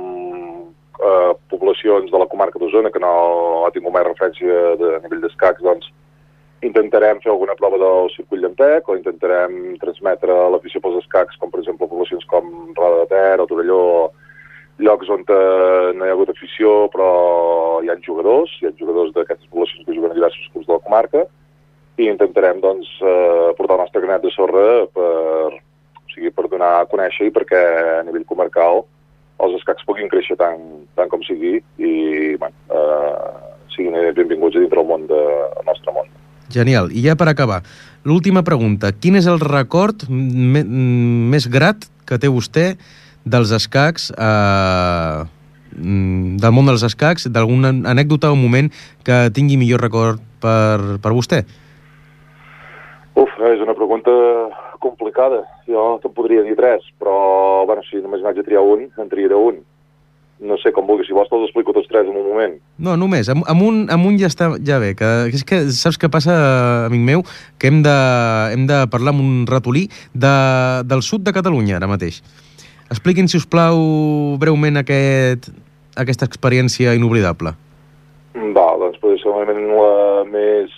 uh, 1.02 1.32
poblacions 1.50 2.12
de 2.12 2.22
la 2.22 2.28
comarca 2.30 2.62
d'Osona 2.62 2.92
que 2.94 3.02
no 3.02 3.66
ha 3.66 3.72
tingut 3.74 3.96
mai 3.96 4.06
referència 4.06 4.76
de, 4.78 4.92
a 4.98 5.02
nivell 5.08 5.24
d'escacs, 5.24 5.64
doncs 5.66 5.90
intentarem 6.62 7.22
fer 7.24 7.32
alguna 7.32 7.56
prova 7.56 7.78
del 7.80 8.10
circuit 8.16 8.42
d'Empec 8.44 8.90
o 8.90 8.98
intentarem 8.98 9.78
transmetre 9.80 10.36
l'afició 10.52 10.82
pels 10.84 11.00
escacs, 11.04 11.38
com 11.40 11.52
per 11.52 11.62
exemple 11.62 11.88
poblacions 11.88 12.26
com 12.28 12.50
Roda 12.76 13.06
de 13.06 13.08
Ter 13.14 13.40
o 13.40 13.48
Torelló, 13.48 14.12
llocs 14.80 15.10
on 15.12 15.24
eh, 15.28 15.92
no 15.96 16.06
hi 16.06 16.10
ha 16.10 16.16
hagut 16.16 16.32
afició 16.32 16.88
però 16.92 17.10
hi 17.84 17.92
ha 17.92 17.98
jugadors, 18.04 18.52
hi 18.60 18.68
ha 18.68 18.76
jugadors 18.80 19.12
d'aquestes 19.16 19.48
poblacions 19.52 19.86
que 19.86 19.96
juguen 19.96 20.12
a 20.12 20.20
diversos 20.20 20.52
clubs 20.54 20.68
de 20.68 20.76
la 20.76 20.84
comarca 20.84 21.26
i 22.00 22.08
intentarem 22.08 22.62
doncs, 22.64 22.92
eh, 23.04 23.50
portar 23.58 23.76
el 23.76 23.84
nostre 23.84 24.04
granet 24.04 24.24
de 24.24 24.32
sorra 24.36 24.86
per, 24.96 25.60
o 25.60 26.14
sigui, 26.14 26.32
per 26.32 26.48
donar 26.48 26.78
a 26.80 26.88
conèixer 26.92 27.28
i 27.28 27.36
perquè 27.36 27.64
a 28.00 28.06
nivell 28.08 28.28
comarcal 28.28 28.86
els 29.44 29.56
escacs 29.60 29.88
puguin 29.88 30.12
créixer 30.12 30.36
tant, 30.40 30.64
tant 30.96 31.12
com 31.12 31.24
sigui 31.28 31.58
i 31.80 31.94
bueno, 32.40 32.56
eh, 32.72 33.50
siguin 33.76 34.00
benvinguts 34.16 34.60
a 34.60 34.64
dintre 34.64 34.84
el 34.84 34.88
món 34.88 35.08
de, 35.12 35.20
el 35.60 35.68
nostre. 35.68 35.89
Genial. 36.50 36.90
I 36.92 37.04
ja 37.06 37.16
per 37.16 37.30
acabar, 37.30 37.62
l'última 38.04 38.44
pregunta. 38.44 38.92
Quin 38.92 39.20
és 39.20 39.28
el 39.30 39.40
record 39.42 40.08
més 40.10 41.48
grat 41.52 41.86
que 42.10 42.18
té 42.18 42.32
vostè 42.32 42.74
dels 43.30 43.52
escacs, 43.54 44.10
eh, 44.18 45.24
del 45.70 46.54
món 46.56 46.66
dels 46.66 46.84
escacs, 46.84 47.28
d'alguna 47.30 47.70
anècdota 47.92 48.32
o 48.32 48.38
moment 48.40 48.72
que 49.06 49.30
tingui 49.36 49.58
millor 49.62 49.84
record 49.86 50.22
per, 50.42 50.98
per 51.04 51.14
vostè? 51.14 51.44
Uf, 53.20 53.30
és 53.52 53.62
una 53.62 53.76
pregunta 53.78 54.12
complicada. 54.80 55.44
Jo 55.68 56.00
te'n 56.02 56.16
podria 56.16 56.42
dir 56.44 56.56
tres, 56.58 56.86
però 56.98 57.66
bueno, 57.70 57.84
si 57.86 58.02
només 58.02 58.24
n'haig 58.24 58.40
de 58.40 58.48
triar 58.48 58.64
un, 58.66 58.88
en 58.98 59.12
triaré 59.12 59.38
un 59.38 59.60
no 60.40 60.58
sé 60.62 60.72
com 60.76 60.88
vulguis, 60.88 61.08
si 61.10 61.16
vols 61.16 61.30
te'ls 61.32 61.48
explico 61.48 61.74
tots 61.76 61.90
tres 61.92 62.08
en 62.08 62.16
un 62.16 62.28
moment. 62.30 62.56
No, 62.80 62.96
només, 63.00 63.30
amb, 63.32 63.44
amb, 63.52 63.64
un, 63.66 63.82
amb 63.92 64.08
un 64.08 64.18
ja 64.22 64.30
està 64.32 64.52
ja 64.66 64.80
bé, 64.82 64.94
que, 65.00 65.10
és 65.36 65.44
que 65.48 65.62
saps 65.76 66.00
què 66.00 66.10
passa, 66.12 66.36
amic 66.88 67.04
meu? 67.06 67.24
Que 67.60 67.72
hem 67.72 67.82
de, 67.86 67.96
hem 68.56 68.68
de 68.70 68.82
parlar 68.92 69.14
amb 69.16 69.24
un 69.26 69.34
ratolí 69.50 69.88
de, 70.14 70.36
del 70.88 71.04
sud 71.06 71.26
de 71.28 71.36
Catalunya 71.36 71.80
ara 71.80 71.92
mateix. 71.92 72.22
Expliquin, 72.90 73.28
si 73.30 73.38
us 73.38 73.46
plau, 73.46 73.78
breument 74.42 74.80
aquest, 74.82 75.52
aquesta 76.00 76.26
experiència 76.30 76.96
inoblidable. 76.98 77.54
Va, 78.56 78.70
doncs 78.80 79.00
potser 79.02 79.20
segurament 79.24 79.66
la 79.76 80.24
més 80.30 80.74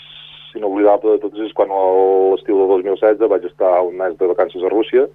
inoblidable 0.58 1.16
de 1.16 1.22
totes 1.24 1.48
és 1.48 1.56
quan 1.56 1.72
l'estiu 1.72 2.58
del 2.60 2.82
2016 2.82 3.30
vaig 3.32 3.46
estar 3.48 3.78
un 3.86 3.96
mes 4.00 4.18
de 4.20 4.28
vacances 4.34 4.64
a 4.66 4.72
Rússia, 4.74 5.06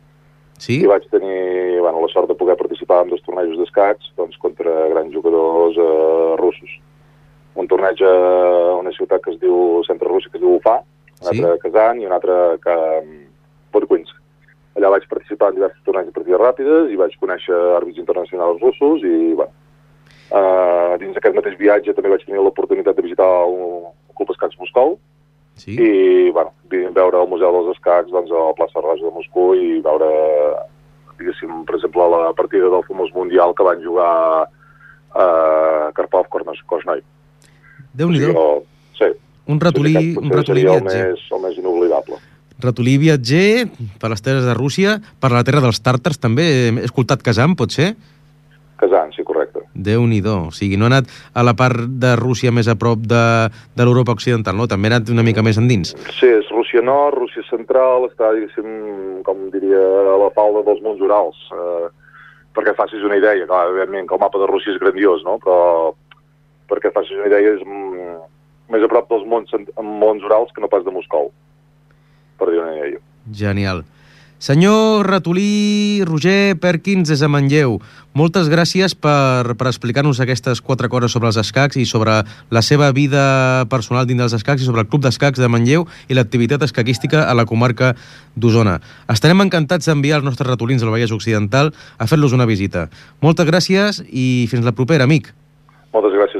Sí? 0.58 0.80
I 0.82 0.88
vaig 0.88 1.06
tenir 1.12 1.80
bueno, 1.80 2.00
la 2.00 2.08
sort 2.08 2.28
de 2.28 2.34
poder 2.34 2.56
participar 2.56 3.04
en 3.04 3.10
dos 3.12 3.22
tornejos 3.22 3.58
d'escacs 3.60 4.12
doncs, 4.16 4.36
contra 4.40 4.88
grans 4.92 5.14
jugadors 5.14 5.76
eh, 5.76 6.36
russos. 6.40 6.78
Un 7.56 7.68
torneig 7.68 8.00
a 8.04 8.12
una 8.76 8.92
ciutat 8.92 9.22
que 9.24 9.32
es 9.34 9.40
diu 9.40 9.82
Centre 9.86 10.08
Rússia, 10.08 10.30
que 10.32 10.38
es 10.40 10.44
diu 10.44 10.56
Ufà, 10.56 10.80
un 11.20 11.28
sí? 11.28 11.36
altre 11.36 11.52
a 11.54 11.60
Kazan 11.62 12.00
i 12.00 12.08
un 12.08 12.16
altre 12.16 12.38
a 12.56 12.78
Podquinsk. 13.72 14.16
Allà 14.76 14.90
vaig 14.92 15.06
participar 15.08 15.52
en 15.52 15.60
diversos 15.60 15.84
tornejos 15.84 16.10
de 16.10 16.16
partides 16.18 16.42
ràpides 16.42 16.90
i 16.92 16.98
vaig 17.00 17.14
conèixer 17.20 17.56
àrbits 17.78 18.00
internacionals 18.02 18.60
russos 18.60 19.04
i, 19.08 19.32
bueno, 19.38 19.52
eh, 20.36 20.96
dins 21.00 21.16
d'aquest 21.16 21.36
mateix 21.36 21.56
viatge 21.60 21.94
també 21.96 22.12
vaig 22.12 22.24
tenir 22.26 22.42
l'oportunitat 22.44 22.96
de 22.96 23.04
visitar 23.06 23.28
un 23.48 23.88
club 24.16 24.32
escacs 24.34 24.58
Moscou, 24.60 24.98
Sí. 25.56 25.72
I, 25.72 26.30
bueno, 26.36 26.52
veure 26.70 27.22
el 27.22 27.28
Museu 27.30 27.52
dels 27.54 27.72
Escacs 27.76 28.12
doncs, 28.12 28.30
a 28.30 28.46
la 28.50 28.56
plaça 28.58 28.82
Roja 28.84 29.06
de 29.06 29.12
Moscou 29.14 29.54
i 29.56 29.80
veure, 29.84 30.08
diguéssim, 31.18 31.64
per 31.64 31.78
exemple, 31.78 32.06
la 32.12 32.32
partida 32.36 32.68
del 32.72 32.84
famós 32.84 33.12
Mundial 33.16 33.54
que 33.56 33.64
van 33.64 33.80
jugar 33.84 34.12
a 35.16 35.26
Karpov 35.96 36.28
Kornoi. 36.28 37.00
Déu-n'hi-do. 37.96 38.64
Sí. 38.98 39.08
Un 39.48 39.60
ratolí, 39.62 39.94
un 40.18 40.32
ratolí 40.32 40.66
viatger. 40.66 41.04
El 41.06 41.12
més, 41.14 41.28
el 41.32 41.40
més 41.44 41.56
inoblidable. 41.60 42.20
Ratolí 42.60 42.96
viatger 43.00 43.68
per 44.00 44.10
les 44.12 44.22
terres 44.24 44.44
de 44.44 44.54
Rússia, 44.56 44.98
per 45.20 45.30
la 45.32 45.44
terra 45.44 45.62
dels 45.64 45.80
tàrtars 45.84 46.20
també. 46.20 46.46
He 46.68 46.84
escoltat 46.84 47.24
Kazan, 47.24 47.56
pot 47.56 47.72
ser? 47.72 47.94
Kazan, 48.80 49.12
sí, 49.16 49.24
correcte. 49.76 49.82
Déu-n'hi-do. 49.82 50.48
O 50.48 50.50
sigui, 50.50 50.76
no 50.76 50.86
ha 50.86 50.88
anat 50.88 51.06
a 51.34 51.42
la 51.42 51.54
part 51.54 51.76
de 51.88 52.16
Rússia 52.16 52.52
més 52.52 52.68
a 52.68 52.76
prop 52.76 52.98
de, 52.98 53.50
de 53.76 53.84
l'Europa 53.84 54.12
Occidental, 54.12 54.56
no? 54.56 54.66
També 54.66 54.88
ha 54.88 54.96
anat 54.96 55.10
una 55.10 55.22
mica 55.22 55.42
més 55.42 55.58
endins. 55.58 55.94
Sí, 56.18 56.26
és 56.26 56.48
Rússia 56.50 56.82
Nord, 56.82 57.18
Rússia 57.18 57.42
Central, 57.50 58.08
està, 58.10 58.32
diguéssim, 58.34 59.22
com 59.24 59.50
diria, 59.52 59.80
a 60.14 60.16
la 60.20 60.30
falda 60.34 60.64
dels 60.66 60.82
Monts 60.82 61.02
Urals. 61.02 61.36
Eh, 61.52 61.88
perquè 62.56 62.74
facis 62.74 63.04
una 63.04 63.16
idea, 63.16 63.46
clar, 63.46 63.68
evidentment 63.70 64.08
que 64.08 64.14
el 64.14 64.20
mapa 64.20 64.38
de 64.38 64.48
Rússia 64.50 64.72
és 64.72 64.80
grandiós, 64.80 65.24
no? 65.24 65.38
Però 65.42 65.94
perquè 66.70 66.90
facis 66.90 67.18
una 67.18 67.28
idea 67.28 67.54
és 67.54 67.60
mm, 67.62 68.22
més 68.74 68.82
a 68.82 68.88
prop 68.90 69.10
dels 69.10 69.26
Monts, 69.28 69.52
Monts 69.78 70.24
Urals 70.26 70.54
que 70.54 70.64
no 70.64 70.70
pas 70.72 70.84
de 70.84 70.94
Moscou, 70.94 71.30
per 72.40 72.50
dir 72.50 72.62
una 72.62 72.74
idea. 72.74 73.04
Genial. 73.30 73.84
Senyor 74.38 75.06
Ratolí 75.08 76.04
Roger 76.04 76.58
Perkins 76.60 77.08
des 77.08 77.22
de 77.24 77.28
Manlleu, 77.28 77.78
moltes 78.16 78.48
gràcies 78.48 78.94
per, 78.96 79.54
per 79.60 79.68
explicar-nos 79.68 80.22
aquestes 80.24 80.62
quatre 80.64 80.88
coses 80.92 81.12
sobre 81.12 81.28
els 81.28 81.38
escacs 81.40 81.76
i 81.76 81.84
sobre 81.88 82.22
la 82.50 82.62
seva 82.64 82.88
vida 82.96 83.66
personal 83.72 84.08
dins 84.08 84.22
dels 84.24 84.36
escacs 84.38 84.64
i 84.64 84.68
sobre 84.68 84.84
el 84.84 84.88
Club 84.88 85.04
d'Escacs 85.04 85.42
de 85.42 85.50
Manlleu 85.52 85.84
i 86.08 86.16
l'activitat 86.16 86.64
escaquística 86.64 87.26
a 87.28 87.34
la 87.36 87.44
comarca 87.48 87.92
d'Osona. 88.34 88.78
Estarem 89.12 89.44
encantats 89.44 89.90
d'enviar 89.90 90.22
els 90.22 90.28
nostres 90.28 90.48
ratolins 90.48 90.80
del 90.82 90.94
Vallès 90.94 91.12
Occidental 91.12 91.74
a 91.98 92.08
fer-los 92.08 92.32
una 92.36 92.48
visita. 92.48 92.88
Moltes 93.20 93.48
gràcies 93.48 94.00
i 94.08 94.46
fins 94.50 94.64
la 94.64 94.72
propera, 94.76 95.04
amic. 95.04 95.34
Moltes 95.92 96.16
gràcies 96.16 96.35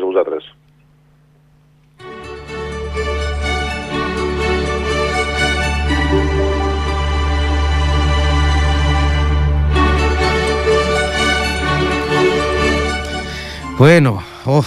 Bueno, 13.79 14.23
oh, 14.47 14.65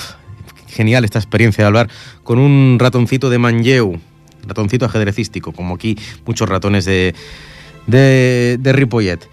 genial 0.67 1.04
esta 1.04 1.17
experiencia 1.17 1.63
de 1.63 1.67
hablar 1.67 1.89
con 2.24 2.38
un 2.38 2.78
ratoncito 2.80 3.32
de 3.32 3.39
Manlleu, 3.39 4.00
ratoncito 4.45 4.86
ajedrecístico, 4.86 5.52
como 5.52 5.74
aquí 5.74 5.98
muchos 6.28 6.48
ratones 6.48 6.86
de, 6.86 7.15
de, 7.88 8.58
de 8.60 8.72
Ripollet. 8.72 9.28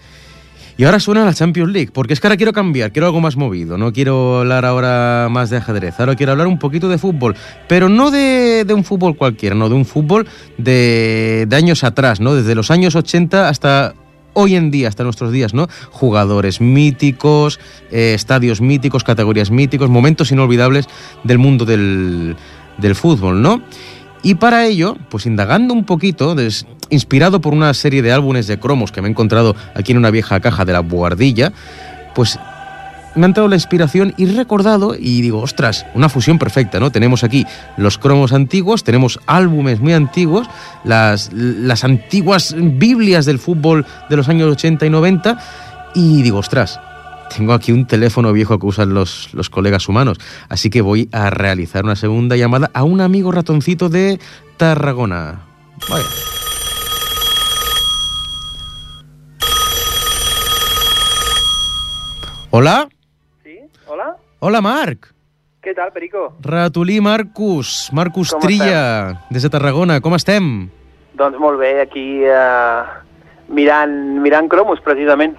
Y 0.77 0.83
ahora 0.85 0.99
suena 0.99 1.25
la 1.25 1.33
Champions 1.35 1.71
League, 1.71 1.91
porque 1.93 2.13
es 2.13 2.19
que 2.19 2.25
ahora 2.25 2.37
quiero 2.37 2.53
cambiar, 2.53 2.91
quiero 2.91 3.05
algo 3.05 3.21
más 3.21 3.37
movido, 3.37 3.77
no 3.77 3.93
quiero 3.93 4.39
hablar 4.39 4.65
ahora 4.65 5.27
más 5.29 5.51
de 5.51 5.57
ajedrez, 5.57 5.99
ahora 5.99 6.15
quiero 6.15 6.31
hablar 6.31 6.47
un 6.47 6.57
poquito 6.57 6.89
de 6.89 6.97
fútbol, 6.97 7.35
pero 7.67 7.87
no 7.87 8.09
de, 8.09 8.65
un 8.73 8.83
fútbol 8.83 9.15
cualquiera, 9.15 9.55
no, 9.55 9.69
de 9.69 9.75
un 9.75 9.85
fútbol 9.85 10.27
de, 10.57 11.45
de 11.47 11.55
años 11.55 11.83
atrás, 11.83 12.19
¿no? 12.19 12.33
Desde 12.33 12.55
los 12.55 12.71
años 12.71 12.95
80 12.95 13.47
hasta 13.47 13.93
hoy 14.39 14.55
en 14.55 14.69
día, 14.69 14.87
hasta 14.87 15.03
nuestros 15.03 15.31
días, 15.31 15.55
¿no? 15.55 15.67
Jugadores 15.89 16.61
míticos, 16.61 17.59
eh, 17.91 18.13
estadios 18.13 18.61
míticos, 18.61 19.03
categorías 19.03 19.49
míticos, 19.49 19.89
momentos 19.89 20.31
inolvidables 20.31 20.87
del 21.23 21.39
mundo 21.39 21.65
del, 21.65 22.35
del 22.77 22.95
fútbol, 22.95 23.41
¿no? 23.41 23.63
Y 24.21 24.35
para 24.35 24.67
ello, 24.67 24.95
pues 25.09 25.25
indagando 25.25 25.73
un 25.73 25.85
poquito, 25.85 26.35
inspirado 26.91 27.41
por 27.41 27.53
una 27.53 27.73
serie 27.73 28.03
de 28.03 28.11
álbumes 28.11 28.45
de 28.45 28.59
cromos 28.59 28.91
que 28.91 29.01
me 29.01 29.07
he 29.07 29.11
encontrado 29.11 29.55
aquí 29.73 29.93
en 29.93 29.97
una 29.97 30.11
vieja 30.11 30.39
caja 30.39 30.65
de 30.65 30.73
la 30.73 30.81
Buhardilla, 30.81 31.51
pues 32.13 32.39
me 33.17 33.25
ha 33.25 33.27
entrado 33.27 33.49
la 33.49 33.55
inspiración 33.55 34.13
y 34.17 34.25
recordado 34.27 34.95
y 34.97 35.21
digo, 35.21 35.41
ostras, 35.41 35.85
una 35.95 36.09
fusión 36.09 36.39
perfecta, 36.39 36.79
¿no? 36.79 36.91
Tenemos 36.91 37.23
aquí 37.23 37.45
los 37.75 37.97
cromos 37.97 38.31
antiguos, 38.31 38.83
tenemos 38.83 39.19
álbumes 39.25 39.79
muy 39.79 39.93
antiguos, 39.93 40.47
las, 40.83 41.31
las 41.33 41.83
antiguas 41.83 42.55
Biblias 42.57 43.25
del 43.25 43.39
fútbol 43.39 43.85
de 44.09 44.17
los 44.17 44.29
años 44.29 44.51
80 44.51 44.85
y 44.85 44.89
90 44.89 45.39
y 45.95 46.21
digo, 46.21 46.39
ostras, 46.39 46.79
tengo 47.35 47.53
aquí 47.53 47.71
un 47.71 47.85
teléfono 47.85 48.31
viejo 48.31 48.59
que 48.59 48.65
usan 48.65 48.93
los, 48.93 49.33
los 49.33 49.49
colegas 49.49 49.89
humanos, 49.89 50.17
así 50.49 50.69
que 50.69 50.81
voy 50.81 51.09
a 51.11 51.29
realizar 51.29 51.83
una 51.83 51.95
segunda 51.95 52.35
llamada 52.35 52.69
a 52.73 52.83
un 52.83 53.01
amigo 53.01 53.31
ratoncito 53.31 53.89
de 53.89 54.19
Tarragona. 54.57 55.41
Vaya. 55.89 56.05
Hola? 62.49 62.87
Hola? 64.39 64.61
Marc. 64.61 65.11
Què 65.63 65.73
tal, 65.75 65.89
Perico? 65.91 66.29
Ratolí 66.45 66.99
Marcus, 67.01 67.89
Marcus 67.91 68.31
Com 68.31 68.43
Trilla, 68.45 69.23
des 69.33 69.43
de 69.43 69.49
Tarragona. 69.51 69.99
Com 70.05 70.13
estem? 70.15 70.69
Doncs 71.17 71.39
molt 71.41 71.57
bé, 71.59 71.73
aquí 71.81 72.21
eh, 72.21 72.85
mirant, 73.49 73.97
mirant 74.23 74.47
cromos, 74.51 74.79
precisament. 74.85 75.33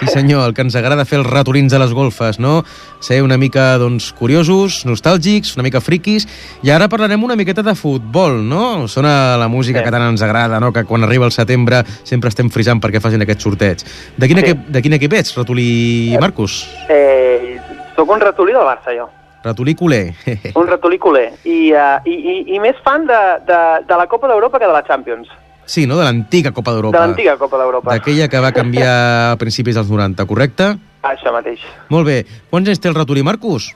Sí 0.00 0.08
senyor, 0.10 0.42
el 0.48 0.52
que 0.52 0.64
ens 0.66 0.74
agrada 0.74 1.04
fer 1.06 1.20
els 1.20 1.28
ratolins 1.30 1.70
a 1.72 1.78
les 1.78 1.92
golfes, 1.94 2.40
no? 2.42 2.64
Ser 2.98 3.20
una 3.22 3.36
mica, 3.38 3.76
doncs, 3.78 4.08
curiosos, 4.18 4.80
nostàlgics, 4.84 5.52
una 5.54 5.62
mica 5.62 5.78
friquis, 5.80 6.26
i 6.66 6.72
ara 6.74 6.88
parlarem 6.90 7.22
una 7.22 7.36
miqueta 7.38 7.62
de 7.62 7.76
futbol, 7.78 8.40
no? 8.50 8.88
Sona 8.90 9.36
la 9.38 9.46
música 9.46 9.78
Sí. 9.78 9.84
que 9.86 9.92
tant 9.94 10.02
ens 10.10 10.22
agrada, 10.26 10.58
no? 10.58 10.72
Que 10.72 10.82
quan 10.84 11.04
arriba 11.06 11.24
el 11.24 11.30
setembre 11.32 11.84
sempre 12.02 12.28
estem 12.34 12.50
frisant 12.50 12.82
perquè 12.82 13.00
facin 13.00 13.22
aquest 13.22 13.40
sorteig. 13.46 13.86
De 14.18 14.26
quin, 14.26 14.38
Sí. 14.42 14.44
equip, 14.44 14.66
de 14.66 14.82
quin 14.82 14.92
equip 14.98 15.12
ets, 15.12 15.36
ratolí 15.38 16.16
Marcus? 16.20 16.66
Eh, 16.90 17.55
soc 17.96 18.12
un 18.12 18.20
ratolí 18.20 18.52
del 18.54 18.66
Barça, 18.68 18.94
jo. 18.96 19.08
Ratolí 19.46 19.76
culer. 19.78 20.14
Un 20.58 20.66
ratolí 20.66 20.98
culer. 20.98 21.28
I, 21.44 21.70
uh, 21.70 22.00
i, 22.02 22.14
i, 22.14 22.36
i 22.56 22.58
més 22.58 22.78
fan 22.82 23.04
de, 23.06 23.18
de, 23.46 23.58
de 23.86 23.98
la 24.00 24.08
Copa 24.10 24.26
d'Europa 24.26 24.58
que 24.58 24.66
de 24.66 24.74
la 24.74 24.82
Champions. 24.86 25.30
Sí, 25.66 25.84
no? 25.86 25.98
De 25.98 26.06
l'antiga 26.06 26.50
Copa 26.54 26.72
d'Europa. 26.74 26.98
De 26.98 27.04
l'antiga 27.04 27.36
Copa 27.38 27.60
d'Europa. 27.60 27.92
D'aquella 27.92 28.26
que 28.30 28.42
va 28.42 28.50
canviar 28.54 28.96
a 29.32 29.36
principis 29.38 29.78
dels 29.78 29.90
90, 29.90 30.26
correcte? 30.26 30.72
Això 31.06 31.30
mateix. 31.34 31.62
Molt 31.94 32.08
bé. 32.08 32.20
Quants 32.50 32.70
anys 32.72 32.82
té 32.82 32.90
el 32.90 32.98
ratolí 32.98 33.22
Marcus? 33.26 33.72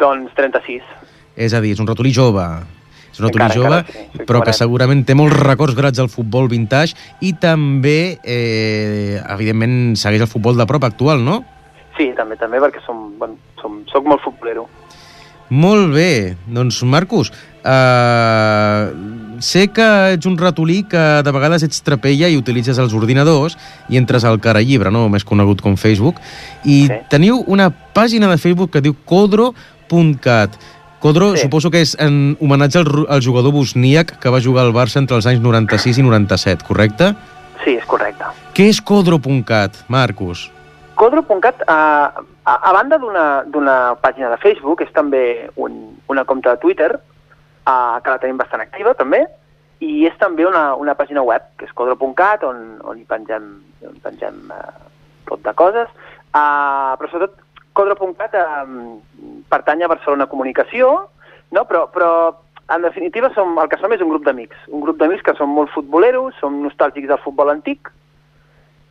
Doncs 0.00 0.32
36. 0.38 0.80
És 1.36 1.52
a 1.52 1.60
dir, 1.64 1.74
és 1.76 1.80
un 1.80 1.88
ratolí 1.88 2.12
jove. 2.16 2.44
És 3.12 3.20
un 3.20 3.28
ratolí 3.28 3.44
Encara, 3.44 3.56
jove, 3.56 3.78
encara, 3.84 4.08
sí, 4.16 4.26
però 4.28 4.40
que 4.44 4.56
segurament 4.56 5.04
té 5.08 5.16
molts 5.16 5.36
records 5.36 5.76
grats 5.76 6.00
al 6.00 6.08
futbol 6.12 6.48
vintage 6.48 6.96
i 7.20 7.34
també, 7.40 8.16
eh, 8.24 9.20
evidentment, 9.36 9.96
segueix 10.00 10.24
el 10.24 10.32
futbol 10.32 10.56
de 10.56 10.68
prop 10.68 10.88
actual, 10.88 11.20
no? 11.24 11.42
Sí, 11.98 12.08
també, 12.16 12.38
també, 12.40 12.60
perquè 12.64 12.80
som, 12.86 13.10
bueno, 13.20 13.36
som, 13.62 13.80
soc 13.92 14.04
molt 14.04 14.20
futbolero. 14.24 14.68
Molt 15.52 15.92
bé. 15.92 16.34
Doncs, 16.48 16.78
Marcus, 16.88 17.28
eh, 17.64 18.92
sé 19.40 19.66
que 19.68 19.86
ets 20.14 20.26
un 20.26 20.38
ratolí 20.38 20.82
que 20.88 21.02
de 21.22 21.32
vegades 21.34 21.62
ets 21.66 21.82
trapella 21.84 22.30
i 22.32 22.38
utilitzes 22.38 22.78
els 22.80 22.94
ordinadors 22.96 23.58
i 23.92 23.98
entres 24.00 24.24
al 24.24 24.40
Carallibre, 24.40 24.90
no? 24.90 25.08
més 25.12 25.24
conegut 25.28 25.60
com 25.60 25.76
Facebook, 25.76 26.16
i 26.64 26.86
Sí. 26.88 26.94
teniu 27.10 27.42
una 27.46 27.68
pàgina 27.70 28.30
de 28.30 28.38
Facebook 28.38 28.70
que 28.72 28.80
diu 28.80 28.94
codro.cat. 29.04 30.56
Codro, 31.00 31.34
Sí. 31.36 31.42
suposo 31.42 31.70
que 31.70 31.80
és 31.82 31.96
en 31.98 32.36
homenatge 32.40 32.78
al, 32.78 33.06
al 33.10 33.20
jugador 33.20 33.52
bosníac 33.52 34.18
que 34.20 34.30
va 34.30 34.40
jugar 34.40 34.64
al 34.64 34.72
Barça 34.72 34.98
entre 34.98 35.16
els 35.16 35.26
anys 35.26 35.40
96 35.42 35.98
i 35.98 36.02
97, 36.02 36.64
correcte? 36.64 37.14
Sí, 37.64 37.74
és 37.76 37.84
correcte. 37.84 38.24
Què 38.54 38.68
és 38.68 38.80
codro.cat, 38.80 39.84
Marcus? 39.88 40.50
Codro.cat, 40.94 41.62
uh, 41.64 42.22
a, 42.44 42.54
a 42.54 42.72
banda 42.76 42.98
d'una 43.00 43.76
pàgina 44.02 44.30
de 44.32 44.38
Facebook, 44.42 44.82
és 44.84 44.92
també 44.92 45.48
un, 45.56 45.96
una 46.12 46.24
compte 46.28 46.50
de 46.50 46.60
Twitter, 46.60 46.90
uh, 46.94 47.98
que 48.02 48.12
la 48.12 48.18
tenim 48.22 48.40
bastant 48.40 48.62
activa, 48.64 48.94
també, 48.98 49.24
i 49.82 50.04
és 50.06 50.18
també 50.20 50.46
una, 50.46 50.72
una 50.78 50.94
pàgina 50.98 51.24
web, 51.26 51.46
que 51.58 51.66
és 51.66 51.74
codro.cat, 51.74 52.44
on, 52.46 52.76
on 52.86 53.00
hi 53.00 53.06
pengem, 53.08 53.48
on 53.88 53.96
pengem 54.04 54.44
uh, 54.52 54.68
tot 55.30 55.42
de 55.46 55.54
coses, 55.58 55.90
uh, 56.36 56.92
però 57.00 57.08
sobretot 57.08 57.40
codro.cat 57.72 58.36
pertany 59.50 59.82
a 59.82 59.90
Barcelona 59.90 60.28
Comunicació, 60.28 60.92
no? 61.56 61.64
però, 61.64 61.86
però 61.92 62.10
en 62.68 62.84
definitiva 62.84 63.32
som, 63.34 63.56
el 63.58 63.68
que 63.72 63.78
som 63.80 63.92
és 63.96 64.04
un 64.04 64.12
grup 64.12 64.26
d'amics, 64.28 64.68
un 64.68 64.84
grup 64.84 65.00
d'amics 65.00 65.24
que 65.24 65.34
som 65.38 65.50
molt 65.56 65.72
futboleros, 65.72 66.36
som 66.40 66.60
nostàlgics 66.62 67.08
del 67.08 67.20
futbol 67.24 67.52
antic, 67.52 67.90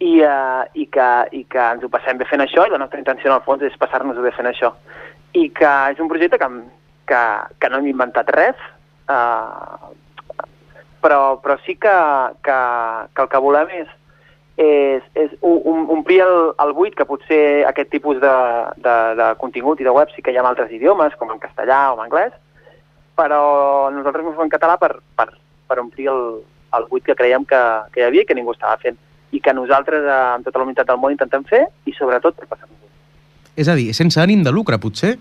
i, 0.01 0.11
uh, 0.25 0.65
i, 0.73 0.87
que, 0.89 1.07
i 1.37 1.43
que 1.45 1.61
ens 1.61 1.85
ho 1.85 1.89
passem 1.93 2.17
bé 2.17 2.25
fent 2.25 2.41
això 2.41 2.65
i 2.65 2.73
la 2.73 2.81
nostra 2.81 2.99
intenció 2.99 3.29
en 3.29 3.37
el 3.37 3.45
fons 3.45 3.61
és 3.67 3.77
passar-nos-ho 3.77 4.23
bé 4.25 4.33
fent 4.33 4.49
això. 4.49 4.73
I 5.37 5.47
que 5.55 5.71
és 5.93 6.01
un 6.01 6.09
projecte 6.09 6.39
que, 6.41 6.49
que, 7.07 7.23
que 7.61 7.69
no 7.69 7.79
hem 7.79 7.91
inventat 7.91 8.31
res 8.33 8.57
uh, 9.13 9.91
però, 11.01 11.37
però 11.43 11.57
sí 11.65 11.75
que, 11.81 11.93
que, 12.45 12.57
que 13.13 13.25
el 13.25 13.29
que 13.29 13.41
volem 13.45 13.75
és, 13.81 13.91
és, 14.61 15.05
és 15.17 15.35
um, 15.41 15.85
omplir 15.97 16.21
el, 16.25 16.37
el 16.65 16.73
buit 16.77 16.97
que 16.97 17.07
potser 17.09 17.41
aquest 17.69 17.93
tipus 17.93 18.21
de, 18.21 18.33
de, 18.85 18.95
de 19.21 19.29
contingut 19.41 19.81
i 19.81 19.87
de 19.87 19.93
web 19.93 20.09
sí 20.15 20.25
que 20.25 20.33
hi 20.33 20.39
ha 20.39 20.45
en 20.45 20.49
altres 20.49 20.73
idiomes, 20.73 21.17
com 21.21 21.33
en 21.33 21.41
castellà 21.41 21.83
o 21.91 21.99
en 21.99 22.05
anglès, 22.07 22.33
però 23.17 23.43
nosaltres 23.93 24.25
ho 24.25 24.33
fem 24.33 24.49
en 24.49 24.53
català 24.57 24.77
per, 24.81 24.95
per, 25.17 25.29
per 25.69 25.79
omplir 25.81 26.09
el, 26.13 26.25
el 26.77 26.89
buit 26.89 27.05
que 27.05 27.17
creiem 27.17 27.45
que, 27.45 27.61
que 27.93 28.01
hi 28.01 28.09
havia 28.09 28.25
i 28.25 28.29
que 28.29 28.37
ningú 28.37 28.57
estava 28.57 28.81
fent 28.81 28.97
i 29.32 29.39
que 29.39 29.54
nosaltres, 29.56 30.04
eh, 30.04 30.15
amb 30.38 30.46
tota 30.48 30.60
la 30.60 30.65
unitat 30.67 30.88
del 30.89 30.98
món, 31.00 31.13
intentem 31.15 31.44
fer 31.48 31.65
i 31.88 31.94
sobretot 31.98 32.36
per 32.36 32.48
passar-nos 32.48 32.78
bé. 32.80 32.89
És 33.62 33.67
a 33.72 33.76
dir, 33.76 33.94
sense 33.94 34.20
ànim 34.22 34.44
de 34.44 34.52
lucre, 34.52 34.78
potser? 34.80 35.17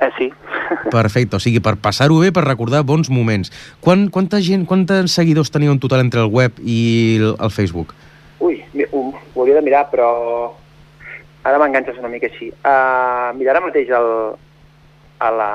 Eh, 0.00 0.10
sí. 0.18 0.28
Perfecte, 0.94 1.36
o 1.36 1.42
sigui, 1.42 1.58
per 1.64 1.76
passar-ho 1.82 2.20
bé, 2.22 2.30
per 2.34 2.44
recordar 2.46 2.84
bons 2.86 3.10
moments. 3.10 3.50
Quan, 3.82 4.08
quanta 4.14 4.38
gent, 4.44 4.66
quants 4.70 5.10
seguidors 5.14 5.50
teniu 5.50 5.72
en 5.74 5.80
total 5.82 6.04
entre 6.04 6.22
el 6.22 6.30
web 6.30 6.58
i 6.62 7.18
el, 7.18 7.34
el 7.38 7.50
Facebook? 7.50 7.94
Ui, 8.38 8.60
ho, 8.92 9.00
ho 9.34 9.40
hauria 9.42 9.56
de 9.58 9.64
mirar, 9.66 9.88
però 9.90 10.08
ara 11.42 11.58
m'enganxes 11.58 11.98
una 11.98 12.10
mica 12.12 12.28
així. 12.30 12.52
Uh, 12.62 13.34
mira, 13.38 13.50
ara 13.56 13.62
mateix 13.64 13.90
el, 13.90 14.10
a 15.18 15.30
la, 15.34 15.50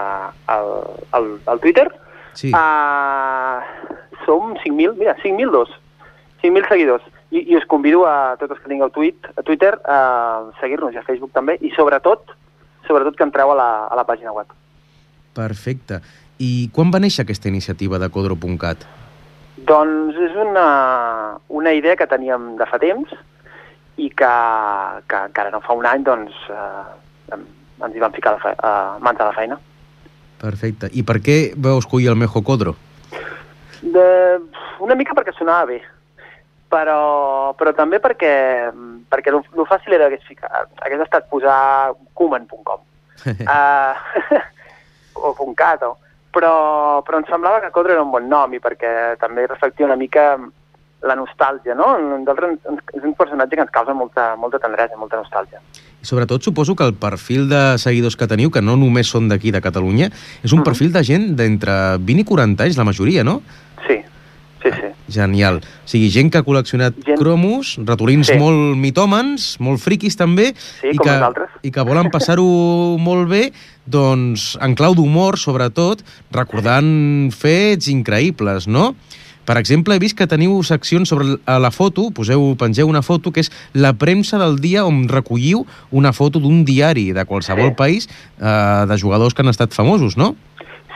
el, 0.57 0.71
el, 1.19 1.29
el 1.53 1.59
Twitter 1.63 1.87
Sí. 2.33 2.49
uh, 2.49 3.61
som 4.25 4.55
5.000, 4.57 4.95
mira, 4.97 5.13
5.002, 5.21 5.69
5.000 6.41 6.67
seguidors. 6.67 7.03
I, 7.33 7.41
I 7.49 7.57
us 7.57 7.65
convido 7.65 8.05
a 8.05 8.35
tots 8.37 8.53
els 8.53 8.61
que 8.61 8.69
tingueu 8.69 8.91
tuit, 8.93 9.29
a 9.33 9.41
Twitter 9.41 9.73
a 9.89 9.97
seguir-nos 10.59 10.93
i 10.93 11.01
a 11.01 11.05
Facebook 11.07 11.33
també, 11.33 11.57
i 11.65 11.71
sobretot, 11.73 12.29
sobretot 12.85 13.17
que 13.17 13.25
entreu 13.25 13.51
a 13.51 13.57
la, 13.57 13.69
a 13.89 13.97
la 13.97 14.05
pàgina 14.05 14.33
web. 14.35 14.53
Perfecte. 15.33 16.03
I 16.37 16.69
quan 16.75 16.91
va 16.93 17.01
néixer 17.01 17.25
aquesta 17.25 17.49
iniciativa 17.49 17.97
de 17.97 18.09
Codro.cat? 18.13 18.85
Doncs 19.65 20.17
és 20.27 20.35
una, 20.37 20.67
una 21.49 21.73
idea 21.73 21.97
que 21.97 22.09
teníem 22.09 22.53
de 22.59 22.67
fa 22.69 22.77
temps 22.81 23.09
i 23.97 24.09
que, 24.09 24.33
que, 25.09 25.19
que 25.33 25.41
ara 25.41 25.53
no 25.53 25.61
fa 25.65 25.77
un 25.77 25.87
any 25.89 26.05
doncs, 26.05 26.37
eh, 26.53 27.33
ens 27.33 27.95
hi 27.95 28.01
vam 28.01 28.13
ficar 28.13 28.35
fe, 28.41 28.53
a 28.61 28.99
mans 29.01 29.21
a 29.21 29.29
la 29.29 29.37
feina. 29.37 29.57
Perfecte. 30.41 30.89
I 30.93 31.05
per 31.07 31.17
què 31.23 31.37
vau 31.55 31.81
escollir 31.81 32.11
el 32.11 32.19
Mejo 32.19 32.43
Codro? 32.45 32.75
De, 33.81 34.07
una 34.83 34.97
mica 34.99 35.15
perquè 35.15 35.33
sonava 35.37 35.69
bé, 35.73 35.79
però, 36.73 37.53
però 37.59 37.73
també 37.77 37.99
perquè, 38.01 38.33
perquè 39.11 39.29
el, 39.33 39.43
el 39.45 39.69
fàcil 39.69 39.93
era 39.99 40.09
hagués, 40.09 40.25
ficat, 40.25 40.71
hagués 40.81 41.05
estat 41.05 41.29
posar 41.29 41.93
cuman.com 42.17 42.81
uh, 42.81 43.93
o 45.23 45.53
.cat, 45.53 45.85
o, 45.85 45.93
però, 46.33 46.55
però 47.05 47.21
em 47.21 47.29
semblava 47.29 47.61
que 47.61 47.71
Codro 47.75 47.93
era 47.93 48.03
un 48.05 48.11
bon 48.13 48.25
nom 48.29 48.57
i 48.57 48.61
perquè 48.63 49.13
també 49.21 49.45
reflectia 49.45 49.85
una 49.85 49.99
mica 49.99 50.33
la 51.03 51.17
nostàlgia, 51.19 51.75
no? 51.75 51.97
Nosaltres 51.99 52.61
és 52.95 53.03
un 53.03 53.13
personatge 53.19 53.57
que 53.57 53.63
ens 53.65 53.73
causa 53.75 53.93
molta, 53.93 54.29
molta 54.39 54.59
tendresa, 54.63 54.95
molta 54.95 55.19
nostàlgia. 55.19 55.59
I 55.99 56.07
sobretot 56.07 56.43
suposo 56.43 56.77
que 56.79 56.87
el 56.87 56.95
perfil 56.95 57.49
de 57.51 57.77
seguidors 57.77 58.15
que 58.15 58.27
teniu, 58.31 58.51
que 58.51 58.63
no 58.63 58.77
només 58.79 59.11
són 59.11 59.27
d'aquí, 59.27 59.51
de 59.51 59.61
Catalunya, 59.61 60.07
és 60.43 60.53
un 60.55 60.59
Mhm. 60.59 60.63
perfil 60.63 60.93
de 60.95 61.03
gent 61.03 61.35
d'entre 61.35 61.97
20 61.99 62.21
i 62.21 62.23
40 62.23 62.63
anys, 62.63 62.77
la 62.77 62.87
majoria, 62.87 63.23
no? 63.23 63.41
Genial. 65.09 65.57
O 65.57 65.87
sigui, 65.87 66.09
gent 66.09 66.29
que 66.31 66.37
ha 66.39 66.43
col·leccionat 66.45 66.93
Gent- 67.03 67.17
cromos, 67.19 67.75
ratolins 67.83 68.27
Sí. 68.27 68.37
molt 68.39 68.77
mitòmens, 68.79 69.59
molt 69.59 69.79
friquis 69.81 70.15
també, 70.15 70.53
Sí, 70.81 70.87
i, 70.93 70.97
que, 70.97 71.09
nosaltres. 71.11 71.49
i 71.61 71.71
que 71.71 71.81
volen 71.81 72.09
passar-ho 72.09 72.43
molt 72.99 73.27
bé, 73.29 73.51
doncs 73.85 74.57
en 74.61 74.75
clau 74.75 74.95
d'humor, 74.95 75.37
sobretot, 75.37 76.03
recordant 76.31 77.31
fets 77.35 77.87
increïbles, 77.91 78.67
no? 78.67 78.95
Per 79.43 79.57
exemple, 79.59 79.93
he 79.93 79.99
vist 79.99 80.15
que 80.15 80.25
teniu 80.25 80.63
seccions 80.63 81.09
sobre 81.09 81.35
la 81.45 81.69
foto, 81.71 82.11
poseu, 82.15 82.55
pengeu 82.55 82.87
una 82.87 83.01
foto, 83.03 83.33
que 83.33 83.41
és 83.41 83.51
la 83.73 83.91
premsa 83.91 84.37
del 84.39 84.61
dia 84.63 84.85
on 84.85 85.09
recolliu 85.09 85.65
una 85.91 86.13
foto 86.13 86.39
d'un 86.39 86.63
diari 86.63 87.11
de 87.11 87.25
qualsevol 87.25 87.71
Sí. 87.71 87.75
país 87.75 88.07
eh, 88.39 88.85
de 88.87 88.97
jugadors 88.97 89.33
que 89.33 89.41
han 89.41 89.49
estat 89.49 89.73
famosos, 89.73 90.15
no? 90.15 90.37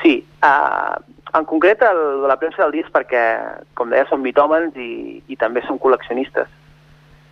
Sí, 0.01 0.23
uh, 0.41 0.95
en 1.33 1.45
concret 1.45 1.81
el 1.83 2.23
la 2.27 2.37
premsa 2.39 2.63
del 2.63 2.79
és 2.83 2.91
perquè, 2.93 3.23
com 3.77 3.91
deia, 3.91 4.07
som 4.09 4.21
mitòmens 4.23 4.77
i, 4.79 5.19
i 5.27 5.37
també 5.39 5.63
som 5.65 5.79
col·leccionistes. 5.81 6.49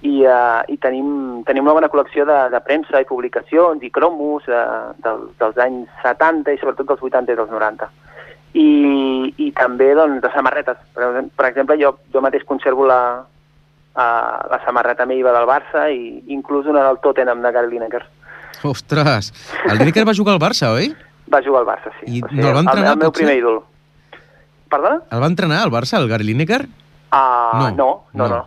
I, 0.05 0.21
uh, 0.27 0.62
i 0.69 0.75
tenim, 0.84 1.43
tenim 1.47 1.65
una 1.65 1.73
bona 1.77 1.89
col·lecció 1.89 2.25
de, 2.29 2.38
de 2.53 2.60
premsa 2.62 2.99
i 3.01 3.08
publicacions 3.10 3.81
i 3.81 3.89
cromos 3.93 4.45
uh, 4.51 4.91
del, 5.01 5.29
dels 5.39 5.62
anys 5.63 6.01
70 6.03 6.53
i 6.53 6.60
sobretot 6.62 6.91
dels 6.91 7.05
80 7.08 7.34
i 7.34 7.39
dels 7.39 7.53
90. 7.53 7.88
I, 8.55 8.67
i 9.41 9.47
també 9.55 9.89
doncs, 9.97 10.21
de 10.23 10.31
samarretes. 10.36 10.77
Per, 10.95 11.10
per 11.36 11.47
exemple, 11.49 11.79
jo, 11.81 11.95
jo 12.13 12.21
mateix 12.23 12.45
conservo 12.47 12.86
la, 12.91 12.99
uh, 13.23 14.36
la 14.51 14.62
samarreta 14.67 15.08
meva 15.10 15.34
del 15.36 15.49
Barça 15.49 15.88
i 15.91 16.21
inclús 16.36 16.69
una 16.69 16.86
del 16.86 17.01
Tottenham 17.03 17.41
de 17.41 17.55
Gary 17.55 17.73
Lineker. 17.73 18.03
Ostres, 18.65 19.31
el 19.65 19.79
Lineker 19.79 20.05
va 20.08 20.15
jugar 20.17 20.36
al 20.36 20.43
Barça, 20.43 20.75
oi? 20.75 20.93
Va 21.31 21.41
jugar 21.41 21.63
al 21.63 21.71
Barça, 21.71 21.91
sí. 21.99 22.19
I 22.19 22.21
no 22.21 22.51
el 22.51 22.60
va 22.60 22.62
entrenar, 22.67 22.91
el, 22.91 22.99
el 22.99 23.01
meu 23.01 23.10
potser? 23.10 23.23
primer 23.23 23.39
ídol. 23.41 23.63
Perdona? 24.69 25.01
El 25.12 25.21
va 25.21 25.30
entrenar 25.32 25.62
al 25.63 25.71
Barça, 25.71 25.99
el 25.99 26.10
Gary 26.10 26.25
Lineker? 26.28 26.65
Uh, 27.13 27.17
no, 27.60 27.69
no, 27.78 27.89
no. 28.13 28.28
no. 28.28 28.43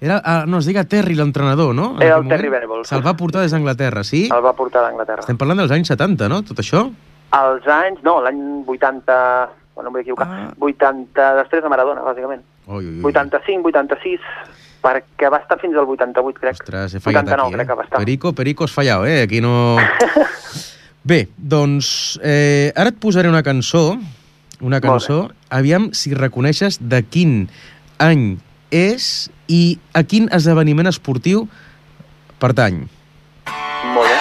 Era, 0.00 0.20
ah, 0.24 0.44
no, 0.46 0.60
es 0.62 0.66
deia 0.68 0.84
Terry, 0.86 1.16
l'entrenador, 1.18 1.74
no? 1.74 1.96
En 1.96 2.02
Era 2.06 2.18
el 2.20 2.28
Terry? 2.30 2.48
Venables. 2.52 2.86
Se'l 2.86 3.02
va 3.04 3.16
portar 3.18 3.42
des 3.42 3.50
d'Anglaterra, 3.54 4.04
sí? 4.06 4.28
El 4.30 4.44
va 4.44 4.52
portar 4.54 4.84
d'Anglaterra. 4.86 5.24
Estem 5.26 5.38
parlant 5.40 5.58
dels 5.58 5.74
anys 5.74 5.90
70, 5.90 6.28
no? 6.30 6.38
Tot 6.46 6.62
això? 6.62 6.84
Als 7.34 7.66
anys, 7.66 8.04
no, 8.06 8.20
l'any 8.22 8.38
80, 8.62 9.16
bueno, 9.74 9.88
no 9.88 9.90
em 9.90 9.96
vull 9.96 10.04
equivocar, 10.04 10.28
Ah. 10.28 10.46
80, 10.58 11.26
després 11.42 11.62
de 11.64 11.68
Maradona, 11.72 12.04
bàsicament. 12.06 12.44
Ui, 12.68 12.84
ui, 12.84 12.94
ui. 13.00 13.04
85, 13.10 13.66
86, 13.74 14.20
perquè 14.82 15.30
va 15.34 15.42
estar 15.42 15.58
fins 15.58 15.74
al 15.74 15.90
88, 15.90 16.40
crec. 16.40 16.60
Ostres, 16.62 16.94
he 16.94 17.00
fallat 17.02 17.26
89, 17.26 17.42
aquí, 17.42 17.54
crec 17.58 17.64
eh? 17.64 17.68
que 17.68 17.78
va 17.80 17.84
estar. 17.88 17.98
Perico, 17.98 18.32
Perico, 18.38 18.64
has 18.64 18.72
fallat, 18.78 19.04
eh? 19.10 19.22
Aquí 19.26 19.40
no... 19.42 19.76
Bé, 21.08 21.28
doncs, 21.38 22.18
eh, 22.22 22.70
ara 22.76 22.90
et 22.92 22.98
posaré 23.00 23.30
una 23.30 23.42
cançó, 23.42 23.96
una 24.60 24.80
cançó, 24.80 25.30
aviam 25.50 25.90
si 25.92 26.14
reconeixes 26.14 26.78
de 26.80 27.02
quin 27.06 27.48
any 27.98 28.38
és 28.74 29.28
i 29.48 29.78
a 29.96 30.02
quin 30.04 30.28
esdeveniment 30.34 30.90
esportiu 30.90 31.46
pertany. 32.38 32.86
Molt 33.94 34.08
bé. 34.08 34.18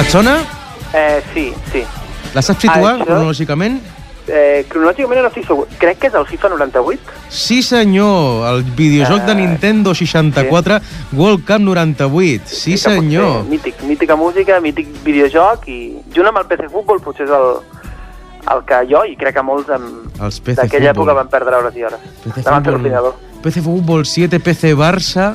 Et 0.00 0.10
sona? 0.10 0.36
Eh, 0.94 1.22
sí, 1.32 1.52
sí. 1.72 1.82
La 2.34 2.42
saps 2.42 2.64
situar 2.64 2.94
Això- 2.96 3.06
cronològicament? 3.06 3.80
Eh, 4.28 4.64
cronològicament 4.70 5.18
no 5.24 5.28
estic 5.32 5.46
segur. 5.48 5.64
Crec 5.80 5.98
que 5.98 6.06
és 6.06 6.14
el 6.14 6.26
FIFA 6.28 6.52
98. 6.52 7.00
Sí, 7.28 7.60
senyor, 7.62 8.46
el 8.52 8.62
videojoc 8.78 9.24
de 9.26 9.32
Eh, 9.32 9.34
Nintendo 9.34 9.94
64, 9.94 10.78
World 11.12 11.44
Cup 11.44 11.58
98. 11.60 12.42
Sí, 12.46 12.72
pot 12.76 12.78
senyor. 12.92 13.42
ser 13.42 13.50
Mític, 13.50 13.82
mítica 13.82 14.16
música, 14.16 14.60
mític 14.60 14.86
videojoc 15.04 15.66
i 15.68 15.98
junt 16.14 16.28
amb 16.30 16.38
el 16.38 16.46
PC 16.46 16.68
Futbol 16.70 17.00
potser 17.02 17.26
és 17.26 17.30
el, 17.34 17.48
el 18.54 18.62
que 18.64 18.78
jo 18.90 19.02
i 19.04 19.16
crec 19.16 19.34
que 19.34 19.42
molts 19.42 19.66
d'aquella 19.66 20.92
Futbol. 20.94 20.94
època 20.94 21.14
van 21.18 21.28
perdre 21.28 21.56
hores 21.56 21.76
i 21.76 21.82
hores. 21.82 22.00
PC 22.22 22.42
Davant 22.42 22.62
Fútbol, 22.64 22.78
l'ordinador. 22.78 23.14
PC 23.42 23.60
Fútbol 23.60 24.06
7, 24.06 24.38
PC 24.38 24.74
Barça, 24.78 25.32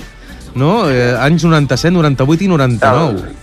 no? 0.56 0.90
Eh, 0.90 1.12
anys 1.20 1.44
97, 1.44 1.92
98 1.92 2.44
i 2.44 2.48
99. 2.48 3.36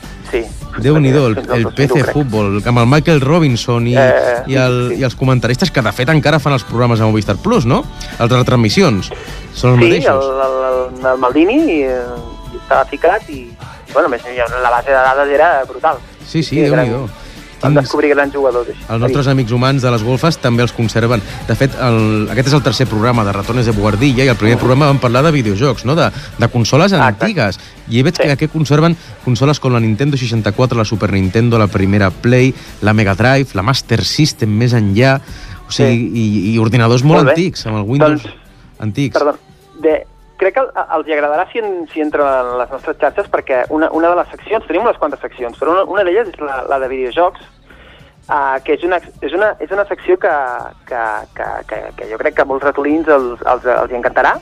Sí. 0.77 0.83
Déu-n'hi-do, 0.83 1.27
el, 1.29 1.37
el 1.39 1.63
2001, 1.69 1.71
PC. 1.77 2.13
Futbol, 2.13 2.61
amb 2.67 2.79
el 2.83 2.87
Michael 2.91 3.21
Robinson 3.23 3.87
i, 3.87 3.95
Eh, 3.97 4.43
i, 4.51 4.55
el, 4.59 4.79
sí, 4.91 4.95
sí. 4.97 5.01
i 5.01 5.05
els 5.05 5.15
comentaristes 5.15 5.71
que 5.71 5.83
de 5.83 5.93
fet 5.93 6.09
encara 6.11 6.41
fan 6.43 6.53
els 6.57 6.65
programes 6.67 7.01
a 7.01 7.07
Movistar 7.07 7.37
Plus, 7.37 7.65
no? 7.67 7.85
Les 8.19 8.31
retransmissions. 8.33 9.11
Són 9.55 9.75
els 9.75 9.81
Sí, 9.81 9.87
el, 9.87 9.91
mateixos. 9.91 10.25
el, 10.47 11.07
el 11.13 11.19
Maldini 11.23 11.59
i, 11.63 11.81
eh, 11.83 12.01
i 12.53 12.57
estava 12.63 12.85
ficat 12.91 13.29
i, 13.31 13.45
bueno, 13.93 14.09
més 14.09 14.23
la 14.27 14.71
base 14.71 14.91
de 14.91 14.97
dades 14.99 15.29
era 15.37 15.53
brutal. 15.69 15.97
Sí, 16.27 16.43
sí, 16.43 16.61
gran- 16.63 16.89
Déu-n'hi-do. 16.89 17.24
Van 17.65 17.75
descobrir 17.75 18.11
grans 18.15 18.33
jugadors. 18.35 18.69
així. 18.69 18.85
Els 18.89 19.01
nostres 19.01 19.27
amics 19.33 19.53
humans 19.53 19.83
de 19.83 19.91
les 19.91 20.03
golfes 20.05 20.39
també 20.39 20.63
els 20.63 20.73
conserven. 20.73 21.23
De 21.49 21.55
fet, 21.57 21.75
el, 21.81 22.29
aquest 22.31 22.49
és 22.49 22.55
el 22.55 22.63
tercer 22.63 22.87
programa 22.87 23.25
de 23.25 23.33
Ratones 23.33 23.67
de 23.67 23.73
Boardilla 23.73 24.25
i 24.25 24.29
el 24.29 24.37
primer 24.37 24.59
programa 24.61 24.87
vam 24.93 24.99
parlar 25.01 25.23
de 25.25 25.33
videojocs, 25.33 25.85
no? 25.85 25.95
de, 25.97 26.11
de 26.39 26.49
consoles 26.49 26.93
Ah, 26.93 27.09
exacte. 27.09 27.25
antigues. 27.25 27.59
I 27.89 28.03
veig 28.03 28.15
Sí. 28.17 28.23
que 28.23 28.33
aquí 28.33 28.49
conserven 28.49 28.97
consoles 29.25 29.59
com 29.61 29.73
la 29.73 29.81
Nintendo 29.81 30.17
64, 30.17 30.79
la 30.79 30.85
Super 30.85 31.13
Nintendo, 31.13 31.59
la 31.59 31.67
primera 31.67 32.11
Play, 32.11 32.55
la 32.83 32.93
Mega 32.93 33.15
Drive, 33.15 33.49
la 33.55 33.63
Master 33.63 34.05
System 34.05 34.51
més 34.57 34.73
enllà, 34.73 35.21
o 35.67 35.71
sigui, 35.73 36.11
i, 36.15 36.55
i 36.55 36.59
ordinadors 36.59 37.03
molt, 37.03 37.25
Molt 37.25 37.31
antics, 37.37 37.67
amb 37.67 37.79
el 37.79 37.83
Windows 37.89 38.23
Doncs, 38.23 38.35
antics. 38.79 39.17
Perdó, 39.19 39.39
de, 39.81 40.07
crec 40.37 40.55
que 40.55 40.61
el- 40.61 40.73
els 40.99 41.07
agradarà 41.09 41.47
si, 41.53 41.59
en, 41.59 41.87
si 41.93 42.01
entren 42.01 42.27
en 42.27 42.59
les 42.59 42.71
nostres 42.71 42.97
xarxes 43.01 43.29
perquè 43.31 43.65
una, 43.71 43.89
una 43.93 44.11
de 44.11 44.17
les 44.17 44.29
seccions, 44.29 44.67
tenim 44.67 44.83
unes 44.83 44.97
quantes 44.99 45.21
seccions, 45.21 45.57
però 45.59 45.73
una, 45.73 45.85
una 45.85 46.05
d'elles 46.05 46.29
és 46.29 46.41
la, 46.41 46.65
la 46.69 46.79
de 46.81 46.89
videojocs, 46.89 47.41
uh, 48.29 48.59
que 48.65 48.77
és 48.77 48.85
una, 48.87 49.01
és 49.23 49.33
una, 49.37 49.55
és 49.61 49.73
una 49.75 49.87
secció 49.89 50.19
que, 50.21 50.35
que, 50.91 51.03
que, 51.39 51.49
que, 51.71 51.81
que 51.99 52.11
jo 52.13 52.21
crec 52.21 52.39
que 52.39 52.47
molts 52.49 52.67
ratolins 52.67 53.09
els, 53.09 53.43
els, 53.43 53.67
els 53.77 53.93
hi 53.93 53.99
encantarà, 53.99 54.37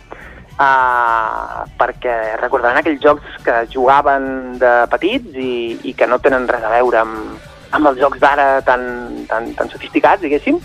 uh, 0.57 1.62
perquè 1.81 2.18
recordaran 2.42 2.83
aquells 2.83 3.03
jocs 3.05 3.40
que 3.47 3.62
jugaven 3.73 4.59
de 4.62 4.75
petits 4.92 5.35
i, 5.38 5.55
i 5.88 5.97
que 5.97 6.11
no 6.11 6.21
tenen 6.23 6.49
res 6.51 6.66
a 6.66 6.77
veure 6.77 7.03
amb, 7.03 7.51
amb 7.73 7.88
els 7.90 8.01
jocs 8.01 8.21
d'ara 8.21 8.61
tan, 8.66 8.85
tan, 9.29 9.51
tan 9.57 9.71
sofisticats, 9.73 10.23
diguéssim, 10.23 10.59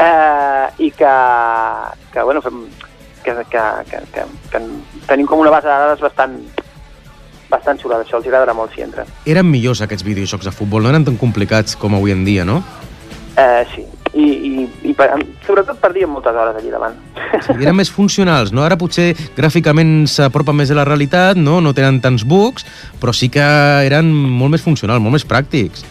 eh, 0.00 0.66
i 0.78 0.90
que, 0.90 1.14
que 2.12 2.22
bueno, 2.22 2.40
fem, 2.42 2.64
que, 3.22 3.34
que, 3.50 3.64
que, 3.90 4.00
que, 4.12 4.24
que 4.52 4.62
tenim 5.08 5.28
com 5.28 5.40
una 5.44 5.52
base 5.52 5.68
de 5.68 5.74
dades 5.74 6.04
bastant, 6.04 6.38
bastant 7.50 7.80
xula 7.80 7.98
d'això, 8.00 8.18
els 8.18 8.28
agradarà 8.28 8.54
molt 8.56 8.74
si 8.74 8.84
entren. 8.84 9.08
Eren 9.26 9.48
millors 9.50 9.82
aquests 9.84 10.06
videojocs 10.06 10.48
de 10.48 10.54
futbol, 10.54 10.82
no 10.82 10.92
eren 10.92 11.04
tan 11.06 11.18
complicats 11.20 11.76
com 11.76 11.96
avui 11.98 12.14
en 12.14 12.24
dia, 12.26 12.44
no? 12.48 12.62
Eh, 13.36 13.64
sí, 13.74 13.82
i, 14.14 14.24
i, 14.24 14.66
i 14.90 14.92
per, 14.94 15.08
sobretot 15.46 15.80
perdíem 15.82 16.12
moltes 16.14 16.36
hores 16.38 16.58
allí 16.60 16.70
davant. 16.70 16.94
Sí, 17.42 17.56
eren 17.58 17.74
més 17.74 17.90
funcionals, 17.90 18.52
no? 18.54 18.62
Ara 18.62 18.78
potser 18.78 19.10
gràficament 19.34 20.06
s'apropen 20.10 20.56
més 20.60 20.70
a 20.70 20.78
la 20.78 20.86
realitat, 20.86 21.38
no? 21.40 21.58
No 21.64 21.74
tenen 21.74 22.00
tants 22.04 22.22
bugs, 22.28 22.66
però 23.02 23.14
sí 23.16 23.30
que 23.34 23.44
eren 23.88 24.12
molt 24.14 24.54
més 24.54 24.62
funcionals, 24.62 25.02
molt 25.02 25.18
més 25.18 25.26
pràctics. 25.26 25.82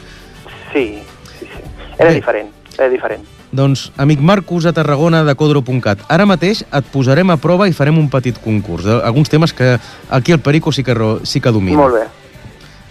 Sí, 0.72 0.88
sí, 1.36 1.46
sí. 1.46 1.64
Era 1.98 2.10
Bé. 2.10 2.16
diferent, 2.22 2.52
era 2.78 2.90
diferent. 2.90 3.28
Doncs, 3.54 3.92
amic 4.02 4.20
Marcus 4.20 4.66
a 4.66 4.74
Tarragona 4.74 5.22
de 5.24 5.36
Codro.cat, 5.38 6.00
ara 6.10 6.26
mateix 6.26 6.64
et 6.66 6.88
posarem 6.90 7.30
a 7.30 7.38
prova 7.38 7.68
i 7.70 7.74
farem 7.78 8.00
un 8.02 8.10
petit 8.10 8.40
concurs. 8.42 8.84
de- 8.84 9.02
Alguns 9.06 9.30
temes 9.30 9.54
que 9.54 9.78
aquí 10.10 10.32
el 10.32 10.40
Perico 10.40 10.72
sí 10.72 10.84
que, 10.84 10.96
sí 11.24 11.40
que 11.40 11.52
domina. 11.52 11.78
Molt 11.78 11.94
bé. 11.94 12.08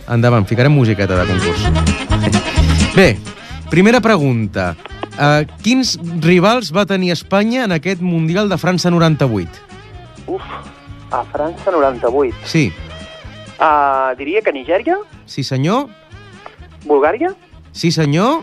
Endavant, 0.09 0.47
ficarem 0.47 0.71
musiqueta 0.73 1.17
de 1.17 1.27
concurs. 1.27 2.95
Bé, 2.95 3.19
primera 3.71 4.01
pregunta. 4.01 4.77
Uh, 5.13 5.45
quins 5.63 5.99
rivals 6.21 6.71
va 6.75 6.87
tenir 6.87 7.11
Espanya 7.13 7.65
en 7.65 7.73
aquest 7.73 8.01
Mundial 8.01 8.49
de 8.49 8.57
França 8.57 8.89
98? 8.91 9.51
Uf, 10.27 10.41
a 11.11 11.25
França 11.25 11.71
98. 11.71 12.37
Sí, 12.45 12.73
Uh, 13.63 14.17
diria 14.19 14.41
que 14.43 14.51
Nigèria, 14.53 14.97
sí 15.25 15.45
senyor, 15.45 15.87
Bulgària, 16.85 17.29
sí 17.71 17.93
senyor, 17.93 18.41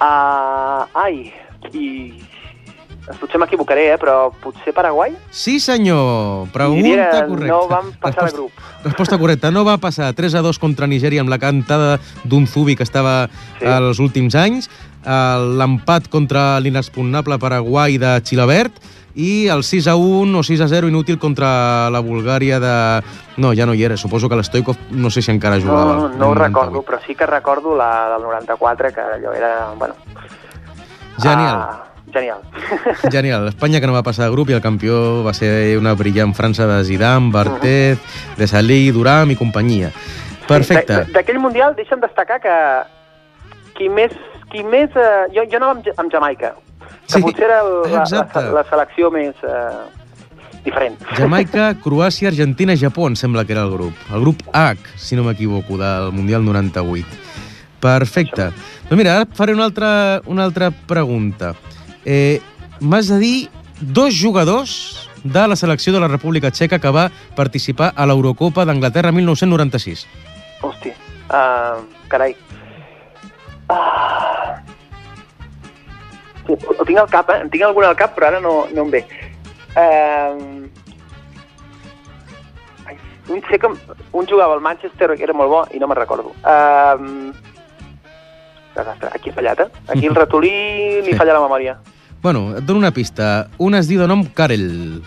uh, 0.00 0.86
ai, 0.94 1.32
i 1.72 2.14
potser 3.18 3.40
m'equivocaré, 3.42 3.88
eh, 3.94 3.98
però 3.98 4.30
potser 4.42 4.72
Paraguai? 4.76 5.14
sí 5.30 5.58
senyor. 5.60 6.48
Pregunta 6.52 6.82
diria, 6.84 7.26
correcta. 7.26 7.46
no 7.50 7.66
vam 7.68 7.92
passar 7.98 8.24
de 8.24 8.30
Resposta- 8.30 8.36
grup. 8.36 8.52
Resposta 8.84 9.18
correcta. 9.18 9.50
No 9.50 9.64
va 9.64 9.78
passar 9.78 10.12
3 10.14 10.34
a 10.34 10.42
2 10.42 10.58
contra 10.58 10.86
Nigèria 10.86 11.20
amb 11.20 11.30
la 11.30 11.38
cantada 11.38 11.98
d'un 12.24 12.46
Zubi 12.46 12.76
que 12.76 12.82
estava 12.84 13.28
Sí. 13.28 13.60
sí. 13.60 13.66
als 13.66 13.98
últims 13.98 14.34
anys, 14.34 14.70
eh, 15.04 15.56
l'empat 15.58 16.08
contra 16.08 16.60
l'inexpugnable 16.60 17.38
Paraguai 17.38 17.98
de 17.98 18.20
Xilabert 18.22 18.72
i 19.14 19.48
el 19.48 19.64
6 19.64 19.86
a 19.88 19.96
1 19.96 20.38
o 20.38 20.42
6 20.42 20.60
a 20.60 20.68
0 20.68 20.88
inútil 20.88 21.18
contra 21.18 21.90
la 21.90 22.00
Bulgària 22.00 22.60
de... 22.60 22.74
No, 23.36 23.52
ja 23.54 23.66
no 23.66 23.74
hi 23.74 23.82
era. 23.84 23.96
Suposo 23.96 24.28
que 24.28 24.36
l'Stoikov 24.36 24.76
no 24.90 25.10
sé 25.10 25.22
si 25.22 25.30
encara 25.32 25.56
No, 25.58 25.62
jugava. 25.66 25.94
no, 25.94 26.08
no 26.10 26.28
ho 26.28 26.32
en 26.32 26.38
recordo, 26.38 26.70
98. 26.80 26.86
però 26.86 26.98
sí 27.06 27.14
que 27.14 27.26
recordo 27.26 27.76
la 27.76 28.10
del 28.14 28.22
94, 28.22 28.92
que 28.94 29.00
allò 29.00 29.32
era, 29.34 29.70
bueno... 29.78 29.94
Genial. 31.20 31.56
Ah, 31.58 31.84
genial. 32.12 32.38
Genial. 33.10 33.48
Espanya 33.48 33.80
que 33.80 33.86
no 33.86 33.92
va 33.92 34.02
passar 34.02 34.24
de 34.26 34.32
grup 34.32 34.48
i 34.50 34.54
el 34.56 34.62
campió 34.64 35.22
va 35.26 35.34
ser 35.34 35.76
una 35.78 35.92
brillant 35.94 36.32
França 36.34 36.66
de 36.66 36.82
Zidane, 36.84 37.30
Bartet, 37.30 37.98
de 38.38 38.46
Salí, 38.48 38.90
Duram 38.90 39.30
i 39.30 39.36
companyia. 39.36 39.90
Perfecte. 40.48 41.04
D'aquell 41.12 41.38
Mundial, 41.38 41.74
deixa'm 41.76 42.00
destacar 42.00 42.40
que 42.40 42.56
qui 43.76 43.88
més... 43.88 44.14
Qui 44.50 44.64
més 44.66 44.90
eh, 44.98 45.28
jo, 45.30 45.44
jo 45.46 45.58
anava 45.60 45.76
amb, 45.76 45.84
amb 46.02 46.10
Jamaica, 46.10 46.48
que 47.10 47.18
Sí, 47.18 47.22
potser 47.26 47.44
era 47.48 47.60
el, 47.62 47.72
la, 47.84 47.96
la, 47.98 48.02
exacte. 48.04 48.42
la 48.54 48.64
selecció 48.70 49.10
més 49.10 49.34
eh, 49.42 50.60
diferent. 50.64 50.96
Jamaica, 51.18 51.72
Croàcia, 51.84 52.30
Argentina, 52.30 52.76
Japó, 52.78 53.08
em 53.10 53.16
sembla 53.18 53.44
que 53.44 53.52
era 53.56 53.64
el 53.66 53.72
grup. 53.74 53.94
El 54.12 54.20
grup 54.24 54.42
H, 54.52 54.94
si 54.96 55.16
no 55.18 55.24
m'equivoco, 55.26 55.78
del 55.80 56.12
Mundial 56.12 56.44
98. 56.44 57.06
Perfecte. 57.80 58.50
Doncs 58.90 58.98
mira, 58.98 59.16
ara 59.20 59.28
faré 59.32 59.54
una 59.56 59.64
altra, 59.70 60.20
una 60.26 60.44
altra 60.44 60.70
pregunta. 60.70 61.54
Eh, 62.04 62.40
M'has 62.80 63.08
de 63.12 63.18
dir 63.20 63.48
dos 63.80 64.14
jugadors 64.16 65.08
de 65.22 65.42
la 65.48 65.56
selecció 65.56 65.92
de 65.92 66.00
la 66.00 66.08
República 66.08 66.50
Txeca 66.50 66.78
que 66.80 66.88
va 66.92 67.10
participar 67.36 67.90
a 67.94 68.06
l'Eurocopa 68.08 68.64
d'Anglaterra 68.64 69.12
1996. 69.12 70.06
Hosti, 70.64 70.92
uh, 71.28 71.80
carai. 72.08 72.32
Ah. 73.68 74.62
Ho 76.56 76.84
tinc 76.84 76.98
al 76.98 77.08
cap, 77.10 77.30
eh? 77.30 77.40
En 77.44 77.50
tinc 77.50 77.62
algun 77.66 77.84
al 77.84 77.96
cap, 77.96 78.14
però 78.16 78.26
ara 78.32 78.40
no, 78.40 78.66
no 78.74 78.82
em 78.86 78.90
ve. 78.90 79.04
Ai, 82.86 82.96
un, 83.28 83.42
sé 83.50 83.58
que 83.58 83.68
un 83.68 84.26
jugava 84.26 84.54
al 84.54 84.60
Manchester, 84.64 85.12
que 85.16 85.24
era 85.26 85.34
molt 85.36 85.50
bo, 85.52 85.62
i 85.74 85.78
no 85.82 85.86
me'n 85.90 85.98
recordo. 85.98 86.32
Desastre, 88.74 89.10
aquí 89.14 89.30
he 89.30 89.34
fallat, 89.34 89.60
eh? 89.66 89.68
Aquí 89.88 90.06
el 90.06 90.14
ratolí 90.20 90.50
li 91.02 91.12
Sí. 91.12 91.16
falla 91.18 91.34
la 91.34 91.40
memòria. 91.44 91.78
Bueno, 92.22 92.56
et 92.56 92.64
dono 92.64 92.78
una 92.78 92.90
pista. 92.92 93.48
Un 93.58 93.74
es 93.74 93.88
diu 93.88 94.00
de 94.00 94.06
nom 94.08 94.24
Karel. 94.36 95.02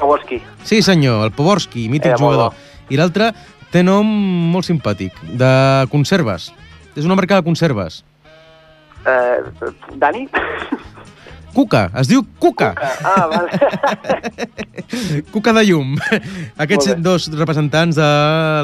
Jaworski. 0.00 0.40
Sí, 0.64 0.82
senyor, 0.82 1.24
el 1.26 1.32
Poborski, 1.32 1.88
mític 1.88 2.12
Era 2.12 2.18
jugador. 2.20 2.52
I 2.90 2.96
l'altre 2.96 3.30
té 3.72 3.82
nom 3.84 4.06
molt 4.52 4.64
simpàtic, 4.66 5.12
de 5.38 5.86
conserves. 5.92 6.50
És 6.96 7.04
una 7.06 7.14
marca 7.16 7.36
de 7.38 7.44
conserves. 7.46 8.02
Uh, 9.06 9.72
Dani? 9.96 10.28
Cuca, 11.54 11.90
es 11.98 12.06
diu 12.06 12.22
Cuca. 12.38 12.74
Cuca. 12.74 12.92
Ah, 13.02 13.26
vale. 13.26 13.50
Cuca 15.32 15.52
de 15.56 15.64
llum. 15.66 15.96
Aquests 16.62 16.94
dos 17.02 17.26
representants 17.34 17.96
de 17.98 18.06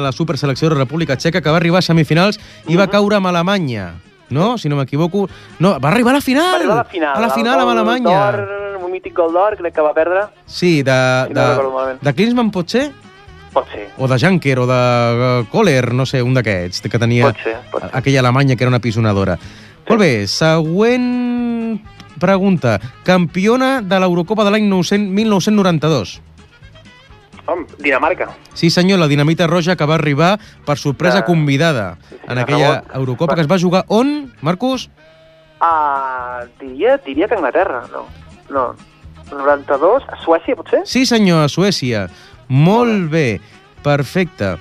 la 0.05 0.11
superselecció 0.15 0.69
de 0.69 0.75
la 0.75 0.85
República 0.85 1.17
Txeca 1.19 1.41
que 1.41 1.49
va 1.51 1.57
arribar 1.59 1.79
a 1.79 1.87
semifinals 1.87 2.39
i 2.67 2.73
Mhm. 2.73 2.79
va 2.79 2.87
caure 2.87 3.17
amb 3.17 3.27
Alemanya. 3.27 3.95
No? 4.29 4.57
Si 4.57 4.67
no 4.69 4.75
m'equivoco. 4.75 5.29
No, 5.59 5.79
va 5.79 5.89
arribar 5.89 6.11
a 6.11 6.15
la 6.15 6.21
final! 6.21 6.51
Va 6.51 6.55
arribar 6.57 6.73
a 6.73 6.83
la 6.83 6.85
final. 6.85 7.15
A 7.15 7.19
la 7.21 7.29
final 7.33 7.59
amb 7.59 7.71
Alemanya. 7.71 8.45
Un 8.83 8.91
mític 8.91 9.13
gol 9.15 9.33
d'or, 9.33 9.57
crec 9.57 9.73
que 9.75 9.81
va 9.81 9.93
perdre. 9.93 10.21
Sí, 10.45 10.81
de, 10.83 11.25
Si 11.27 11.33
no 11.33 11.85
de, 11.87 11.97
de 12.01 12.13
Klinsmann 12.13 12.51
pot 12.51 12.69
ser? 12.69 12.91
Pot 13.53 13.67
ser. 13.71 13.89
O 13.97 14.07
de 14.07 14.17
Janker, 14.19 14.59
o 14.59 14.67
de 14.67 14.73
eh, 15.41 15.45
Kohler, 15.51 15.93
no 15.93 16.05
sé, 16.05 16.21
un 16.21 16.33
d'aquests, 16.33 16.81
que 16.87 16.99
tenia 16.99 17.25
Pot 17.31 17.37
ser, 17.43 17.55
pot 17.71 17.81
ser. 17.81 17.89
aquella 17.93 18.19
Alemanya 18.19 18.55
que 18.55 18.63
era 18.63 18.69
una 18.69 18.79
pisonadora. 18.79 19.37
Molt 19.87 19.99
bé, 20.01 20.27
següent 20.27 21.79
pregunta. 22.19 22.77
Campiona 23.07 23.81
de 23.81 23.99
l'Eurocopa 24.01 24.43
de 24.43 24.51
l'any 24.51 24.67
900 24.67 25.11
1992. 25.13 26.17
Home, 27.47 27.63
Dinamarca. 27.79 28.27
Sí, 28.53 28.69
senyor, 28.69 28.99
la 28.99 29.07
dinamita 29.07 29.47
roja 29.47 29.77
que 29.79 29.85
va 29.87 29.95
arribar 29.95 30.33
per 30.65 30.75
sorpresa 30.77 31.21
De- 31.21 31.25
convidada 31.29 31.95
sí, 32.09 32.15
sí, 32.17 32.25
en 32.27 32.37
aquella 32.41 32.71
rebot. 32.81 32.95
Eurocopa 32.95 33.35
que 33.35 33.41
es 33.45 33.47
va 33.51 33.59
jugar 33.59 33.85
on, 33.87 34.33
Marcus? 34.41 34.89
Ah, 35.61 36.43
diria, 36.59 36.97
diria 37.05 37.27
que 37.27 37.35
Anglaterra, 37.35 37.85
no. 37.93 38.03
No. 38.49 38.75
92, 39.31 40.03
a 40.07 40.17
Suècia, 40.23 40.55
potser? 40.55 40.81
Sí, 40.85 41.05
senyor, 41.05 41.45
a 41.45 41.49
Suècia. 41.49 42.09
Molt 42.47 43.09
bé, 43.11 43.39
perfecte. 43.83 44.57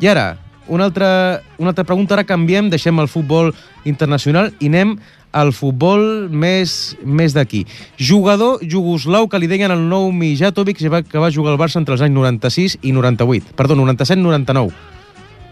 I 0.00 0.08
ara, 0.08 0.36
una 0.68 0.84
altra, 0.84 1.42
una 1.58 1.70
altra 1.70 1.84
pregunta. 1.84 2.14
Ara 2.14 2.26
canviem, 2.28 2.70
deixem 2.70 2.98
el 3.00 3.08
futbol 3.08 3.54
internacional 3.84 4.52
i 4.60 4.68
anem 4.70 4.98
al 5.32 5.52
futbol 5.54 6.28
més, 6.30 6.96
més 7.04 7.34
d'aquí. 7.36 7.64
Jugador 7.98 8.64
jugoslau 8.66 9.28
que 9.30 9.38
li 9.38 9.50
deien 9.50 9.70
el 9.70 9.84
nou 9.88 10.10
Mijatovic, 10.12 10.80
que 10.80 10.90
va, 10.90 11.02
que 11.06 11.22
va 11.22 11.30
jugar 11.30 11.54
al 11.54 11.60
Barça 11.60 11.78
entre 11.78 11.94
els 11.94 12.02
anys 12.02 12.16
96 12.16 12.78
i 12.82 12.94
98. 12.96 13.54
Perdó, 13.58 13.78
97-99. 13.78 14.74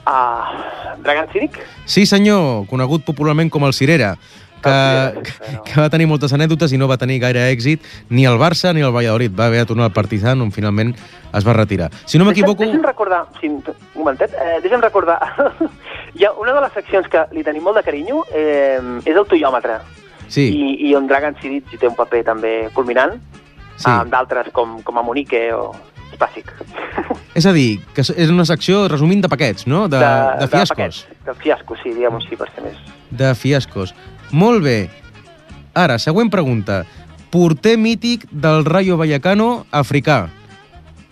Ah, 0.09 0.96
Dragan 1.04 1.28
Ciric? 1.32 1.59
Sí, 1.86 2.06
senyor, 2.09 2.66
conegut 2.70 3.04
popularment 3.06 3.50
com 3.52 3.66
el 3.68 3.74
Cirera, 3.76 4.16
que, 4.62 4.72
El 4.72 5.61
que, 5.66 5.76
va 5.80 5.88
tenir 5.92 6.09
moltes 6.11 6.32
anècdotes 6.36 6.72
i 6.72 6.80
no 6.80 6.88
va 6.90 6.98
tenir 7.00 7.20
gaire 7.22 7.46
èxit 7.52 7.84
ni 8.11 8.26
al 8.26 8.38
Barça 8.40 8.74
ni 8.74 8.82
al 8.82 8.94
Valladolid. 8.94 9.34
Va 9.36 9.46
haver 9.46 9.64
de 9.64 9.70
tornar 9.70 9.88
al 9.88 9.94
Partizan 9.96 10.42
on 10.44 10.52
finalment 10.52 10.94
es 10.94 11.46
va 11.46 11.54
retirar. 11.56 11.90
Si 12.06 12.18
no 12.18 12.26
m'equivoco... 12.28 12.62
Deixa'm, 12.62 12.78
deixa'm 12.78 12.88
recordar, 12.88 13.22
sí, 13.40 13.52
un 13.52 13.62
momentet, 13.94 14.34
eh, 14.34 14.59
deixa'm 14.64 14.82
recordar, 14.84 15.20
hi 16.16 16.24
ha 16.24 16.32
una 16.40 16.56
de 16.56 16.66
les 16.66 16.76
seccions 16.76 17.09
que 17.12 17.26
li 17.36 17.44
tenim 17.46 17.64
molt 17.64 17.80
de 17.80 17.86
carinyo, 17.86 18.24
eh, 18.32 18.80
és 19.04 19.14
el 19.14 19.26
toiòmetre, 19.28 19.80
Sí, 20.28 20.44
i, 20.52 20.72
i 20.88 20.94
on 20.96 21.09
Dragan 21.09 21.36
hi 21.40 21.61
té 21.72 21.88
un 21.88 21.96
paper 21.96 22.20
també 22.26 22.52
culminant, 22.76 23.16
sí. 23.76 23.88
amb 23.90 24.12
d'altres 24.12 24.52
com, 24.52 24.76
com 24.84 25.00
a 25.00 25.04
Monique 25.04 25.48
o 25.56 25.72
Spasic. 26.12 26.52
És 27.38 27.46
a 27.46 27.52
dir, 27.54 27.78
que 27.94 28.02
és 28.02 28.30
una 28.32 28.44
secció 28.48 28.86
resumint 28.90 29.22
de 29.22 29.28
paquets, 29.30 29.68
no? 29.70 29.86
De, 29.88 30.00
de, 30.00 30.12
de 30.42 30.48
fiascos. 30.50 30.74
paquets, 30.74 31.24
De, 31.24 31.34
fiascos, 31.38 31.82
sí, 31.84 31.92
diguem-ho 31.94 32.18
així, 32.18 32.38
per 32.40 32.48
ser 32.50 32.64
més... 32.64 32.80
De 33.14 33.28
fiascos. 33.38 33.92
Molt 34.33 34.62
bé. 34.64 34.79
Ara, 35.74 35.99
següent 35.99 36.31
pregunta. 36.31 36.83
Porter 37.31 37.76
mític 37.79 38.26
del 38.31 38.64
Rayo 38.64 38.97
Vallecano 38.97 39.66
africà. 39.70 40.29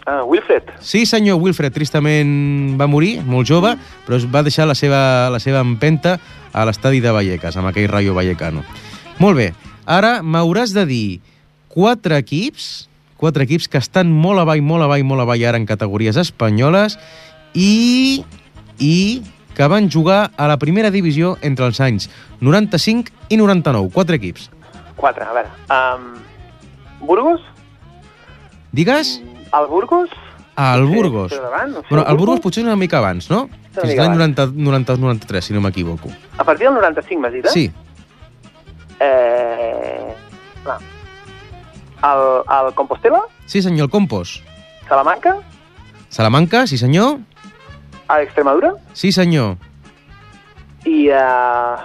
Ah, 0.06 0.22
Wilfred, 0.22 0.62
Sí, 0.80 1.02
senyor 1.02 1.40
Wilfred, 1.42 1.74
tristament 1.74 2.76
va 2.78 2.86
morir, 2.86 3.24
molt 3.26 3.48
jove, 3.50 3.72
però 4.06 4.14
es 4.14 4.26
va 4.30 4.44
deixar 4.46 4.68
la 4.70 4.76
seva, 4.78 5.26
la 5.34 5.40
seva 5.42 5.58
empenta 5.66 6.20
a 6.54 6.62
l'estadi 6.64 7.00
de 7.02 7.10
Vallecas, 7.10 7.56
amb 7.58 7.72
aquell 7.72 7.88
Rayo 7.90 8.14
Vallecano. 8.14 8.62
Molt 9.18 9.34
bé, 9.34 9.48
ara 9.82 10.20
m'hauràs 10.22 10.76
de 10.76 10.86
dir 10.86 11.08
quatre 11.74 12.20
equips, 12.22 12.86
quatre 13.18 13.48
equips 13.48 13.66
que 13.66 13.82
estan 13.82 14.12
molt 14.14 14.38
avall, 14.44 14.62
molt 14.62 14.86
avall, 14.86 15.02
molt 15.02 15.26
avall 15.26 15.42
ara 15.42 15.58
en 15.58 15.66
categories 15.66 16.16
espanyoles 16.22 17.00
i, 17.52 18.22
i 18.78 19.24
que 19.56 19.66
van 19.66 19.90
jugar 19.90 20.30
a 20.36 20.46
la 20.46 20.58
primera 20.58 20.90
divisió 20.92 21.38
entre 21.40 21.64
els 21.66 21.80
anys 21.80 22.10
95 22.40 23.10
i 23.32 23.36
99. 23.40 23.88
Quatre 23.92 24.16
equips. 24.20 24.50
quatre, 24.96 25.24
a 25.24 25.32
veure. 25.32 25.48
Um, 25.68 27.06
Burgos? 27.06 27.40
Digues? 28.72 29.22
El 29.52 29.66
Burgos? 29.68 30.10
Al 30.56 30.86
Sí, 30.86 30.94
Burgos. 30.94 31.32
sí, 31.32 31.38
davant, 31.38 31.74
Bueno, 31.90 32.04
el 32.04 32.10
el 32.12 32.16
Burgos 32.16 32.40
potser 32.40 32.64
una 32.64 32.76
mica 32.76 32.98
abans, 32.98 33.28
no? 33.30 33.42
Una 33.44 33.82
Fins 33.82 33.94
l'any 33.96 34.14
abans. 34.14 34.36
90 34.36 34.94
90-93, 34.96 35.40
si 35.42 35.52
no 35.52 35.60
m'equivoco. 35.60 36.08
A 36.38 36.44
partir 36.44 36.66
del 36.66 36.74
95, 36.76 37.20
m'has 37.20 37.32
dit, 37.32 37.44
eh? 37.46 37.50
Sí, 37.52 37.70
Eh... 39.00 40.14
El, 42.02 42.66
el 42.68 42.74
Compostela? 42.74 43.20
sí 43.46 43.62
senyor, 43.62 43.84
el 43.84 43.90
Compos. 43.90 44.42
Salamanca? 44.88 45.36
Salamanca, 46.08 46.66
sí 46.66 46.78
senyor. 46.78 47.18
A 48.08 48.20
Extremadura? 48.22 48.74
Sí 48.94 49.12
senyor. 49.12 49.56
I... 50.86 51.08
Uh... 51.10 51.76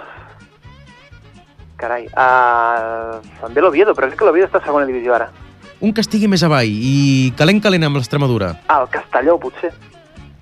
Carai, 1.82 2.04
uh... 2.14 3.18
també 3.40 3.62
l'Oviedo, 3.64 3.94
però 3.98 4.06
crec 4.06 4.20
que 4.20 4.26
l'Oviedo 4.28 4.46
està 4.46 4.60
a 4.62 4.66
segona 4.66 4.86
divisió 4.86 5.16
ara. 5.16 5.30
Un 5.82 5.90
que 5.90 6.02
estigui 6.04 6.28
més 6.30 6.44
avall 6.46 6.70
i 6.70 7.32
calent 7.38 7.58
calent 7.60 7.88
amb 7.88 7.98
l'Extremadura. 7.98 8.52
Ah, 8.70 8.84
el 8.84 8.90
Castelló, 8.92 9.34
potser. 9.42 9.72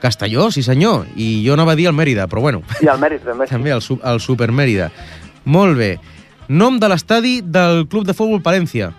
Castelló, 0.01 0.51
sí 0.53 0.63
senyor. 0.63 1.07
I 1.17 1.41
jo 1.47 1.55
anava 1.57 1.73
a 1.73 1.79
dir 1.81 1.87
el 1.89 1.97
Mèrida, 1.97 2.27
però 2.29 2.43
bueno, 2.45 2.61
I 2.85 2.89
el 2.93 3.01
Mèrit, 3.01 3.25
també. 3.25 3.47
sí. 3.49 3.53
també 3.57 3.73
el, 3.73 3.81
el 4.13 4.21
Super 4.21 4.51
Mèrida. 4.53 4.91
Molt 5.45 5.79
bé. 5.81 5.95
Nom 6.49 6.77
de 6.83 6.89
l'estadi 6.93 7.39
del 7.41 7.87
Club 7.89 8.05
de 8.05 8.13
Futbol 8.17 8.43
Palència. 8.45 8.93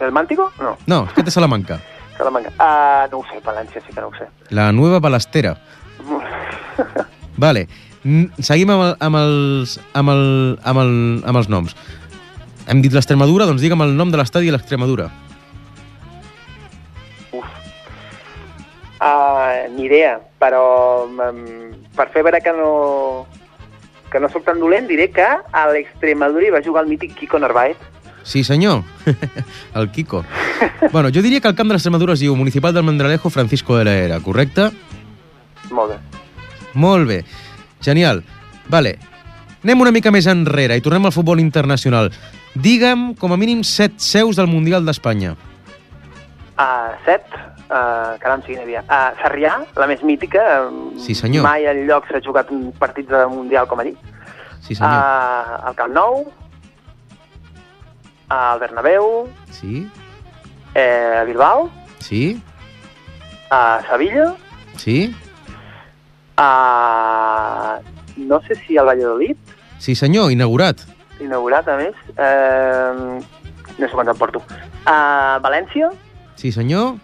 El 0.00 0.12
Màntico? 0.14 0.46
No, 0.60 0.76
No, 0.86 1.02
aquest 1.10 1.28
és 1.28 1.34
Salamanca. 1.34 1.80
Salamanca. 2.20 2.52
Uh, 2.60 3.08
no 3.12 3.22
ho 3.22 3.28
sé, 3.30 3.40
València 3.44 3.80
sí 3.80 3.94
que 3.94 4.00
no 4.00 4.10
ho 4.10 4.16
sé. 4.18 4.28
La 4.54 4.70
Nueva 4.76 5.00
Balastera. 5.00 5.56
Vale. 7.44 7.66
Seguim 8.40 8.70
amb, 8.72 8.84
el, 8.84 8.94
amb, 9.04 9.18
els, 9.20 9.74
amb, 9.96 10.12
el, 10.12 10.22
amb, 10.64 10.84
el, 10.84 10.94
amb 11.28 11.40
els 11.40 11.50
noms. 11.52 11.74
Hem 12.70 12.84
dit 12.84 12.94
l'Extremadura, 12.94 13.48
doncs 13.48 13.64
digue'm 13.64 13.82
el 13.84 13.96
nom 13.96 14.12
de 14.12 14.20
l'estadi 14.20 14.48
de 14.48 14.54
l'Extremadura. 14.56 15.08
Uh, 19.00 19.64
ni 19.74 19.86
idea, 19.88 20.18
però 20.40 20.64
um, 21.08 21.44
per 21.96 22.10
fer 22.12 22.24
veure 22.26 22.42
que 22.44 22.52
no 22.52 22.72
que 24.10 24.20
no 24.20 24.28
sóc 24.28 24.44
tan 24.44 24.58
dolent, 24.60 24.88
diré 24.90 25.06
que 25.14 25.24
a 25.24 25.62
l'Extremadura 25.70 26.48
hi 26.48 26.52
va 26.52 26.64
jugar 26.64 26.82
el 26.84 26.90
mític 26.90 27.14
Kiko 27.16 27.38
Narváez. 27.38 27.78
Sí, 28.22 28.44
senyor. 28.44 28.84
el 29.74 29.90
Kiko. 29.90 30.24
bueno, 30.92 31.08
jo 31.08 31.22
diria 31.22 31.40
que 31.40 31.48
el 31.48 31.54
camp 31.54 31.68
de 31.68 31.74
l'Extremadura 31.74 32.14
es 32.14 32.20
diu 32.20 32.36
Municipal 32.36 32.74
del 32.74 32.84
Mandralejo 32.84 33.30
Francisco 33.30 33.76
de 33.76 33.84
la 33.84 33.94
Era, 33.96 34.20
correcte? 34.20 34.70
Molt 35.70 35.94
bé. 35.94 35.98
Molt 36.74 37.08
bé. 37.08 37.24
Genial. 37.80 38.24
Vale. 38.68 38.98
Anem 39.64 39.80
una 39.84 39.92
mica 39.92 40.12
més 40.12 40.28
enrere 40.30 40.76
i 40.78 40.84
tornem 40.84 41.04
al 41.06 41.12
futbol 41.12 41.40
internacional. 41.40 42.10
Digue'm, 42.54 43.14
com 43.20 43.32
a 43.32 43.38
mínim, 43.38 43.62
set 43.64 43.98
seus 44.00 44.38
del 44.38 44.48
Mundial 44.48 44.86
d'Espanya. 44.86 45.34
Uh, 46.60 46.92
set, 47.06 47.28
uh, 47.68 48.16
caram, 48.20 48.42
sí, 48.44 48.56
n'hi 48.56 48.64
havia. 48.64 48.82
Uh, 48.84 49.12
Sarrià, 49.20 49.54
la 49.76 49.88
més 49.88 50.02
mítica. 50.04 50.42
Sí, 51.00 51.16
senyor. 51.16 51.44
Mai 51.46 51.68
enlloc 51.70 52.08
s'ha 52.10 52.20
jugat 52.24 52.50
un 52.52 52.68
partit 52.80 53.08
de 53.08 53.22
Mundial 53.32 53.68
com 53.70 53.80
allí. 53.80 53.94
Sí, 54.64 54.74
senyor. 54.74 54.96
Uh, 54.96 55.60
el 55.70 55.78
Camp 55.78 55.94
Nou, 55.96 56.24
al 58.30 58.58
Bernabéu, 58.60 59.28
Sí, 59.50 59.86
eh, 60.74 61.16
a 61.20 61.24
Bilbao, 61.24 61.68
sí, 61.98 62.40
a 63.50 63.82
Sevilla, 63.90 64.34
sí, 64.76 65.14
a... 66.36 67.80
no 68.16 68.40
sé 68.42 68.54
si 68.66 68.76
al 68.78 68.86
Valladolid, 68.86 69.36
sí, 69.78 69.94
senyor, 69.94 70.30
inaugurat. 70.32 70.78
inaugurat 71.20 71.66
a 71.68 71.76
més, 71.76 71.94
eh, 72.16 73.20
no 73.78 73.86
sé 73.86 73.92
quants 73.92 74.10
en 74.14 74.16
porto, 74.18 74.42
a 74.86 75.38
València, 75.42 75.90
Sí, 76.40 76.52
senyor. 76.52 76.94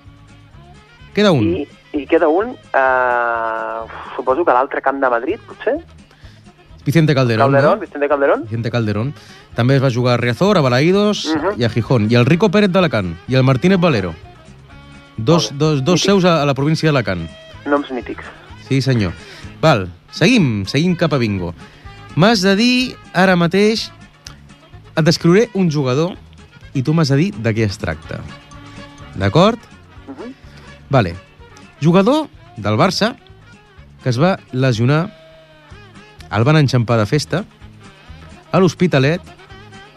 Queda 1.12 1.28
un. 1.32 1.42
i, 1.44 1.66
i 1.92 2.06
queda 2.08 2.28
un, 2.28 2.54
eh, 2.56 3.80
suposo 4.16 4.44
que 4.46 4.54
l'altre 4.56 4.80
camp 4.80 4.96
de 5.02 5.10
Madrid, 5.12 5.40
potser, 5.44 5.74
Vicente 6.86 7.14
Calderón, 7.14 7.52
Calderón, 7.52 7.74
no? 7.74 7.80
Vicente 7.80 8.08
Calderón, 8.08 8.42
Vicente 8.44 8.70
Calderón. 8.70 9.14
També 9.56 9.76
es 9.76 9.82
va 9.82 9.90
jugar 9.90 10.14
a 10.14 10.16
Riazor, 10.22 10.56
a 10.56 10.62
Balaïdos 10.62 11.26
Mhm. 11.34 11.58
i 11.60 11.64
a 11.64 11.68
Gijón. 11.68 12.06
I 12.10 12.14
el 12.14 12.24
Rico 12.26 12.48
Pérez 12.50 12.70
d'Alacant. 12.70 13.16
I 13.28 13.34
el 13.34 13.42
Martínez 13.42 13.78
Valero. 13.80 14.14
Dos, 15.16 15.50
bé. 15.50 15.56
dos, 15.58 15.84
dos 15.84 15.94
Mític. 16.00 16.04
seus 16.06 16.24
a, 16.24 16.42
a 16.42 16.46
la 16.46 16.54
província 16.54 16.88
d'Alacant. 16.88 17.28
noms 17.66 17.90
mítics. 17.90 18.24
Sí, 18.68 18.80
senyor. 18.80 19.12
Val, 19.60 19.88
seguim, 20.12 20.64
seguim 20.66 20.94
cap 20.94 21.12
a 21.12 21.18
bingo. 21.18 21.52
M'has 22.14 22.40
de 22.40 22.54
dir, 22.56 22.96
ara 23.12 23.34
mateix, 23.36 23.90
et 24.96 25.04
descriuré 25.04 25.48
un 25.54 25.68
jugador 25.70 26.14
i 26.74 26.82
tu 26.82 26.94
m'has 26.94 27.08
de 27.08 27.16
dir 27.16 27.32
de 27.34 27.52
què 27.54 27.64
es 27.64 27.76
tracta. 27.78 28.20
D'acord? 29.16 29.58
Uh 30.06 30.12
-huh. 30.12 30.32
Vale. 30.90 31.16
Jugador 31.82 32.28
del 32.56 32.76
Barça 32.76 33.16
que 34.02 34.10
es 34.10 34.20
va 34.20 34.38
lesionar, 34.52 35.10
el 36.32 36.44
van 36.44 36.56
enxampar 36.58 36.98
de 36.98 37.06
festa, 37.06 37.44
a 38.52 38.58
l'Hospitalet 38.62 39.20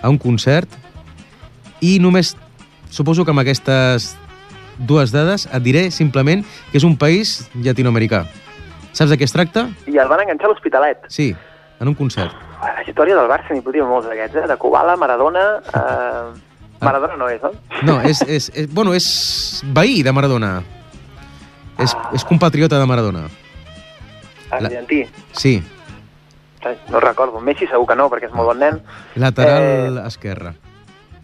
a 0.01 0.09
un 0.09 0.17
concert 0.17 0.69
i 1.81 1.97
només, 1.99 2.35
suposo 2.91 3.23
que 3.25 3.31
amb 3.31 3.41
aquestes 3.43 4.13
dues 4.79 5.11
dades 5.11 5.47
et 5.51 5.63
diré 5.63 5.89
simplement 5.91 6.43
que 6.71 6.77
és 6.79 6.85
un 6.87 6.95
país 6.97 7.49
llatinoamericà. 7.55 8.25
Saps 8.93 9.11
de 9.11 9.17
què 9.19 9.27
es 9.27 9.33
tracta? 9.35 9.67
I 9.87 9.97
el 10.01 10.07
van 10.11 10.23
enganxar 10.25 10.49
a 10.49 10.53
l'Hospitalet. 10.53 11.07
Sí, 11.13 11.29
en 11.79 11.87
un 11.87 11.95
concert. 11.95 12.33
La 12.59 12.83
història 12.87 13.15
del 13.15 13.29
Barça 13.31 13.53
n'hi 13.55 13.61
podria 13.63 13.85
molts 13.87 14.07
d'aquests, 14.09 14.35
eh? 14.43 14.47
De 14.49 14.57
Kubala, 14.59 14.97
Maradona... 14.99 15.47
Eh... 15.73 16.45
Maradona 16.79 17.17
no 17.19 17.27
és, 17.27 17.41
no? 17.43 17.49
No, 17.83 17.97
és, 18.07 18.21
és, 18.23 18.45
és, 18.55 18.67
bueno, 18.71 18.93
és 18.95 19.05
veí 19.75 19.99
de 20.03 20.13
Maradona. 20.15 20.61
És, 21.79 21.91
Ah. 21.95 22.09
és 22.15 22.23
compatriota 22.23 22.79
de 22.79 22.85
Maradona. 22.87 23.25
Argentí. 24.51 25.03
Sí, 25.33 25.57
Ai, 25.59 25.78
No 26.91 26.99
recordo. 26.99 27.39
Messi 27.39 27.67
segur 27.67 27.87
que 27.87 27.95
no, 27.95 28.09
perquè 28.11 28.27
és 28.29 28.35
molt 28.35 28.51
bon 28.51 28.59
nen. 28.59 28.81
lateral 29.15 29.99
eh... 30.01 30.07
esquerre. 30.07 30.55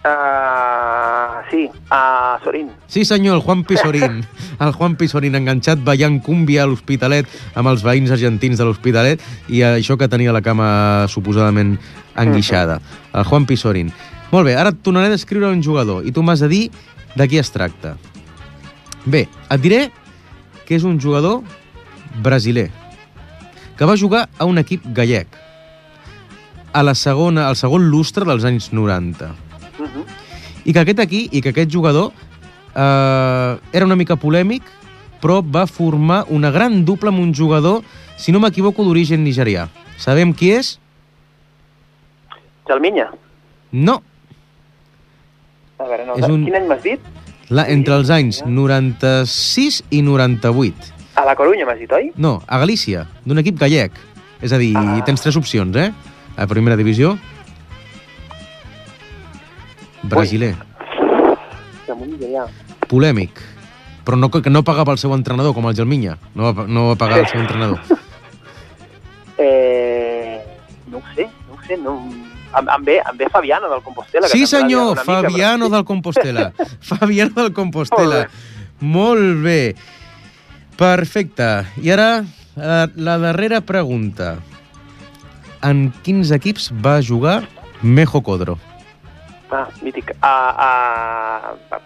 Uh, 0.05 1.41
sí, 1.49 1.63
a 1.89 2.38
Sorín. 2.43 2.69
Sí, 2.86 3.05
senyor, 3.05 3.38
el 3.38 3.41
Juan 3.41 3.63
Pisorín. 3.63 4.21
El 4.61 4.71
Juan 4.71 4.95
Pisorín 4.95 5.33
enganxat 5.33 5.81
ballant 5.83 6.19
cúmbia 6.21 6.61
a 6.63 6.67
l'Hospitalet 6.69 7.25
amb 7.57 7.71
els 7.71 7.81
veïns 7.83 8.13
argentins 8.13 8.61
de 8.61 8.67
l'Hospitalet 8.67 9.23
i 9.49 9.63
això 9.65 9.97
que 9.97 10.07
tenia 10.07 10.31
la 10.31 10.43
cama 10.45 11.09
suposadament 11.09 11.73
enguixada. 12.21 12.77
El 13.17 13.25
Juan 13.25 13.49
Pisorín. 13.49 13.89
Molt 14.29 14.45
bé, 14.45 14.53
ara 14.55 14.69
et 14.71 14.79
tornaré 14.86 15.09
a 15.09 15.15
descriure 15.15 15.49
un 15.49 15.65
jugador 15.65 16.05
i 16.05 16.13
tu 16.13 16.21
m'has 16.21 16.45
de 16.45 16.51
dir 16.53 16.63
de 17.17 17.27
qui 17.27 17.41
es 17.41 17.49
tracta. 17.49 17.97
Bé, 19.09 19.25
et 19.25 19.61
diré 19.61 19.88
que 20.69 20.77
és 20.77 20.86
un 20.86 21.01
jugador 21.01 21.41
brasiler 22.21 22.69
que 23.78 23.86
va 23.86 23.95
jugar 23.97 24.30
a 24.38 24.45
un 24.45 24.57
equip 24.57 24.84
gallec 24.95 25.28
a 26.73 26.84
la 26.84 26.93
segona, 26.95 27.47
al 27.47 27.55
segon 27.55 27.89
lustre 27.89 28.26
dels 28.26 28.43
anys 28.43 28.71
90 28.73 29.32
Uh 29.80 29.84
-huh. 29.84 30.03
i 30.65 30.71
que 30.73 30.80
aquest 30.80 30.99
aquí, 30.99 31.28
i 31.32 31.41
que 31.41 31.49
aquest 31.49 31.71
jugador 31.71 32.11
eh, 32.76 33.57
era 33.73 33.86
una 33.86 33.95
mica 33.95 34.15
polèmic, 34.15 34.63
però 35.21 35.41
va 35.43 35.67
formar 35.67 36.26
una 36.30 36.49
gran 36.51 36.86
dupla 36.86 37.09
amb 37.09 37.19
un 37.19 37.34
jugador, 37.36 37.82
si 38.17 38.32
no 38.32 38.39
m'equivoco, 38.39 38.84
d'origen 38.84 39.23
nigerià. 39.23 39.67
Sabem 39.97 40.34
qui 40.34 40.51
és? 40.51 40.80
Jalminya. 42.67 43.11
No, 43.71 44.01
A 45.78 45.84
veure, 45.84 46.05
no, 46.05 46.15
És 46.15 46.30
un- 46.30 46.45
quin 46.45 46.55
any 46.55 46.67
m'has 46.67 46.84
dit? 46.84 46.99
la, 47.49 47.67
entre 47.69 47.95
els 47.95 48.09
anys 48.09 48.43
96 48.45 49.84
i 49.89 50.01
98. 50.01 50.93
A 51.16 51.24
la 51.26 51.36
Corunya 51.36 51.66
m'has 51.66 51.80
dit, 51.80 51.91
oi? 51.91 52.11
No, 52.20 52.41
a 52.47 52.57
Galícia, 52.59 53.05
d'un 53.26 53.39
equip 53.39 53.57
gallec. 53.59 53.91
És 54.41 54.51
a 54.51 54.57
dir, 54.59 54.76
Ah. 54.76 55.01
tens 55.05 55.22
tres 55.22 55.36
opcions, 55.38 55.76
eh? 55.76 55.91
A 56.36 56.45
primera 56.47 56.76
divisió. 56.76 57.18
Brasiler, 60.03 60.55
nigerià. 62.05 62.45
polèmic, 62.88 63.39
però 64.05 64.18
no, 64.18 64.30
que 64.30 64.49
no 64.49 64.61
pagava 64.63 64.91
el 64.91 64.99
seu 64.99 65.13
entrenador, 65.16 65.53
com 65.55 65.66
el 65.68 65.76
Gelminya. 65.76 66.18
No 66.36 66.53
va, 66.53 66.68
no 66.68 66.89
va 66.89 66.95
pagar 66.95 67.20
el 67.20 67.28
seu 67.28 67.39
entrenador. 67.41 67.80
Eh, 69.38 70.39
no 70.88 70.99
ho 70.99 71.01
sé, 71.13 71.26
no 71.49 71.55
ho 71.55 71.63
sé. 71.68 71.76
No... 71.76 72.07
Em, 72.57 72.70
em, 72.70 72.84
ve, 72.86 73.01
em 73.03 73.18
ve 73.18 73.28
Fabiano 73.30 73.68
del 73.68 73.82
Compostela. 73.84 74.28
que 74.30 74.32
Sí, 74.38 74.45
també 74.45 74.47
senyor, 74.47 74.91
una 74.93 75.01
mica, 75.01 75.03
Fabiano 75.03 75.66
però... 75.66 75.72
del 75.74 75.84
Compostela. 75.84 76.53
Fabiano 76.80 77.34
del 77.36 77.51
Compostela. 77.51 78.30
Molt 78.80 79.20
Molt 79.20 79.43
bé. 79.43 79.76
Perfecte. 80.78 81.65
I 81.82 81.91
ara, 81.91 82.26
la, 82.55 82.89
la 82.95 83.17
darrera 83.17 83.61
pregunta. 83.61 84.36
En 85.63 85.88
quins 86.03 86.30
equips 86.36 86.69
va 86.84 86.99
jugar 87.01 87.47
Mejo 87.82 88.21
Codro? 88.21 88.57
Ah, 89.51 89.67
mític. 89.82 90.11
A, 90.21 90.34
a, 91.71 91.80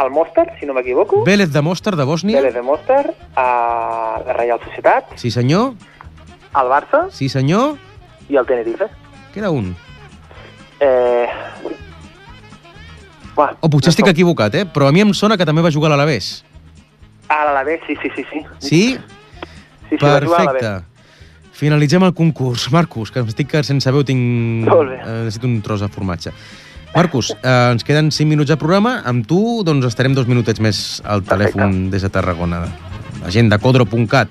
al 0.00 0.10
Mostar, 0.10 0.54
si 0.58 0.66
no 0.66 0.74
m'equivoco. 0.74 1.22
Vélez 1.24 1.52
de 1.52 1.60
Mostar, 1.62 1.96
de 1.96 2.04
Bòsnia? 2.04 2.40
Vélez 2.40 2.54
de 2.54 2.62
Mostar, 2.62 3.12
a 3.36 4.22
la 4.26 4.32
Reial 4.32 4.60
Societat, 4.64 5.12
Sí, 5.16 5.30
senyor. 5.30 5.74
al 6.56 6.68
Barça 6.72 7.10
Sí, 7.12 7.28
senyor. 7.28 7.76
i 8.28 8.36
al 8.36 8.46
Tenerife. 8.46 8.88
Queda 9.34 9.50
un. 9.50 9.76
Eh... 10.80 11.28
Buah, 13.36 13.52
O 13.60 13.68
potser 13.68 13.90
no 13.90 13.92
estic 13.92 14.06
som- 14.06 14.12
equivocat, 14.14 14.54
eh? 14.54 14.64
Però 14.64 14.88
a 14.88 14.92
mi 14.92 15.02
em 15.04 15.12
sona 15.12 15.36
que 15.36 15.44
també 15.44 15.60
va 15.60 15.70
jugar 15.70 15.90
a 15.92 15.96
l'Alavés. 15.96 16.44
A 17.28 17.44
l'Alavés, 17.46 17.80
sí, 17.86 17.96
sí, 18.02 18.10
sí. 18.14 18.24
Sí, 18.30 18.42
Sí? 18.58 18.98
sí, 18.98 18.98
sí. 19.90 19.96
Perfecte. 19.98 20.84
Finalitzem 21.56 22.02
el 22.04 22.12
concurs. 22.14 22.70
Marcus, 22.70 23.10
que 23.10 23.20
estic 23.24 23.48
que 23.48 23.62
sense 23.64 23.90
veu 23.90 24.04
tinc... 24.04 24.66
Eh, 24.68 25.24
necessito 25.24 25.46
un 25.48 25.62
tros 25.64 25.80
de 25.80 25.88
formatge. 25.88 26.32
Marcus, 26.94 27.32
eh, 27.42 27.70
ens 27.72 27.82
queden 27.84 28.10
5 28.12 28.28
minuts 28.28 28.48
de 28.52 28.56
programa. 28.60 28.98
Amb 29.04 29.26
tu 29.26 29.62
doncs, 29.64 29.86
estarem 29.88 30.14
dos 30.14 30.28
minutets 30.28 30.60
més 30.60 31.00
al 31.04 31.22
Perfecte. 31.22 31.56
telèfon 31.56 31.90
des 31.90 32.02
de 32.04 32.10
Tarragona. 32.12 32.62
La 33.24 33.30
gent 33.32 33.48
de 33.50 33.58
codro.cat. 33.58 34.28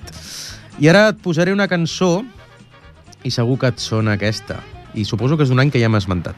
I 0.78 0.88
ara 0.88 1.08
et 1.10 1.18
posaré 1.22 1.52
una 1.52 1.66
cançó 1.68 2.22
i 3.26 3.30
segur 3.34 3.58
que 3.58 3.72
et 3.74 3.78
sona 3.82 4.14
aquesta. 4.14 4.60
I 4.94 5.04
suposo 5.04 5.36
que 5.36 5.42
és 5.42 5.50
d'un 5.50 5.60
any 5.60 5.70
que 5.74 5.80
ja 5.82 5.88
m'has 5.90 6.04
esmentat. 6.06 6.36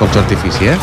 Focs 0.00 0.14
d'artifici, 0.16 0.72
eh? 0.72 0.78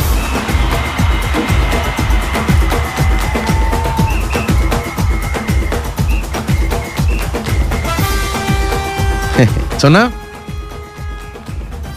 Sona? 9.82 10.06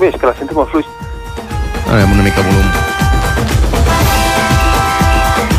Bé, 0.00 0.08
és 0.08 0.16
que 0.20 0.26
la 0.26 0.34
sento 0.38 0.56
molt 0.56 0.70
fluix. 0.72 0.88
A 1.84 2.00
amb 2.02 2.14
una 2.16 2.24
mica 2.24 2.42
volum. 2.42 2.68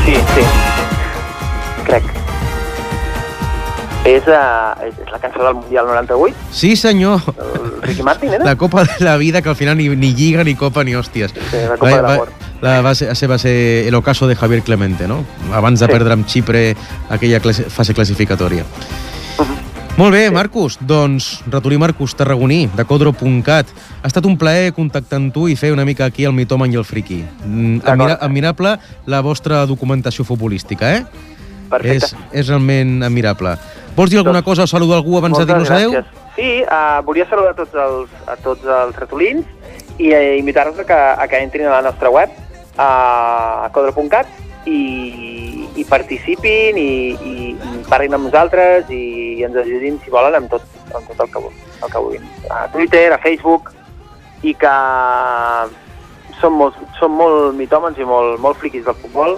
Sí, 0.05 0.15
sí. 0.33 0.43
Crec. 1.85 2.03
És, 4.05 4.25
uh, 4.29 4.73
és, 4.85 4.93
és 5.01 5.09
la 5.11 5.17
cançó 5.21 5.41
del 5.41 5.55
Mundial 5.57 5.87
98, 5.89 6.35
Sí, 6.53 6.75
senyor. 6.77 7.21
el 7.37 7.81
Ricky 7.81 8.03
Martin, 8.03 8.33
era? 8.33 8.45
La 8.45 8.55
Copa 8.55 8.83
de 8.83 8.99
la 9.05 9.17
Vida, 9.17 9.41
que 9.41 9.49
al 9.49 9.55
final 9.55 9.77
ni, 9.77 9.89
ni 9.89 10.13
lliga, 10.13 10.43
ni 10.43 10.53
Copa, 10.55 10.83
ni 10.83 10.93
hòsties. 10.93 11.33
Sí, 11.49 11.57
la 11.69 11.77
Copa 11.77 11.95
de 11.95 12.01
l'Amor. 12.01 12.29
La 12.61 12.81
va 12.81 12.93
ser, 12.95 13.09
va 13.29 13.37
ser 13.37 13.87
el 13.87 13.95
ocaso 13.95 14.27
de 14.27 14.35
Javier 14.35 14.61
Clemente, 14.63 15.07
no? 15.07 15.23
Abans 15.53 15.79
de 15.79 15.85
Sí. 15.87 15.91
perdre 15.91 16.13
amb 16.13 16.25
Xipre 16.27 16.75
aquella 17.09 17.39
classe, 17.39 17.63
fase 17.69 17.93
classificatòria. 17.93 18.63
Mhm. 19.39 19.64
Molt 19.95 20.11
bé, 20.11 20.27
Marcus. 20.29 20.75
Doncs, 20.83 21.39
ratolí 21.47 21.77
Marcus 21.79 22.17
Tarragoní, 22.19 22.67
de 22.75 22.83
codro.cat. 22.83 23.69
Ha 24.03 24.09
estat 24.09 24.25
un 24.27 24.35
plaer 24.35 24.73
contactar 24.75 25.21
amb 25.21 25.31
tu 25.31 25.45
i 25.47 25.55
fer 25.55 25.69
una 25.71 25.85
mica 25.87 26.03
aquí 26.09 26.25
el 26.27 26.33
mitoman 26.35 26.73
i 26.73 26.75
el 26.75 26.83
friki. 26.83 27.21
Mm. 27.45 27.79
Admira, 27.87 28.17
admirable 28.19 28.73
la 29.07 29.21
vostra 29.23 29.63
documentació 29.65 30.27
futbolística, 30.27 30.91
eh? 30.97 31.05
Perfecte. 31.71 32.11
És, 32.11 32.41
és 32.41 32.51
realment 32.51 33.07
admirable. 33.07 33.55
Vols 33.95 34.11
dir 34.11 34.19
alguna 34.19 34.41
Doncs, 34.41 34.49
cosa 34.49 34.67
o 34.67 34.67
saludar 34.67 34.99
algú 34.99 35.15
abans 35.15 35.37
de 35.37 35.45
Moltes 35.45 35.53
dir-nos 35.53 35.71
adeu? 35.71 35.95
gràcies. 35.95 36.23
Sí, 36.35 36.51
uh, 36.67 36.99
volia 37.07 37.29
saludar 37.31 37.55
a 37.55 37.59
tots 37.61 37.79
els, 37.85 38.21
a 38.27 38.35
tots 38.43 38.67
els 38.67 38.99
ratolins 38.99 39.47
i 39.95 40.11
uh, 40.11 40.19
invitar-los 40.35 40.83
a, 40.83 40.83
que, 40.83 41.03
a 41.23 41.29
que 41.31 41.39
entrin 41.39 41.71
a 41.71 41.77
la 41.77 41.85
nostra 41.87 42.11
web, 42.11 42.35
a 42.75 43.71
codro.cat, 43.71 44.27
i, 44.67 45.69
i 45.79 45.85
participin 45.87 46.77
i, 46.77 46.91
i, 47.15 47.35
i 47.55 47.83
parlin 47.87 48.17
amb 48.17 48.27
nosaltres 48.27 48.89
i, 48.91 49.03
i 49.35 49.45
ens 49.47 49.57
ajudin, 49.59 49.99
si 50.03 50.13
volen, 50.13 50.37
amb 50.39 50.51
tot, 50.51 50.65
amb 50.91 51.07
tot 51.11 51.25
el, 51.25 51.31
que, 51.33 51.43
el 51.83 51.91
que 51.91 52.03
vulguin. 52.07 52.29
A 52.49 52.65
Twitter, 52.73 53.07
a 53.13 53.19
Facebook, 53.21 53.73
i 54.45 54.53
que 54.57 54.75
som 56.41 56.57
molt, 56.59 56.77
som 56.99 57.15
molt 57.15 57.55
mitòmens 57.57 57.99
i 57.99 58.07
molt, 58.07 58.39
molt 58.43 58.59
friquis 58.61 58.85
del 58.85 58.97
futbol 58.99 59.37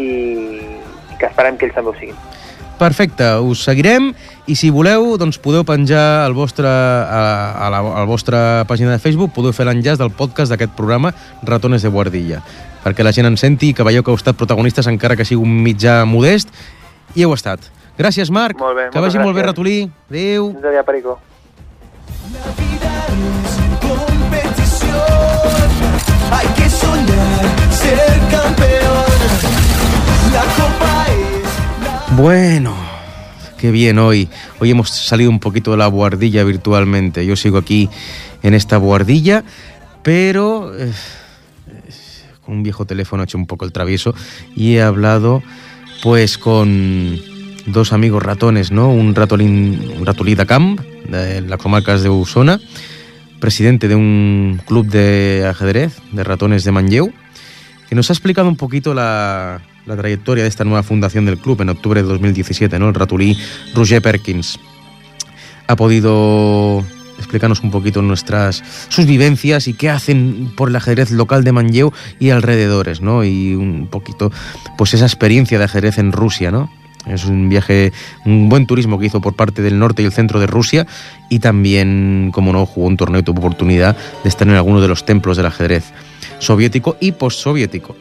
i, 0.00 0.08
i 0.08 1.20
que 1.20 1.28
esperem 1.28 1.58
que 1.58 1.68
ells 1.68 1.76
també 1.76 1.92
ho 1.92 1.98
siguin. 2.00 2.18
Perfecte, 2.78 3.26
us 3.42 3.64
seguirem 3.66 4.12
i 4.46 4.54
si 4.54 4.68
voleu 4.70 5.16
doncs 5.18 5.40
podeu 5.42 5.64
penjar 5.66 6.22
al 6.22 6.34
vostre, 6.36 6.70
a, 6.70 7.22
a, 7.50 7.70
la, 7.74 7.80
a 7.82 8.04
la 8.04 8.06
vostra 8.06 8.40
pàgina 8.70 8.92
de 8.94 9.02
Facebook, 9.02 9.32
podeu 9.34 9.54
fer 9.54 9.66
l'enllaç 9.66 9.98
del 9.98 10.12
podcast 10.14 10.54
d'aquest 10.54 10.76
programa 10.78 11.10
Ratones 11.42 11.82
de 11.82 11.90
Guardilla, 11.90 12.38
perquè 12.84 13.02
la 13.02 13.12
gent 13.14 13.26
en 13.26 13.38
senti 13.40 13.72
que 13.74 13.86
veieu 13.86 14.06
que 14.06 14.14
heu 14.14 14.20
estat 14.20 14.38
protagonistes 14.38 14.86
encara 14.86 15.18
que 15.18 15.26
sigui 15.26 15.42
un 15.42 15.58
mitjà 15.66 16.04
modest, 16.06 16.54
i 17.18 17.26
heu 17.26 17.34
estat. 17.34 17.66
Gràcies, 17.98 18.30
Marc. 18.30 18.58
Molt 18.60 18.76
bé, 18.78 18.84
que 18.92 19.00
vagi 19.02 19.18
molt 19.18 19.34
bé, 19.34 19.42
gràcies. 19.42 19.46
ratolí. 19.46 19.90
Adéu. 20.10 20.52
Fins 20.52 20.64
aviat, 20.64 20.86
Perico. 20.86 21.18
competición. 23.80 25.00
Hay 26.30 26.46
que 26.56 26.70
soñar 26.70 27.44
ser 27.72 28.20
campeón. 28.30 29.18
La 30.32 30.42
copa 30.56 31.06
es 31.08 32.16
Bueno, 32.16 32.74
qué 33.58 33.70
bien 33.70 33.98
hoy. 33.98 34.28
Hoy 34.60 34.70
hemos 34.70 34.90
salido 34.90 35.30
un 35.30 35.40
poquito 35.40 35.72
de 35.72 35.78
la 35.78 35.88
buhardilla 35.88 36.44
virtualmente. 36.44 37.26
Yo 37.26 37.34
sigo 37.36 37.58
aquí 37.58 37.88
en 38.42 38.54
esta 38.54 38.78
buhardilla, 38.78 39.42
pero 40.02 40.72
eh, 40.78 40.92
con 42.44 42.56
un 42.56 42.62
viejo 42.62 42.84
teléfono 42.84 43.22
he 43.22 43.24
hecho 43.24 43.38
un 43.38 43.46
poco 43.46 43.64
el 43.64 43.72
travieso 43.72 44.14
y 44.54 44.76
he 44.76 44.82
hablado 44.82 45.42
pues 46.02 46.38
con 46.38 47.18
dos 47.72 47.92
amigos 47.92 48.22
ratones, 48.22 48.72
¿no? 48.72 48.90
Un 48.90 49.14
ratolín, 49.14 49.92
un 49.98 50.06
ratolí 50.06 50.34
de 50.34 50.46
camp, 50.46 50.80
de 50.80 51.40
las 51.42 51.58
comarcas 51.58 52.02
de 52.02 52.08
Usona, 52.08 52.60
presidente 53.40 53.88
de 53.88 53.94
un 53.94 54.60
club 54.66 54.86
de 54.86 55.46
ajedrez 55.48 55.96
de 56.12 56.24
ratones 56.24 56.64
de 56.64 56.72
Manlleu, 56.72 57.12
que 57.88 57.94
nos 57.94 58.10
ha 58.10 58.12
explicado 58.12 58.48
un 58.48 58.56
poquito 58.56 58.94
la, 58.94 59.60
trayectoria 59.86 60.42
de 60.42 60.48
esta 60.48 60.64
nueva 60.64 60.82
fundación 60.82 61.24
del 61.24 61.38
club 61.38 61.60
en 61.62 61.70
octubre 61.70 62.02
de 62.02 62.08
2017, 62.08 62.78
¿no? 62.78 62.88
el 62.88 62.94
ratolí 62.94 63.38
Roger 63.74 64.02
Perkins. 64.02 64.58
Ha 65.66 65.76
podido 65.76 66.84
explicarnos 67.18 67.62
un 67.62 67.70
poquito 67.70 68.00
nuestras 68.00 68.62
sus 68.88 69.06
vivencias 69.06 69.68
y 69.68 69.74
qué 69.74 69.90
hacen 69.90 70.52
por 70.56 70.68
el 70.68 70.76
ajedrez 70.76 71.10
local 71.10 71.44
de 71.44 71.52
Manlleu 71.52 71.92
y 72.18 72.30
alrededores, 72.30 73.00
¿no? 73.00 73.24
Y 73.24 73.54
un 73.54 73.88
poquito 73.88 74.30
pues 74.78 74.94
esa 74.94 75.04
experiencia 75.04 75.58
de 75.58 75.64
ajedrez 75.64 75.98
en 75.98 76.12
Rusia, 76.12 76.50
¿no? 76.50 76.70
Es 77.08 77.24
un 77.24 77.48
viaje, 77.48 77.92
un 78.24 78.48
buen 78.48 78.66
turismo 78.66 78.98
que 78.98 79.06
hizo 79.06 79.20
por 79.20 79.34
parte 79.34 79.62
del 79.62 79.78
norte 79.78 80.02
y 80.02 80.06
el 80.06 80.12
centro 80.12 80.40
de 80.40 80.46
Rusia 80.46 80.86
y 81.28 81.38
también, 81.38 82.30
como 82.32 82.52
no, 82.52 82.66
jugó 82.66 82.86
un 82.86 82.96
torneo 82.96 83.20
y 83.20 83.24
tuvo 83.24 83.40
oportunidad 83.40 83.96
de 84.22 84.28
estar 84.28 84.46
en 84.46 84.54
alguno 84.54 84.80
de 84.80 84.88
los 84.88 85.04
templos 85.04 85.36
del 85.36 85.46
ajedrez 85.46 85.92
soviético 86.38 86.96
y 87.00 87.12
postsoviético. 87.12 87.96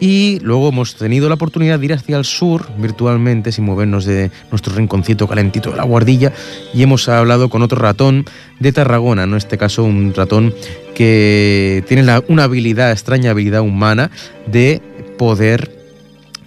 Y 0.00 0.40
luego 0.42 0.70
hemos 0.70 0.96
tenido 0.96 1.28
la 1.28 1.36
oportunidad 1.36 1.78
de 1.78 1.84
ir 1.84 1.92
hacia 1.92 2.16
el 2.18 2.24
sur 2.24 2.68
virtualmente, 2.76 3.52
sin 3.52 3.64
movernos 3.64 4.04
de 4.04 4.32
nuestro 4.50 4.74
rinconcito 4.74 5.28
calentito 5.28 5.70
de 5.70 5.76
la 5.76 5.84
guardilla, 5.84 6.32
y 6.74 6.82
hemos 6.82 7.08
hablado 7.08 7.48
con 7.48 7.62
otro 7.62 7.78
ratón 7.78 8.24
de 8.58 8.72
Tarragona, 8.72 9.22
en 9.22 9.34
este 9.34 9.58
caso 9.58 9.84
un 9.84 10.12
ratón 10.12 10.52
que 10.96 11.84
tiene 11.86 12.04
una 12.26 12.44
habilidad, 12.44 12.90
extraña 12.90 13.30
habilidad 13.30 13.60
humana 13.60 14.10
de 14.50 14.82
poder 15.18 15.81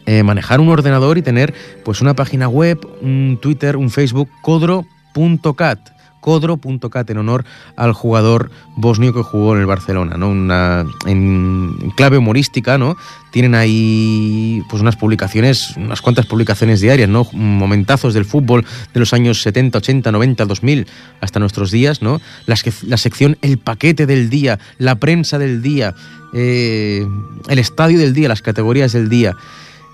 eh, 0.06 0.24
manejar 0.24 0.60
un 0.60 0.70
ordenador 0.70 1.18
y 1.18 1.22
tener 1.22 1.54
pues 1.84 2.02
una 2.02 2.16
página 2.16 2.48
web, 2.48 2.80
un 3.02 3.40
Twitter, 3.42 3.78
un 3.78 3.90
Facebook, 3.90 4.30
codro.cat 4.42 5.96
codro.cat 6.26 7.08
en 7.12 7.20
honor 7.20 7.46
al 7.76 7.94
jugador 7.94 8.50
bosnio 8.76 9.14
que 9.14 9.22
jugó 9.22 9.54
en 9.54 9.62
el 9.62 9.68
Barcelona, 9.68 10.18
¿no? 10.18 10.30
Una, 10.30 10.84
en 11.06 11.94
clave 11.96 12.18
humorística, 12.18 12.80
¿no? 12.80 12.98
Tienen 13.32 13.54
ahí 13.54 14.64
pues 14.68 14.82
unas 14.82 14.96
publicaciones, 14.96 15.78
unas 15.78 16.02
cuantas 16.02 16.26
publicaciones 16.26 16.82
diarias, 16.82 17.08
¿no? 17.08 17.28
Momentazos 17.32 18.16
del 18.16 18.26
fútbol 18.26 18.66
de 18.92 19.00
los 19.00 19.14
años 19.14 19.44
70, 19.44 19.78
80, 19.78 20.12
90, 20.12 20.46
2000 20.46 20.88
hasta 21.22 21.40
nuestros 21.40 21.70
días, 21.70 22.02
¿no? 22.02 22.20
Las 22.48 22.64
que, 22.64 22.74
la 22.88 22.98
sección 22.98 23.38
El 23.44 23.60
paquete 23.60 24.08
del 24.08 24.32
día, 24.32 24.58
la 24.80 24.96
prensa 24.96 25.38
del 25.38 25.62
día, 25.62 25.94
eh, 26.34 27.06
el 27.48 27.60
estadio 27.60 28.00
del 28.00 28.16
día, 28.16 28.30
las 28.30 28.42
categorías 28.42 28.94
del 28.94 29.10
día. 29.10 29.36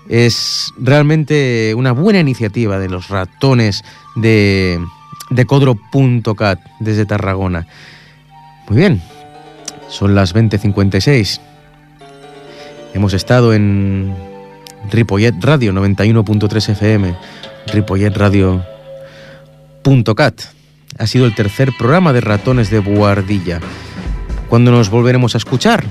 Es 0.08 0.72
realmente 0.78 1.74
una 1.76 1.92
buena 1.92 2.20
iniciativa 2.20 2.78
de 2.78 2.88
los 2.88 3.08
ratones 3.08 3.82
de, 4.16 4.80
de 5.30 5.46
codro.cat 5.46 6.60
desde 6.80 7.06
Tarragona. 7.06 7.66
Muy 8.68 8.78
bien, 8.78 9.02
son 9.88 10.14
las 10.14 10.34
20.56. 10.34 11.40
Hemos 12.94 13.14
estado 13.14 13.54
en 13.54 14.14
Ripollet 14.90 15.34
Radio 15.40 15.72
91.3 15.72 16.68
FM, 16.70 17.14
ripolletradio.cat. 17.72 20.42
Ha 20.98 21.06
sido 21.06 21.24
el 21.24 21.34
tercer 21.34 21.72
programa 21.78 22.12
de 22.12 22.20
Ratones 22.20 22.68
de 22.70 22.80
Buardilla. 22.80 23.60
¿Cuándo 24.48 24.70
nos 24.70 24.90
volveremos 24.90 25.34
a 25.34 25.38
escuchar? 25.38 25.84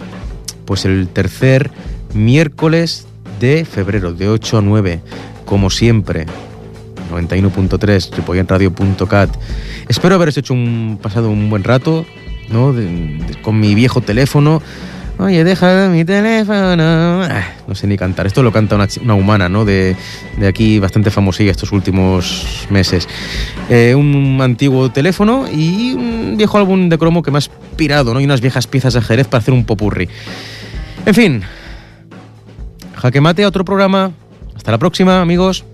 Pues 0.66 0.86
el 0.86 1.08
tercer 1.08 1.72
miércoles 2.14 3.08
de 3.42 3.66
febrero, 3.66 4.14
de 4.14 4.30
8 4.30 4.60
a 4.60 4.62
9, 4.62 5.02
como 5.46 5.70
siempre. 5.70 6.26
91.3, 7.12 8.16
ripolletradio.cat. 8.16 9.30
Espero 9.90 10.16
haberos 10.16 10.38
hecho 10.38 10.54
un 10.54 11.00
pasado 11.02 11.30
un 11.30 11.50
buen 11.50 11.64
rato, 11.64 12.06
¿no? 12.50 12.74
Con 13.42 13.60
mi 13.60 13.76
viejo 13.76 14.00
teléfono. 14.00 14.62
Oye, 15.18 15.44
deja 15.44 15.90
mi 15.90 16.06
teléfono. 16.06 17.24
Ah, 17.24 17.54
no 17.68 17.76
sé 17.76 17.88
ni 17.88 17.98
cantar. 17.98 18.28
Esto 18.28 18.44
lo 18.44 18.52
canta 18.52 18.76
una, 18.76 18.88
una 19.04 19.14
humana, 19.16 19.50
¿no? 19.50 19.66
De, 19.66 19.96
de, 20.38 20.48
aquí, 20.48 20.80
bastante 20.80 21.12
famosilla 21.12 21.52
estos 21.52 21.72
últimos 21.72 22.68
meses. 22.70 23.08
Eh, 23.70 23.94
un 23.94 24.40
antiguo 24.42 24.92
teléfono 24.92 25.46
y 25.52 25.94
un 25.94 26.36
viejo 26.38 26.58
álbum 26.58 26.90
de 26.90 26.98
cromo 26.98 27.24
que 27.24 27.32
me 27.32 27.38
ha 27.38 27.40
inspirado, 27.40 28.14
¿no? 28.14 28.22
Y 28.22 28.26
unas 28.26 28.42
viejas 28.42 28.68
piezas 28.68 28.94
de 28.94 29.02
Jerez 29.02 29.28
para 29.28 29.42
hacer 29.42 29.54
un 29.54 29.66
popurri. 29.66 30.08
En 31.06 31.14
fin. 31.14 31.44
Jaque 33.02 33.20
mate 33.20 33.44
a 33.44 33.48
otro 33.48 33.66
programa. 33.66 34.12
Hasta 34.56 34.70
la 34.70 34.78
próxima, 34.78 35.22
amigos. 35.22 35.66